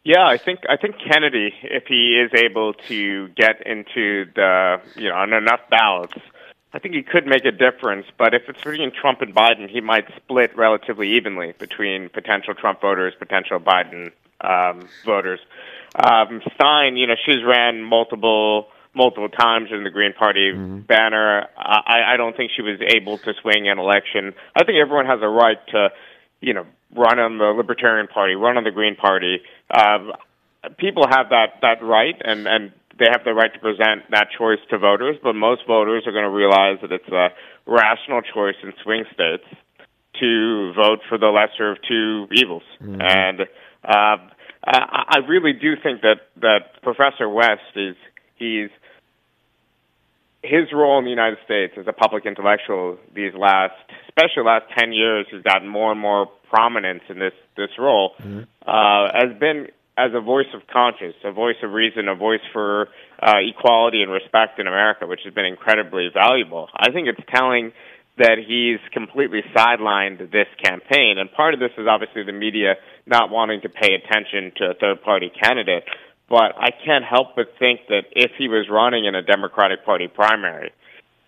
Yeah, 0.08 0.26
I 0.26 0.38
think 0.38 0.60
I 0.66 0.78
think 0.78 0.94
Kennedy, 1.06 1.52
if 1.62 1.84
he 1.86 2.18
is 2.18 2.30
able 2.32 2.72
to 2.88 3.28
get 3.36 3.66
into 3.66 4.24
the 4.34 4.80
you 4.96 5.10
know 5.10 5.14
on 5.14 5.34
enough 5.34 5.60
ballots, 5.68 6.14
I 6.72 6.78
think 6.78 6.94
he 6.94 7.02
could 7.02 7.26
make 7.26 7.44
a 7.44 7.52
difference. 7.52 8.06
But 8.16 8.32
if 8.32 8.40
it's 8.48 8.56
between 8.56 8.90
Trump 8.90 9.20
and 9.20 9.34
Biden, 9.34 9.68
he 9.68 9.82
might 9.82 10.06
split 10.16 10.56
relatively 10.56 11.10
evenly 11.10 11.52
between 11.58 12.08
potential 12.08 12.54
Trump 12.54 12.80
voters, 12.80 13.12
potential 13.18 13.60
Biden 13.60 14.12
um, 14.40 14.88
voters. 15.04 15.40
Um, 15.94 16.40
Stein, 16.54 16.96
you 16.96 17.06
know, 17.06 17.16
she's 17.26 17.44
ran 17.46 17.82
multiple 17.82 18.68
multiple 18.94 19.28
times 19.28 19.68
in 19.70 19.84
the 19.84 19.90
Green 19.90 20.14
Party 20.14 20.52
banner. 20.88 21.48
I, 21.58 22.14
I 22.14 22.16
don't 22.16 22.34
think 22.34 22.52
she 22.56 22.62
was 22.62 22.80
able 22.80 23.18
to 23.18 23.34
swing 23.42 23.68
an 23.68 23.78
election. 23.78 24.32
I 24.56 24.64
think 24.64 24.78
everyone 24.80 25.04
has 25.04 25.20
a 25.20 25.28
right 25.28 25.58
to, 25.72 25.90
you 26.40 26.54
know, 26.54 26.64
run 26.96 27.18
on 27.18 27.36
the 27.36 27.44
Libertarian 27.44 28.06
Party, 28.06 28.34
run 28.34 28.56
on 28.56 28.64
the 28.64 28.70
Green 28.70 28.96
Party. 28.96 29.42
Um, 29.70 30.12
people 30.78 31.04
have 31.08 31.30
that 31.30 31.60
that 31.62 31.82
right, 31.82 32.16
and 32.24 32.46
and 32.46 32.72
they 32.98 33.06
have 33.10 33.22
the 33.24 33.32
right 33.32 33.52
to 33.52 33.60
present 33.60 34.10
that 34.10 34.28
choice 34.36 34.58
to 34.70 34.78
voters. 34.78 35.16
But 35.22 35.34
most 35.34 35.62
voters 35.66 36.04
are 36.06 36.12
going 36.12 36.24
to 36.24 36.30
realize 36.30 36.78
that 36.82 36.92
it's 36.92 37.08
a 37.08 37.28
rational 37.66 38.22
choice 38.22 38.56
in 38.62 38.72
swing 38.82 39.04
states 39.12 39.44
to 40.20 40.72
vote 40.74 41.00
for 41.08 41.18
the 41.18 41.28
lesser 41.28 41.70
of 41.72 41.78
two 41.86 42.26
evils. 42.32 42.64
And 43.00 43.42
uh, 43.84 44.16
I, 44.64 45.04
I 45.08 45.18
really 45.28 45.52
do 45.52 45.74
think 45.82 46.02
that 46.02 46.28
that 46.40 46.82
Professor 46.82 47.28
West 47.28 47.76
is 47.76 47.96
he's 48.36 48.70
his 50.42 50.72
role 50.72 50.98
in 50.98 51.04
the 51.04 51.10
United 51.10 51.38
States 51.44 51.74
as 51.76 51.86
a 51.88 51.92
public 51.92 52.24
intellectual 52.26 52.96
these 53.14 53.34
last, 53.34 53.74
especially 54.08 54.44
last 54.44 54.66
ten 54.76 54.92
years, 54.92 55.26
has 55.32 55.42
gotten 55.42 55.68
more 55.68 55.90
and 55.90 56.00
more 56.00 56.28
prominence 56.48 57.02
in 57.08 57.18
this 57.18 57.34
this 57.56 57.70
role. 57.78 58.12
Uh, 58.66 59.08
has 59.14 59.38
been 59.38 59.68
as 59.96 60.12
a 60.14 60.20
voice 60.20 60.46
of 60.54 60.62
conscience, 60.72 61.16
a 61.24 61.32
voice 61.32 61.56
of 61.62 61.72
reason, 61.72 62.08
a 62.08 62.14
voice 62.14 62.40
for 62.52 62.88
uh, 63.20 63.34
equality 63.42 64.00
and 64.00 64.12
respect 64.12 64.60
in 64.60 64.68
America, 64.68 65.06
which 65.06 65.20
has 65.24 65.34
been 65.34 65.44
incredibly 65.44 66.08
valuable. 66.14 66.68
I 66.76 66.92
think 66.92 67.08
it's 67.08 67.20
telling 67.34 67.72
that 68.18 68.38
he's 68.38 68.78
completely 68.92 69.42
sidelined 69.54 70.18
this 70.30 70.46
campaign, 70.62 71.18
and 71.18 71.30
part 71.32 71.54
of 71.54 71.60
this 71.60 71.70
is 71.78 71.86
obviously 71.88 72.22
the 72.24 72.32
media 72.32 72.74
not 73.06 73.30
wanting 73.30 73.60
to 73.62 73.68
pay 73.68 73.94
attention 73.94 74.52
to 74.56 74.70
a 74.70 74.74
third 74.74 75.02
party 75.02 75.30
candidate. 75.30 75.84
But 76.28 76.54
I 76.58 76.70
can't 76.70 77.04
help 77.04 77.36
but 77.36 77.54
think 77.58 77.80
that 77.88 78.02
if 78.12 78.32
he 78.36 78.48
was 78.48 78.68
running 78.70 79.06
in 79.06 79.14
a 79.14 79.22
Democratic 79.22 79.84
Party 79.84 80.08
primary, 80.08 80.72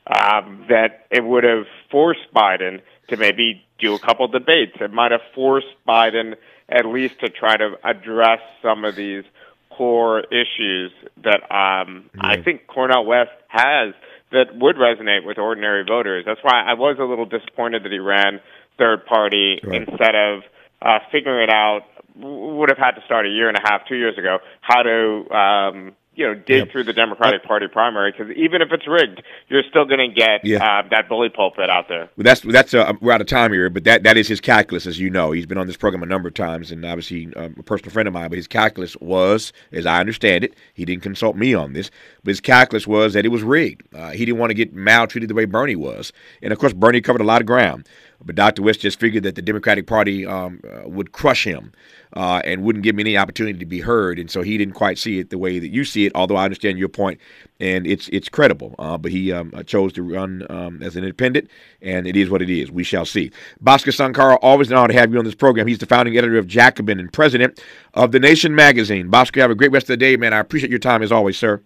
um, 0.07 0.67
that 0.69 1.07
it 1.11 1.25
would 1.25 1.45
have 1.45 1.65
forced 1.91 2.33
Biden 2.35 2.81
to 3.09 3.17
maybe 3.17 3.63
do 3.79 3.95
a 3.95 3.99
couple 3.99 4.29
debates. 4.29 4.73
It 4.81 4.93
might 4.93 5.11
have 5.13 5.23
forced 5.35 5.69
Biden 5.89 6.35
at 6.69 6.85
least 6.87 7.21
to 7.21 7.29
try 7.31 7.57
to 7.57 7.77
address 7.83 8.41
some 8.63 8.85
of 8.85 8.95
these 8.95 9.25
core 9.71 10.21
issues 10.31 10.93
that 11.25 11.43
um, 11.51 12.11
I 12.19 12.43
think 12.43 12.67
Cornel 12.67 13.07
West 13.07 13.31
has 13.49 13.95
that 14.33 14.55
would 14.57 14.77
resonate 14.77 15.25
with 15.25 15.39
ordinary 15.39 15.85
voters. 15.85 16.25
That's 16.27 16.41
why 16.43 16.63
I 16.63 16.75
was 16.75 16.97
a 17.01 17.05
little 17.05 17.25
disappointed 17.27 17.85
that 17.85 17.91
he 17.93 17.99
ran 17.99 18.41
third 18.79 19.05
party 19.07 19.61
Right. 19.65 19.83
instead 19.89 20.15
of 20.15 20.43
uh, 20.83 20.99
figuring 21.13 21.43
it 21.45 21.51
out. 21.51 21.83
Would 22.17 22.69
have 22.69 22.79
had 22.79 22.93
to 22.93 23.03
start 23.07 23.25
a 23.25 23.31
year 23.31 23.49
and 23.49 23.57
a 23.57 23.61
half, 23.63 23.87
two 23.89 23.95
years 23.97 24.19
ago, 24.19 24.39
how 24.61 24.83
to 24.83 25.31
um, 25.35 25.93
you 26.15 26.27
know 26.27 26.35
dig 26.35 26.59
Yep. 26.59 26.73
through 26.73 26.85
the 26.85 26.93
Democratic 26.93 27.45
Party 27.45 27.67
primary 27.69 28.13
because 28.13 28.31
even 28.37 28.61
if 28.61 28.73
it's 28.73 28.87
rigged, 28.87 29.23
you're 29.49 29.63
still 29.71 29.87
going 29.87 30.01
to 30.01 30.15
get 30.15 30.45
Yeah. 30.45 30.59
uh, 30.63 30.89
that 30.91 31.09
bully 31.09 31.29
pulpit 31.31 31.71
out 31.71 31.87
there. 31.89 32.11
Well, 32.17 32.25
that's 32.25 32.41
that's 32.41 32.75
uh, 32.75 32.93
we're 33.01 33.13
out 33.13 33.21
of 33.23 33.29
time 33.29 33.53
here, 33.53 33.71
but 33.71 33.85
that 33.85 34.03
that 34.03 34.17
is 34.19 34.27
his 34.29 34.41
calculus, 34.41 34.87
as 34.87 34.99
you 34.99 35.09
know. 35.09 35.31
He's 35.31 35.47
been 35.47 35.57
on 35.57 35.69
this 35.69 35.77
program 35.79 36.03
a 36.03 36.07
number 36.07 36.29
of 36.29 36.35
times, 36.35 36.73
and 36.73 36.85
obviously 36.85 37.33
um, 37.37 37.55
a 37.59 37.63
personal 37.63 37.93
friend 37.93 38.09
of 38.09 38.13
mine. 38.13 38.29
But 38.29 38.37
his 38.37 38.49
calculus 38.49 38.97
was, 39.01 39.53
as 39.73 39.87
I 39.87 40.01
understand 40.01 40.43
it, 40.45 40.55
he 40.75 40.85
didn't 40.85 41.03
consult 41.05 41.37
me 41.37 41.55
on 41.55 41.73
this, 41.75 41.91
but 42.25 42.31
his 42.33 42.41
calculus 42.41 42.87
was 42.89 43.15
that 43.15 43.25
it 43.25 43.29
was 43.31 43.45
rigged. 43.45 43.83
Uh, 43.95 44.11
he 44.11 44.27
didn't 44.27 44.39
want 44.41 44.51
to 44.51 44.55
get 44.55 44.75
maltreated 44.75 45.31
the 45.31 45.35
way 45.35 45.45
Bernie 45.47 45.77
was, 45.77 46.13
and 46.43 46.53
of 46.53 46.59
course 46.59 46.73
Bernie 46.75 47.01
covered 47.01 47.23
a 47.23 47.25
lot 47.25 47.41
of 47.41 47.47
ground. 47.47 47.89
But 48.23 48.37
Dr. 48.37 48.63
West 48.63 48.81
just 48.81 49.01
figured 49.01 49.23
that 49.23 49.35
the 49.35 49.43
Democratic 49.43 49.87
Party 49.87 50.27
um, 50.27 50.61
uh, 50.65 50.89
would 50.89 51.13
crush 51.13 51.45
him 51.45 51.73
uh, 52.13 52.43
and 52.45 52.63
wouldn't 52.63 52.83
give 52.83 52.95
him 52.95 53.01
any 53.01 53.17
opportunity 53.17 53.59
to 53.59 53.67
be 53.67 53.81
heard, 53.81 54.19
and 54.19 54.31
so 54.31 54.43
he 54.43 54.59
didn't 54.59 54.75
quite 54.75 54.99
see 54.99 55.19
it 55.19 55.31
the 55.31 55.39
way 55.39 55.59
that 55.59 55.69
you 55.69 55.85
see 55.85 56.05
it. 56.07 56.13
Although 56.15 56.37
I 56.37 56.45
understand 56.45 56.79
your 56.79 56.89
point, 56.89 57.19
and 57.61 57.87
it's 57.87 58.09
it's 58.09 58.29
credible. 58.29 58.75
Uh, 58.79 58.99
but 58.99 59.11
he 59.11 59.33
um, 59.33 59.53
uh, 59.55 59.63
chose 59.63 59.93
to 59.95 60.03
run 60.03 60.47
um, 60.51 60.83
as 60.83 60.97
an 60.97 61.05
independent, 61.05 61.49
and 61.81 62.07
it 62.07 62.17
is 62.17 62.29
what 62.29 62.43
it 62.43 62.51
is. 62.51 62.71
We 62.71 62.85
shall 62.85 63.07
see. 63.07 63.31
Bhaskar 63.63 63.93
Sunkara, 63.93 64.39
always 64.43 64.71
an 64.71 64.77
honor 64.77 64.93
to 64.93 64.99
have 64.99 65.13
you 65.13 65.19
on 65.19 65.25
this 65.25 65.35
program. 65.35 65.67
He's 65.67 65.79
the 65.79 65.87
founding 65.87 66.19
editor 66.19 66.37
of 66.37 66.47
Jacobin 66.47 67.01
and 67.01 67.13
president 67.13 67.63
of 67.95 68.13
the 68.13 68.21
Nation 68.21 68.55
magazine. 68.55 69.11
Bhaskar, 69.11 69.41
have 69.41 69.51
a 69.51 69.55
great 69.55 69.73
rest 69.73 69.85
of 69.85 69.95
the 69.95 69.97
day, 69.97 70.17
man. 70.17 70.35
I 70.35 70.39
appreciate 70.39 70.71
your 70.71 70.79
time 70.79 71.03
as 71.03 71.13
always, 71.13 71.39
sir. 71.39 71.63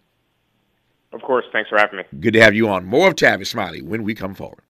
Of 1.13 1.23
course, 1.23 1.45
thanks 1.53 1.71
for 1.71 1.79
having 1.79 1.99
me. 1.99 2.05
Good 2.21 2.35
to 2.35 2.41
have 2.41 2.55
you 2.55 2.69
on. 2.69 2.85
More 2.85 3.09
of 3.09 3.15
Tavis 3.15 3.47
Smiley 3.47 3.83
when 3.83 4.03
we 4.03 4.15
come 4.15 4.35
forward. 4.35 4.63